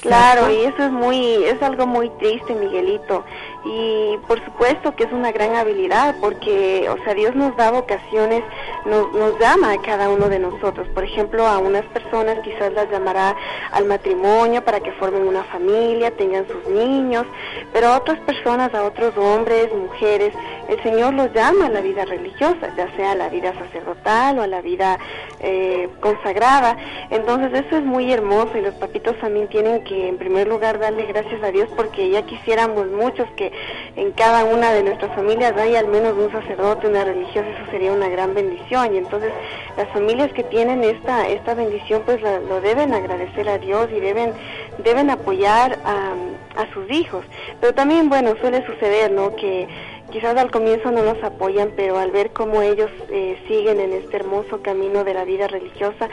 Claro, 0.00 0.50
y 0.50 0.64
eso 0.64 0.84
es 0.84 0.90
muy, 0.90 1.44
es 1.44 1.60
algo 1.62 1.86
muy 1.86 2.08
triste, 2.18 2.54
Miguelito. 2.54 3.24
Y 3.64 4.16
por 4.26 4.42
supuesto 4.42 4.96
que 4.96 5.04
es 5.04 5.12
una 5.12 5.32
gran 5.32 5.54
habilidad, 5.54 6.16
porque, 6.20 6.88
o 6.88 6.96
sea, 7.04 7.12
Dios 7.12 7.34
nos 7.34 7.54
da 7.56 7.70
vocaciones, 7.70 8.42
nos, 8.86 9.12
nos 9.12 9.38
llama 9.38 9.72
a 9.72 9.82
cada 9.82 10.08
uno 10.08 10.28
de 10.30 10.38
nosotros. 10.38 10.88
Por 10.94 11.04
ejemplo, 11.04 11.46
a 11.46 11.58
unas 11.58 11.84
personas 11.86 12.38
quizás 12.42 12.72
las 12.72 12.90
llamará 12.90 13.36
al 13.72 13.84
matrimonio 13.84 14.64
para 14.64 14.80
que 14.80 14.92
formen 14.92 15.26
una 15.26 15.44
familia, 15.44 16.10
tengan 16.12 16.46
sus 16.48 16.72
niños, 16.72 17.26
pero 17.72 17.88
a 17.88 17.98
otras 17.98 18.18
personas, 18.20 18.72
a 18.72 18.82
otros 18.84 19.16
hombres, 19.18 19.68
mujeres, 19.74 20.32
el 20.68 20.82
Señor 20.82 21.14
los 21.14 21.32
llama 21.32 21.66
a 21.66 21.70
la 21.70 21.80
vida 21.80 22.04
religiosa, 22.04 22.74
ya 22.76 22.94
sea 22.96 23.12
a 23.12 23.14
la 23.14 23.28
vida 23.28 23.52
sacerdotal 23.54 24.38
o 24.38 24.42
a 24.42 24.46
la 24.46 24.62
vida 24.62 24.98
eh, 25.40 25.88
consagrada. 26.00 26.76
Entonces 27.10 27.66
eso 27.66 27.76
es 27.76 27.84
muy 27.84 28.12
hermoso 28.12 28.56
y 28.56 28.62
los 28.62 28.74
papitos 28.74 29.18
también 29.18 29.48
tienen 29.48 29.65
que 29.84 30.08
en 30.08 30.16
primer 30.18 30.48
lugar 30.48 30.78
darle 30.78 31.06
gracias 31.06 31.42
a 31.42 31.50
Dios 31.50 31.68
porque 31.76 32.08
ya 32.10 32.22
quisiéramos 32.22 32.86
muchos 32.88 33.28
que 33.36 33.52
en 33.96 34.12
cada 34.12 34.44
una 34.44 34.72
de 34.72 34.82
nuestras 34.82 35.14
familias 35.14 35.56
haya 35.56 35.78
al 35.80 35.88
menos 35.88 36.14
un 36.16 36.30
sacerdote, 36.32 36.88
una 36.88 37.04
religiosa, 37.04 37.48
eso 37.48 37.70
sería 37.70 37.92
una 37.92 38.08
gran 38.08 38.34
bendición 38.34 38.94
y 38.94 38.98
entonces 38.98 39.32
las 39.76 39.88
familias 39.88 40.32
que 40.32 40.44
tienen 40.44 40.82
esta 40.84 41.28
esta 41.28 41.54
bendición 41.54 42.02
pues 42.06 42.20
la- 42.22 42.40
lo 42.40 42.60
deben 42.60 42.94
agradecer 42.94 43.48
a 43.48 43.58
Dios 43.58 43.88
y 43.94 44.00
deben 44.00 44.32
deben 44.78 45.10
apoyar 45.10 45.78
a, 45.84 46.14
a 46.60 46.72
sus 46.72 46.90
hijos. 46.90 47.24
Pero 47.60 47.74
también 47.74 48.08
bueno 48.08 48.34
suele 48.40 48.64
suceder, 48.66 49.10
¿no? 49.12 49.34
Que 49.36 49.66
quizás 50.10 50.36
al 50.36 50.50
comienzo 50.50 50.90
no 50.90 51.02
nos 51.02 51.22
apoyan, 51.22 51.72
pero 51.76 51.98
al 51.98 52.10
ver 52.10 52.30
cómo 52.30 52.62
ellos 52.62 52.90
eh, 53.10 53.38
siguen 53.48 53.80
en 53.80 53.92
este 53.92 54.16
hermoso 54.16 54.62
camino 54.62 55.04
de 55.04 55.14
la 55.14 55.24
vida 55.24 55.46
religiosa, 55.46 56.08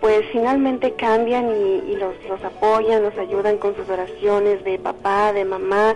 pues 0.00 0.24
finalmente 0.32 0.92
cambian 0.92 1.50
y, 1.50 1.92
y 1.92 1.96
los, 1.96 2.14
los 2.28 2.42
apoyan, 2.44 3.02
los 3.02 3.16
ayudan 3.18 3.58
con 3.58 3.74
sus 3.76 3.88
oraciones 3.88 4.62
de 4.64 4.78
papá, 4.78 5.32
de 5.32 5.44
mamá, 5.44 5.94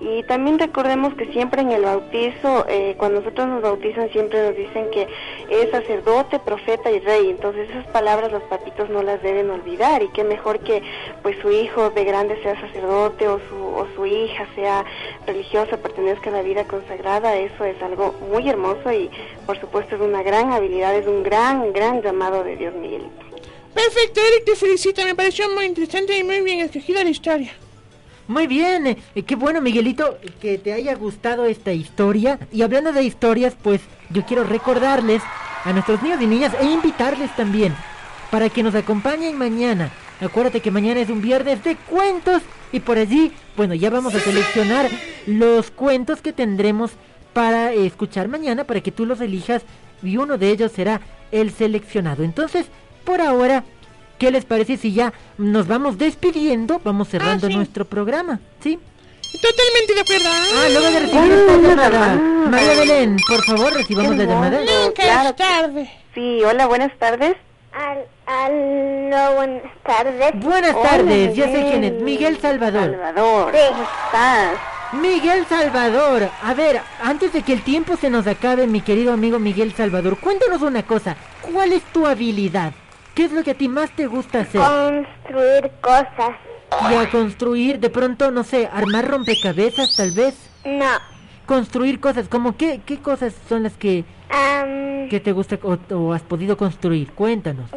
Y 0.00 0.22
también 0.22 0.60
recordemos 0.60 1.14
que 1.14 1.26
siempre 1.32 1.62
en 1.62 1.72
el 1.72 1.82
bautizo, 1.82 2.64
eh, 2.68 2.94
cuando 2.96 3.20
nosotros 3.20 3.48
nos 3.48 3.62
bautizan, 3.62 4.10
siempre 4.10 4.46
nos 4.46 4.56
dicen 4.56 4.90
que 4.92 5.08
es 5.50 5.70
sacerdote, 5.70 6.38
profeta 6.38 6.90
y 6.90 7.00
rey. 7.00 7.30
Entonces 7.30 7.68
esas 7.68 7.86
palabras 7.88 8.30
los 8.30 8.42
papitos 8.44 8.88
no 8.90 9.02
las 9.02 9.20
deben 9.22 9.50
olvidar. 9.50 10.02
Y 10.02 10.08
qué 10.10 10.22
mejor 10.22 10.60
que 10.60 10.82
pues 11.22 11.36
su 11.42 11.50
hijo 11.50 11.90
de 11.90 12.04
grande 12.04 12.40
sea 12.42 12.60
sacerdote 12.60 13.26
o 13.26 13.40
su, 13.48 13.56
o 13.56 13.86
su 13.96 14.06
hija 14.06 14.46
sea 14.54 14.84
religiosa, 15.26 15.76
pertenezca 15.78 16.30
a 16.30 16.34
la 16.34 16.42
vida 16.42 16.64
consagrada. 16.64 17.36
Eso 17.36 17.64
es 17.64 17.82
algo 17.82 18.14
muy 18.30 18.48
hermoso 18.48 18.92
y 18.92 19.10
por 19.46 19.58
supuesto 19.58 19.96
es 19.96 20.00
una 20.00 20.22
gran 20.22 20.52
habilidad, 20.52 20.94
es 20.94 21.08
un 21.08 21.24
gran, 21.24 21.72
gran 21.72 22.02
llamado 22.02 22.44
de 22.44 22.56
Dios 22.56 22.74
Miguelito. 22.74 23.28
Perfecto, 23.74 24.20
Eric, 24.20 24.44
te 24.44 24.54
felicito. 24.54 25.04
Me 25.04 25.16
pareció 25.16 25.48
muy 25.50 25.64
interesante 25.64 26.16
y 26.16 26.22
muy 26.22 26.40
bien 26.40 26.60
escogida 26.60 27.02
la 27.02 27.10
historia. 27.10 27.52
Muy 28.28 28.46
bien, 28.46 28.86
eh, 28.86 29.22
qué 29.26 29.36
bueno 29.36 29.62
Miguelito 29.62 30.18
que 30.38 30.58
te 30.58 30.74
haya 30.74 30.94
gustado 30.94 31.46
esta 31.46 31.72
historia. 31.72 32.38
Y 32.52 32.60
hablando 32.60 32.92
de 32.92 33.02
historias, 33.02 33.56
pues 33.60 33.80
yo 34.10 34.26
quiero 34.26 34.44
recordarles 34.44 35.22
a 35.64 35.72
nuestros 35.72 36.02
niños 36.02 36.20
y 36.20 36.26
niñas 36.26 36.52
e 36.60 36.66
invitarles 36.66 37.34
también 37.36 37.74
para 38.30 38.50
que 38.50 38.62
nos 38.62 38.74
acompañen 38.74 39.38
mañana. 39.38 39.90
Acuérdate 40.20 40.60
que 40.60 40.70
mañana 40.70 41.00
es 41.00 41.08
un 41.08 41.22
viernes 41.22 41.64
de 41.64 41.76
cuentos 41.76 42.42
y 42.70 42.80
por 42.80 42.98
allí, 42.98 43.32
bueno, 43.56 43.72
ya 43.72 43.88
vamos 43.88 44.14
a 44.14 44.20
seleccionar 44.20 44.90
los 45.26 45.70
cuentos 45.70 46.20
que 46.20 46.34
tendremos 46.34 46.90
para 47.32 47.72
eh, 47.72 47.86
escuchar 47.86 48.28
mañana 48.28 48.64
para 48.64 48.82
que 48.82 48.92
tú 48.92 49.06
los 49.06 49.22
elijas 49.22 49.62
y 50.02 50.18
uno 50.18 50.36
de 50.36 50.50
ellos 50.50 50.72
será 50.72 51.00
el 51.32 51.50
seleccionado. 51.50 52.24
Entonces, 52.24 52.66
por 53.04 53.22
ahora, 53.22 53.64
¿qué 54.18 54.30
les 54.30 54.44
parece 54.44 54.76
si 54.76 54.92
ya 54.92 55.12
nos 55.38 55.66
vamos 55.66 55.98
despidiendo? 55.98 56.80
Vamos 56.84 57.08
cerrando 57.08 57.46
Ah, 57.46 57.50
sí. 57.50 57.56
nuestro 57.56 57.84
programa, 57.84 58.40
¿sí? 58.62 58.78
Totalmente 59.42 59.94
de 59.94 60.00
acuerdo. 60.00 60.28
Ah, 60.30 60.68
luego 60.70 60.90
de 60.90 61.00
recibir 61.00 61.32
esta 61.32 61.56
llamada. 61.56 62.14
María 62.48 62.74
Belén, 62.74 63.16
por 63.28 63.44
favor, 63.44 63.72
recibamos 63.74 64.16
la 64.16 64.24
llamada. 64.24 64.60
Nunca 64.60 65.28
es 65.28 65.36
tarde. 65.36 65.90
Sí, 66.14 66.42
hola, 66.44 66.66
buenas 66.66 66.96
tardes. 66.98 67.36
Al, 67.72 68.04
aló, 68.26 69.34
buenas 69.36 69.62
tardes. 69.84 70.32
Buenas 70.42 70.74
Hola, 70.74 70.90
tardes, 70.90 71.36
ya 71.36 71.44
sé 71.44 71.50
Miguel. 71.58 71.70
quién 71.70 71.84
es. 71.84 72.02
Miguel 72.02 72.38
Salvador. 72.40 72.90
Salvador, 72.90 73.52
Sí. 73.54 73.60
¿cómo 73.68 73.82
estás? 74.06 74.58
Miguel 74.92 75.46
Salvador, 75.46 76.30
a 76.42 76.54
ver, 76.54 76.80
antes 77.02 77.30
de 77.34 77.42
que 77.42 77.52
el 77.52 77.62
tiempo 77.62 77.96
se 77.96 78.08
nos 78.08 78.26
acabe, 78.26 78.66
mi 78.66 78.80
querido 78.80 79.12
amigo 79.12 79.38
Miguel 79.38 79.74
Salvador, 79.74 80.18
cuéntanos 80.18 80.62
una 80.62 80.82
cosa. 80.82 81.14
¿Cuál 81.42 81.72
es 81.72 81.82
tu 81.92 82.06
habilidad? 82.06 82.72
¿Qué 83.18 83.24
es 83.24 83.32
lo 83.32 83.42
que 83.42 83.50
a 83.50 83.54
ti 83.54 83.66
más 83.66 83.90
te 83.96 84.06
gusta 84.06 84.42
hacer? 84.42 84.60
Construir 84.60 85.72
cosas. 85.80 86.36
Y 86.88 86.94
a 86.94 87.10
construir, 87.10 87.80
de 87.80 87.90
pronto, 87.90 88.30
no 88.30 88.44
sé, 88.44 88.68
armar 88.72 89.08
rompecabezas, 89.08 89.96
tal 89.96 90.12
vez. 90.12 90.36
No. 90.64 90.86
Construir 91.44 91.98
cosas, 91.98 92.28
como 92.28 92.56
qué, 92.56 92.80
qué 92.86 92.98
cosas 93.00 93.34
son 93.48 93.64
las 93.64 93.72
que, 93.72 94.04
que 95.10 95.18
te 95.18 95.32
gusta 95.32 95.58
o, 95.64 95.76
o 95.96 96.12
has 96.12 96.22
podido 96.22 96.56
construir. 96.56 97.10
Cuéntanos. 97.10 97.68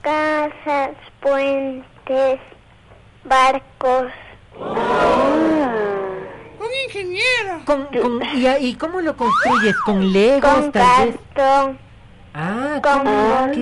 casas, 0.00 0.92
puentes, 1.20 2.40
barcos. 3.24 4.06
Un 6.58 6.70
ingeniero. 6.86 7.60
Con, 7.66 7.84
con- 8.00 8.22
y, 8.34 8.46
a- 8.46 8.58
¿Y 8.58 8.76
cómo 8.76 9.02
lo 9.02 9.14
construyes? 9.14 9.76
¿Con 9.84 10.10
legos, 10.10 10.50
Con 10.54 10.72
tal 10.72 11.06
vez? 11.08 11.16
Ah, 12.38 12.80
con 12.82 13.04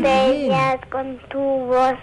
botellas, 0.02 0.80
con 0.90 1.16
tubos. 1.28 1.94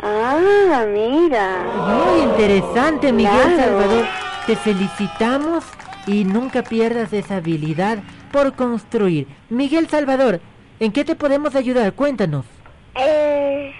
Ah, 0.00 0.84
mira. 0.88 1.64
Muy 1.86 2.22
interesante, 2.22 3.12
Miguel 3.12 3.32
Claro. 3.34 3.56
Salvador. 3.58 4.06
Te 4.46 4.56
felicitamos 4.56 5.64
y 6.06 6.24
nunca 6.24 6.62
pierdas 6.62 7.12
esa 7.12 7.36
habilidad 7.36 7.98
por 8.32 8.54
construir. 8.54 9.26
Miguel 9.50 9.88
Salvador, 9.88 10.40
¿en 10.80 10.92
qué 10.92 11.04
te 11.04 11.14
podemos 11.14 11.54
ayudar? 11.54 11.92
Cuéntanos. 11.92 12.46
Eh, 12.94 13.74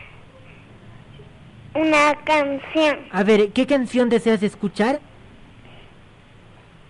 una 1.74 2.14
canción. 2.24 2.98
A 3.10 3.22
ver, 3.22 3.52
¿qué 3.52 3.66
canción 3.66 4.10
deseas 4.10 4.42
escuchar? 4.42 5.00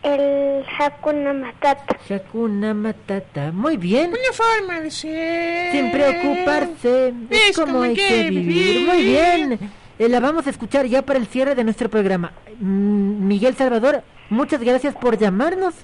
El 0.03 0.65
Hakuna 0.79 1.33
Matata. 1.33 1.97
Hakuna 2.09 2.73
Matata. 2.75 3.51
Muy 3.53 3.77
bien. 3.77 4.11
Una 4.11 4.33
forma 4.33 4.81
de 4.81 4.91
ser. 4.91 5.73
Sin 5.73 5.91
preocuparse. 5.91 7.15
Es 7.31 7.51
Es 7.51 7.57
como 7.57 7.67
como 7.73 7.83
hay 7.85 7.95
que 7.95 8.31
vivir. 8.31 8.47
vivir. 8.47 8.87
Muy 8.87 9.03
bien. 9.03 9.59
Eh, 9.99 10.09
la 10.09 10.21
vamos 10.21 10.47
a 10.47 10.51
escuchar 10.51 10.87
ya 10.87 11.03
para 11.03 11.19
el 11.19 11.27
cierre 11.27 11.55
de 11.57 11.65
nuestro 11.65 11.89
programa. 11.91 12.33
Mm, 12.61 13.27
Miguel 13.27 13.57
Salvador, 13.57 14.05
muchas 14.31 14.61
gracias 14.61 14.95
por 14.95 15.19
llamarnos. 15.19 15.75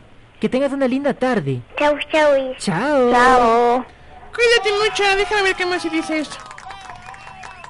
Que 0.40 0.48
tengas 0.48 0.72
una 0.72 0.86
linda 0.86 1.14
tarde. 1.14 1.62
Chau, 1.78 1.96
chau. 2.12 2.54
Chao. 2.58 3.10
Chao. 3.10 3.84
Cuídate 4.34 4.70
mucho. 4.84 5.16
Déjame 5.16 5.42
ver 5.42 5.54
qué 5.56 5.66
más 5.66 5.82
se 5.82 5.90
dice 5.90 6.18
esto. 6.20 6.36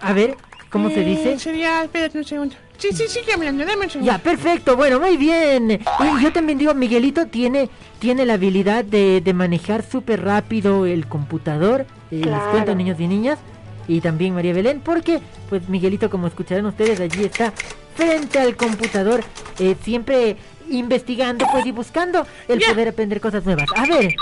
A 0.01 0.13
ver, 0.13 0.37
¿cómo 0.71 0.91
se 0.91 1.01
Eh, 1.01 1.05
dice? 1.05 1.39
Sería. 1.39 1.85
Espérate 1.85 2.19
un 2.19 2.25
segundo. 2.25 2.57
Sí, 2.79 2.89
sí, 2.93 3.05
sigue 3.09 3.33
hablando. 3.33 3.65
Dame 3.65 3.85
un 3.85 3.91
segundo. 3.91 4.13
Ya, 4.13 4.19
perfecto, 4.19 4.77
bueno, 4.77 5.01
muy 5.01 5.17
bien. 5.17 5.71
Y 5.71 6.23
yo 6.23 6.33
también 6.33 6.59
digo, 6.59 6.75
Miguelito 6.75 7.27
tiene, 7.27 7.71
tiene 7.99 8.27
la 8.27 8.35
habilidad 8.35 8.85
de, 8.85 9.21
de 9.23 9.33
manejar 9.35 9.85
súper 9.89 10.23
rápido 10.23 10.85
el 10.87 11.07
computador. 11.07 11.83
eh, 12.11 12.17
Les 12.17 12.23
Claro. 12.27 12.51
cuento, 12.51 12.75
niños 12.75 12.99
y 13.01 13.07
niñas. 13.07 13.39
Y 13.87 14.01
también 14.01 14.35
María 14.35 14.53
Belén, 14.55 14.81
porque, 14.81 15.21
pues 15.49 15.69
Miguelito, 15.69 16.09
como 16.11 16.27
escucharán 16.27 16.67
ustedes, 16.67 17.01
allí 17.01 17.25
está 17.25 17.53
frente 17.95 18.39
al 18.39 18.57
computador, 18.57 19.23
eh, 19.59 19.77
siempre 19.83 20.37
investigando, 20.71 21.47
pues, 21.53 21.67
y 21.67 21.71
buscando 21.71 22.27
el 22.49 22.59
Ya. 22.59 22.69
poder 22.71 22.89
aprender 22.89 23.21
cosas 23.21 23.45
nuevas. 23.45 23.69
A 23.77 23.83
ver, 23.87 24.15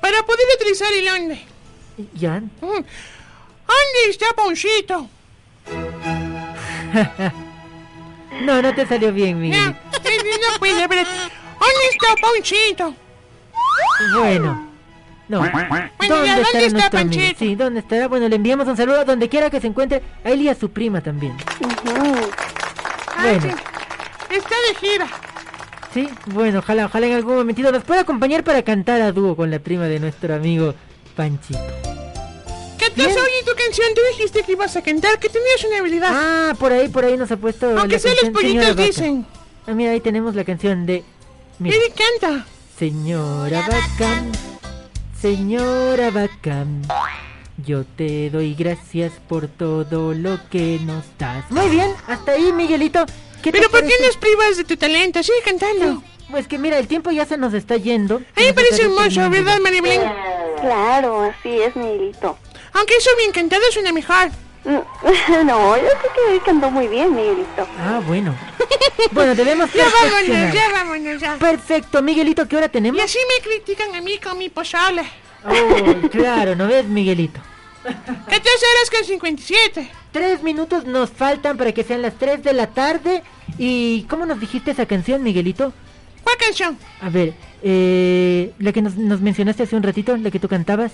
Para 0.00 0.22
poder 0.22 0.44
utilizar 0.60 0.88
el 0.92 1.08
onde. 1.08 1.40
ya. 2.14 2.40
Mm. 2.40 2.50
¿Dónde 2.60 4.10
está 4.10 4.26
Ponchito? 4.36 5.08
no, 8.42 8.62
no 8.62 8.74
te 8.74 8.86
salió 8.86 9.12
bien, 9.12 9.40
Miguel. 9.40 9.60
no 9.64 10.58
puede, 10.58 10.82
espérate. 10.82 11.10
¿Dónde 11.10 11.86
está 11.90 12.06
Ponchito? 12.20 12.94
Bueno. 14.18 14.70
No. 15.28 15.42
ya, 15.44 15.50
¿Dónde 15.50 16.06
¿dónde 16.08 16.42
estará 16.42 16.64
está? 16.66 16.90
Panchito? 16.90 17.38
Sí, 17.38 17.54
¿dónde 17.54 17.80
estará? 17.80 18.08
Bueno, 18.08 18.28
le 18.28 18.36
enviamos 18.36 18.68
un 18.68 18.76
saludo 18.76 19.00
a 19.00 19.04
donde 19.04 19.28
quiera 19.28 19.48
que 19.50 19.60
se 19.60 19.66
encuentre. 19.68 20.02
A 20.24 20.30
él 20.30 20.42
y 20.42 20.48
a 20.48 20.54
su 20.54 20.70
prima 20.70 21.00
también. 21.00 21.36
Ah, 23.16 23.22
Bueno. 23.22 23.42
sí. 23.42 23.48
Está 24.34 24.54
de 24.68 24.74
gira. 24.88 25.06
Sí, 25.94 26.08
bueno, 26.26 26.58
ojalá, 26.58 26.86
ojalá 26.86 27.06
en 27.06 27.12
algún 27.14 27.36
momentito 27.36 27.70
nos 27.70 27.84
pueda 27.84 28.00
acompañar 28.00 28.42
para 28.42 28.62
cantar 28.62 29.00
a 29.00 29.12
dúo 29.12 29.36
con 29.36 29.50
la 29.50 29.60
prima 29.60 29.84
de 29.84 30.00
nuestro 30.00 30.34
amigo 30.34 30.74
Panchito. 31.14 31.60
¿Qué 32.94 33.02
te 33.02 33.06
oye 33.06 33.42
tu 33.46 33.54
canción? 33.56 33.88
Tú 33.94 34.00
dijiste 34.12 34.42
que 34.42 34.52
ibas 34.52 34.76
a 34.76 34.82
cantar, 34.82 35.18
que 35.18 35.28
tenías 35.28 35.64
una 35.64 35.78
habilidad. 35.78 36.10
Ah, 36.12 36.54
por 36.58 36.72
ahí, 36.72 36.88
por 36.88 37.04
ahí 37.04 37.16
nos 37.16 37.30
ha 37.30 37.36
puesto 37.36 37.78
Aunque 37.78 37.98
sea 37.98 38.14
los 38.20 38.30
pollitos 38.30 38.76
dicen. 38.76 39.26
Ah, 39.66 39.72
mira, 39.72 39.92
ahí 39.92 40.00
tenemos 40.00 40.34
la 40.34 40.44
canción 40.44 40.84
de... 40.86 41.02
Mira, 41.58 41.76
Eric 41.76 41.94
canta. 41.94 42.46
Señora 42.78 43.60
Bacán, 43.60 44.32
señora 45.20 46.10
Bacán, 46.10 46.82
yo 47.64 47.84
te 47.84 48.28
doy 48.30 48.54
gracias 48.54 49.12
por 49.28 49.46
todo 49.46 50.12
lo 50.12 50.40
que 50.50 50.80
nos 50.84 51.04
das. 51.16 51.48
Muy 51.50 51.68
bien, 51.68 51.92
hasta 52.08 52.32
ahí, 52.32 52.52
Miguelito. 52.52 53.06
¿Qué 53.42 53.52
te 53.52 53.58
Pero 53.58 53.70
¿por 53.70 53.82
qué 53.86 53.94
nos 54.04 54.16
privas 54.16 54.56
de 54.56 54.64
tu 54.64 54.76
talento? 54.76 55.22
Sigue 55.22 55.38
cantando. 55.44 56.02
Pues 56.30 56.48
que 56.48 56.58
mira, 56.58 56.78
el 56.78 56.88
tiempo 56.88 57.12
ya 57.12 57.24
se 57.26 57.36
nos 57.36 57.54
está 57.54 57.76
yendo. 57.76 58.16
A 58.16 58.18
mí 58.18 58.24
Se 58.34 58.40
me 58.40 58.46
nos 58.46 58.54
parece 58.54 58.82
hermoso. 58.82 59.30
¿verdad, 59.30 59.60
María 59.60 59.82
Belén? 59.82 60.00
Claro, 60.60 61.22
así 61.22 61.60
es, 61.60 61.76
Miguelito. 61.76 62.36
Aunque 62.74 62.96
eso 62.96 63.10
bien 63.18 63.32
cantado 63.32 63.62
suena 63.72 63.92
mejor. 63.92 64.30
no, 64.64 65.76
yo 65.76 65.88
sé 65.88 66.08
que 66.38 66.40
cantó 66.44 66.70
muy 66.70 66.88
bien, 66.88 67.14
Miguelito. 67.14 67.66
Ah, 67.78 68.00
bueno. 68.06 68.34
Bueno, 69.10 69.34
debemos 69.34 69.70
Ya 69.72 69.84
vámonos, 69.84 70.54
ya 70.54 70.70
vámonos, 70.72 71.20
ya. 71.20 71.36
Perfecto, 71.36 72.00
Miguelito, 72.00 72.48
¿qué 72.48 72.56
hora 72.56 72.66
Y 72.66 72.70
tenemos? 72.70 73.02
así 73.02 73.18
me 73.18 73.42
critican 73.44 73.94
a 73.94 74.00
mí 74.00 74.18
con 74.18 74.38
mi 74.38 74.48
pozole. 74.48 75.02
Oh, 75.44 76.08
claro, 76.08 76.54
¿no 76.54 76.66
ves, 76.66 76.86
Miguelito? 76.86 77.40
14 77.84 78.30
horas 78.30 78.90
con 78.90 79.04
57. 79.04 79.90
Tres 80.10 80.42
minutos 80.42 80.86
nos 80.86 81.10
faltan 81.10 81.56
para 81.58 81.72
que 81.72 81.84
sean 81.84 82.02
las 82.02 82.14
3 82.14 82.42
de 82.42 82.52
la 82.54 82.68
tarde. 82.68 83.22
¿Y 83.58 84.04
cómo 84.04 84.24
nos 84.26 84.40
dijiste 84.40 84.70
esa 84.70 84.86
canción, 84.86 85.22
Miguelito? 85.22 85.72
¿Cuál 86.22 86.36
canción? 86.38 86.78
A 87.02 87.10
ver, 87.10 87.34
eh, 87.62 88.52
la 88.58 88.72
que 88.72 88.80
nos, 88.80 88.96
nos 88.96 89.20
mencionaste 89.20 89.64
hace 89.64 89.76
un 89.76 89.82
ratito, 89.82 90.16
la 90.16 90.30
que 90.30 90.40
tú 90.40 90.48
cantabas. 90.48 90.92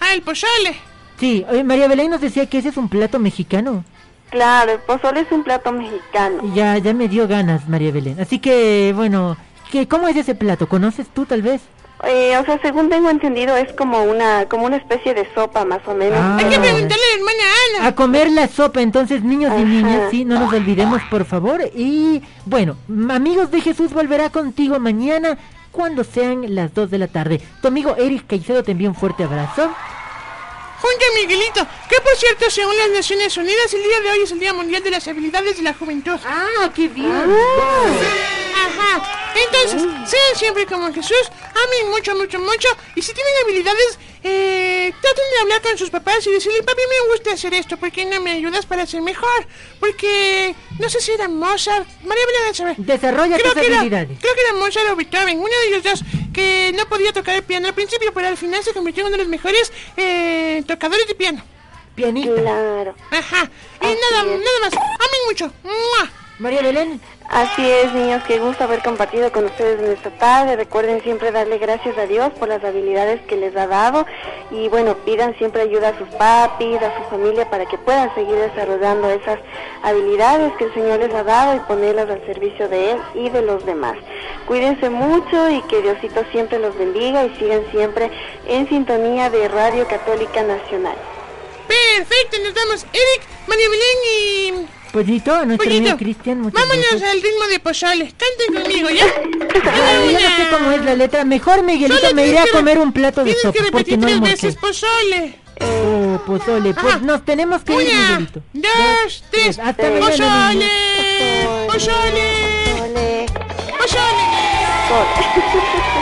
Ah, 0.00 0.14
el 0.14 0.22
pozole. 0.22 0.76
Sí, 1.18 1.44
oye, 1.48 1.64
María 1.64 1.88
Belén 1.88 2.10
nos 2.10 2.20
decía 2.20 2.46
que 2.46 2.58
ese 2.58 2.68
es 2.68 2.76
un 2.76 2.88
plato 2.88 3.18
mexicano. 3.18 3.84
Claro, 4.30 4.72
el 4.72 4.80
pozole 4.80 5.20
es 5.20 5.32
un 5.32 5.44
plato 5.44 5.72
mexicano. 5.72 6.42
Ya, 6.54 6.76
ya 6.78 6.92
me 6.92 7.08
dio 7.08 7.26
ganas, 7.28 7.68
María 7.68 7.92
Belén. 7.92 8.20
Así 8.20 8.38
que, 8.38 8.92
bueno, 8.94 9.36
¿qué, 9.70 9.88
¿cómo 9.88 10.08
es 10.08 10.16
ese 10.16 10.34
plato? 10.34 10.68
¿Conoces 10.68 11.08
tú, 11.08 11.24
tal 11.24 11.42
vez? 11.42 11.62
Eh, 12.04 12.36
o 12.36 12.44
sea, 12.44 12.60
según 12.60 12.90
tengo 12.90 13.08
entendido, 13.08 13.56
es 13.56 13.72
como 13.72 14.02
una 14.02 14.44
como 14.46 14.66
una 14.66 14.76
especie 14.76 15.14
de 15.14 15.26
sopa, 15.34 15.64
más 15.64 15.80
o 15.86 15.94
menos. 15.94 16.18
Ah. 16.20 16.36
Hay 16.38 16.44
que 16.44 16.58
preguntarle 16.58 17.04
a 17.04 17.08
la 17.08 17.14
hermana 17.14 17.42
comida. 17.72 17.86
A 17.86 17.94
comer 17.94 18.30
la 18.30 18.48
sopa, 18.48 18.82
entonces 18.82 19.22
niños 19.22 19.52
y 19.58 19.64
niñas, 19.64 20.10
sí, 20.10 20.24
no 20.26 20.38
nos 20.38 20.52
olvidemos 20.52 21.00
por 21.10 21.24
favor. 21.24 21.62
Y 21.74 22.22
bueno, 22.44 22.76
amigos 23.08 23.50
de 23.50 23.62
Jesús 23.62 23.94
volverá 23.94 24.28
contigo 24.28 24.78
mañana 24.78 25.38
cuando 25.76 26.02
sean 26.02 26.54
las 26.54 26.72
2 26.74 26.90
de 26.90 26.98
la 26.98 27.06
tarde. 27.06 27.40
Tu 27.60 27.68
amigo 27.68 27.94
Eric 27.96 28.26
Caicedo 28.26 28.62
te 28.64 28.72
envía 28.72 28.88
un 28.88 28.94
fuerte 28.94 29.24
abrazo. 29.24 29.70
Junto 30.80 31.04
a 31.04 31.20
Miguelito, 31.20 31.66
que 31.88 32.00
por 32.00 32.16
cierto, 32.16 32.50
según 32.50 32.76
las 32.76 32.90
Naciones 32.90 33.36
Unidas, 33.36 33.72
el 33.74 33.82
día 33.82 34.00
de 34.00 34.10
hoy 34.10 34.18
es 34.24 34.32
el 34.32 34.40
Día 34.40 34.54
Mundial 34.54 34.82
de 34.82 34.90
las 34.90 35.06
Habilidades 35.06 35.56
de 35.56 35.62
la 35.62 35.74
Juventud. 35.74 36.18
¡Ah, 36.24 36.70
qué 36.74 36.88
bien! 36.88 37.12
Ajá. 37.12 38.45
Entonces, 39.34 39.82
sean 40.08 40.36
siempre 40.36 40.66
como 40.66 40.92
Jesús, 40.92 41.30
amen 41.50 41.90
mucho, 41.90 42.14
mucho, 42.14 42.38
mucho. 42.38 42.68
Y 42.94 43.02
si 43.02 43.12
tienen 43.12 43.32
habilidades, 43.44 43.98
eh, 44.22 44.92
traten 45.00 45.24
de 45.34 45.40
hablar 45.42 45.62
con 45.62 45.76
sus 45.76 45.90
papás 45.90 46.26
y 46.26 46.30
decirle, 46.30 46.62
papi, 46.62 46.80
me 46.88 47.10
gusta 47.12 47.32
hacer 47.32 47.52
esto, 47.54 47.76
¿por 47.76 47.92
qué 47.92 48.04
no 48.06 48.20
me 48.20 48.32
ayudas 48.32 48.64
para 48.66 48.86
ser 48.86 49.02
mejor? 49.02 49.46
Porque, 49.78 50.54
no 50.78 50.88
sé 50.88 51.00
si 51.00 51.12
era 51.12 51.28
Mozart, 51.28 51.86
María 52.02 52.24
Belén 52.26 52.54
saber. 52.54 52.76
Desarrolla 52.78 53.36
creo 53.36 53.52
tus 53.52 53.60
que 53.60 53.66
era, 53.66 53.80
habilidades. 53.80 54.18
creo 54.20 54.34
que 54.34 54.40
era 54.40 54.54
Mozart 54.54 54.88
o 54.90 54.96
Beethoven, 54.96 55.38
uno 55.38 55.48
de 55.48 55.68
ellos 55.68 55.82
dos, 55.82 56.00
que 56.32 56.72
no 56.74 56.86
podía 56.88 57.12
tocar 57.12 57.36
el 57.36 57.42
piano 57.42 57.68
al 57.68 57.74
principio, 57.74 58.12
pero 58.14 58.28
al 58.28 58.36
final 58.36 58.62
se 58.64 58.72
convirtió 58.72 59.02
en 59.02 59.08
uno 59.08 59.16
de 59.16 59.22
los 59.24 59.28
mejores 59.30 59.72
eh, 59.96 60.62
tocadores 60.66 61.06
de 61.06 61.14
piano. 61.14 61.44
Pianista. 61.94 62.34
Claro. 62.34 62.94
Ajá. 63.10 63.50
Y 63.80 63.86
nada, 63.86 64.24
nada 64.24 64.60
más. 64.62 64.74
Amen 64.74 65.20
mucho. 65.28 65.52
¡Mua! 65.62 66.10
María 66.38 66.60
Belén. 66.60 67.00
Así 67.30 67.68
es, 67.68 67.92
niños, 67.94 68.22
qué 68.26 68.38
gusto 68.38 68.64
haber 68.64 68.82
compartido 68.82 69.32
con 69.32 69.46
ustedes 69.46 69.80
en 69.80 69.92
esta 69.92 70.10
tarde. 70.10 70.56
Recuerden 70.56 71.02
siempre 71.02 71.32
darle 71.32 71.58
gracias 71.58 71.96
a 71.96 72.06
Dios 72.06 72.30
por 72.38 72.48
las 72.48 72.62
habilidades 72.62 73.22
que 73.22 73.36
les 73.36 73.56
ha 73.56 73.66
dado 73.66 74.06
y 74.50 74.68
bueno, 74.68 74.96
pidan 74.98 75.36
siempre 75.38 75.62
ayuda 75.62 75.88
a 75.88 75.98
sus 75.98 76.08
papis, 76.10 76.80
a 76.82 76.96
su 76.98 77.10
familia 77.10 77.48
para 77.48 77.66
que 77.66 77.78
puedan 77.78 78.14
seguir 78.14 78.36
desarrollando 78.36 79.10
esas 79.10 79.38
habilidades 79.82 80.52
que 80.58 80.64
el 80.64 80.74
Señor 80.74 81.00
les 81.00 81.14
ha 81.14 81.24
dado 81.24 81.56
y 81.56 81.60
ponerlas 81.60 82.10
al 82.10 82.24
servicio 82.26 82.68
de 82.68 82.92
Él 82.92 82.98
y 83.14 83.30
de 83.30 83.42
los 83.42 83.64
demás. 83.64 83.96
Cuídense 84.46 84.90
mucho 84.90 85.50
y 85.50 85.62
que 85.62 85.80
Diosito 85.80 86.22
siempre 86.32 86.58
los 86.58 86.76
bendiga 86.76 87.24
y 87.24 87.34
sigan 87.36 87.64
siempre 87.70 88.10
en 88.46 88.68
sintonía 88.68 89.30
de 89.30 89.48
Radio 89.48 89.88
Católica 89.88 90.42
Nacional. 90.42 90.96
Perfecto, 91.66 92.36
nos 92.44 92.54
vemos. 92.54 92.86
Eric, 92.92 93.26
María 93.48 93.68
Belén 93.68 94.66
y... 94.68 94.75
Pollito, 94.96 95.34
a 95.34 95.44
nuestro 95.44 95.66
Pollito, 95.68 95.82
amigo 95.90 95.98
Cristian, 95.98 96.42
Vámonos 96.50 96.76
gracias. 96.90 97.02
al 97.02 97.20
ritmo 97.22 97.46
de 97.50 97.60
pozole. 97.60 98.14
Canten 98.16 98.62
conmigo, 98.62 98.88
¿ya? 98.88 99.04
Ay, 99.74 100.12
yo 100.14 100.20
no 100.20 100.36
sé 100.36 100.48
cómo 100.50 100.72
es 100.72 100.82
la 100.86 100.94
letra. 100.94 101.22
Mejor 101.26 101.62
Miguelito 101.64 102.00
me 102.14 102.22
tienes 102.22 102.28
iré 102.30 102.38
a 102.38 102.44
que- 102.44 102.50
comer 102.52 102.78
un 102.78 102.92
plato 102.92 103.20
de 103.22 103.26
Tienes 103.34 103.42
sopa 103.42 103.52
que 103.52 103.70
porque 103.72 103.90
repetir 103.96 103.98
no 103.98 104.06
tres 104.06 104.20
veces 104.42 104.56
pozole. 104.56 105.38
Oh, 105.60 106.18
pozole. 106.26 106.72
Pues 106.72 107.02
nos 107.02 107.24
tenemos 107.26 107.62
que 107.62 107.74
ir, 107.74 107.78
Una, 107.90 108.08
Miguelito. 108.20 108.42
dos, 108.54 109.24
tres. 109.30 109.58
Hasta 109.58 109.82
mañana, 109.90 110.06
Pozole. 110.06 110.54
niños. 110.54 111.66
Pozole. 111.66 113.26
Pozole. 113.78 114.26
sin 115.52 115.95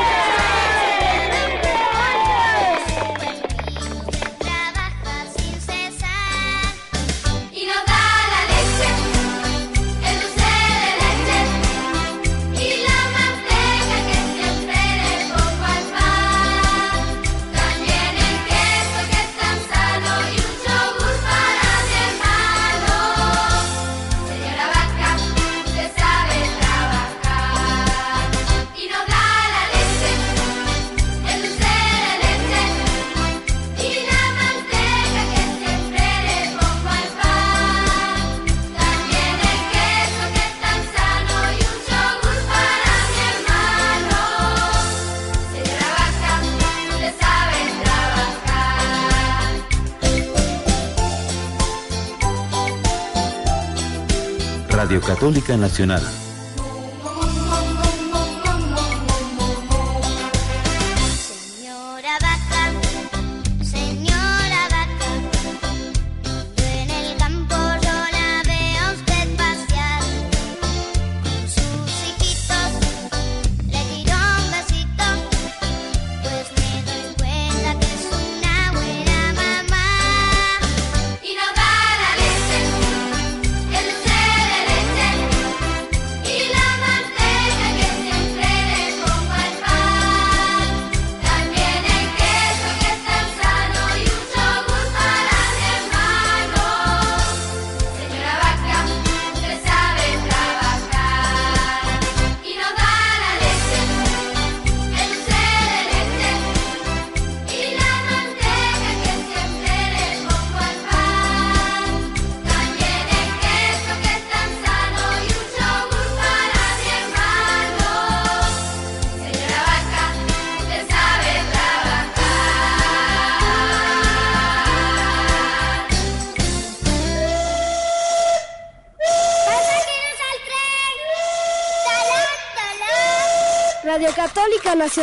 Radio 54.75 55.01
Católica 55.01 55.57
Nacional. 55.57 56.24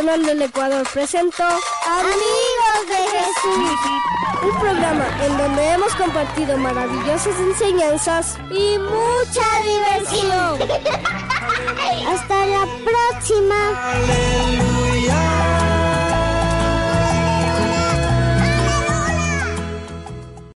Nacional 0.02 0.26
del 0.26 0.42
Ecuador 0.42 0.88
presentó 0.92 1.44
Amigos 1.44 2.88
de 2.88 2.96
Jesús, 3.20 3.72
un 4.42 4.60
programa 4.60 5.06
en 5.24 5.38
donde 5.38 5.70
hemos 5.74 5.94
compartido 5.94 6.58
maravillosas 6.58 7.40
enseñanzas 7.40 8.40
y 8.50 8.80
mucha 8.80 9.46
diversión. 9.64 10.60
Hasta 12.08 12.46
la 12.48 12.66
próxima. 12.84 14.81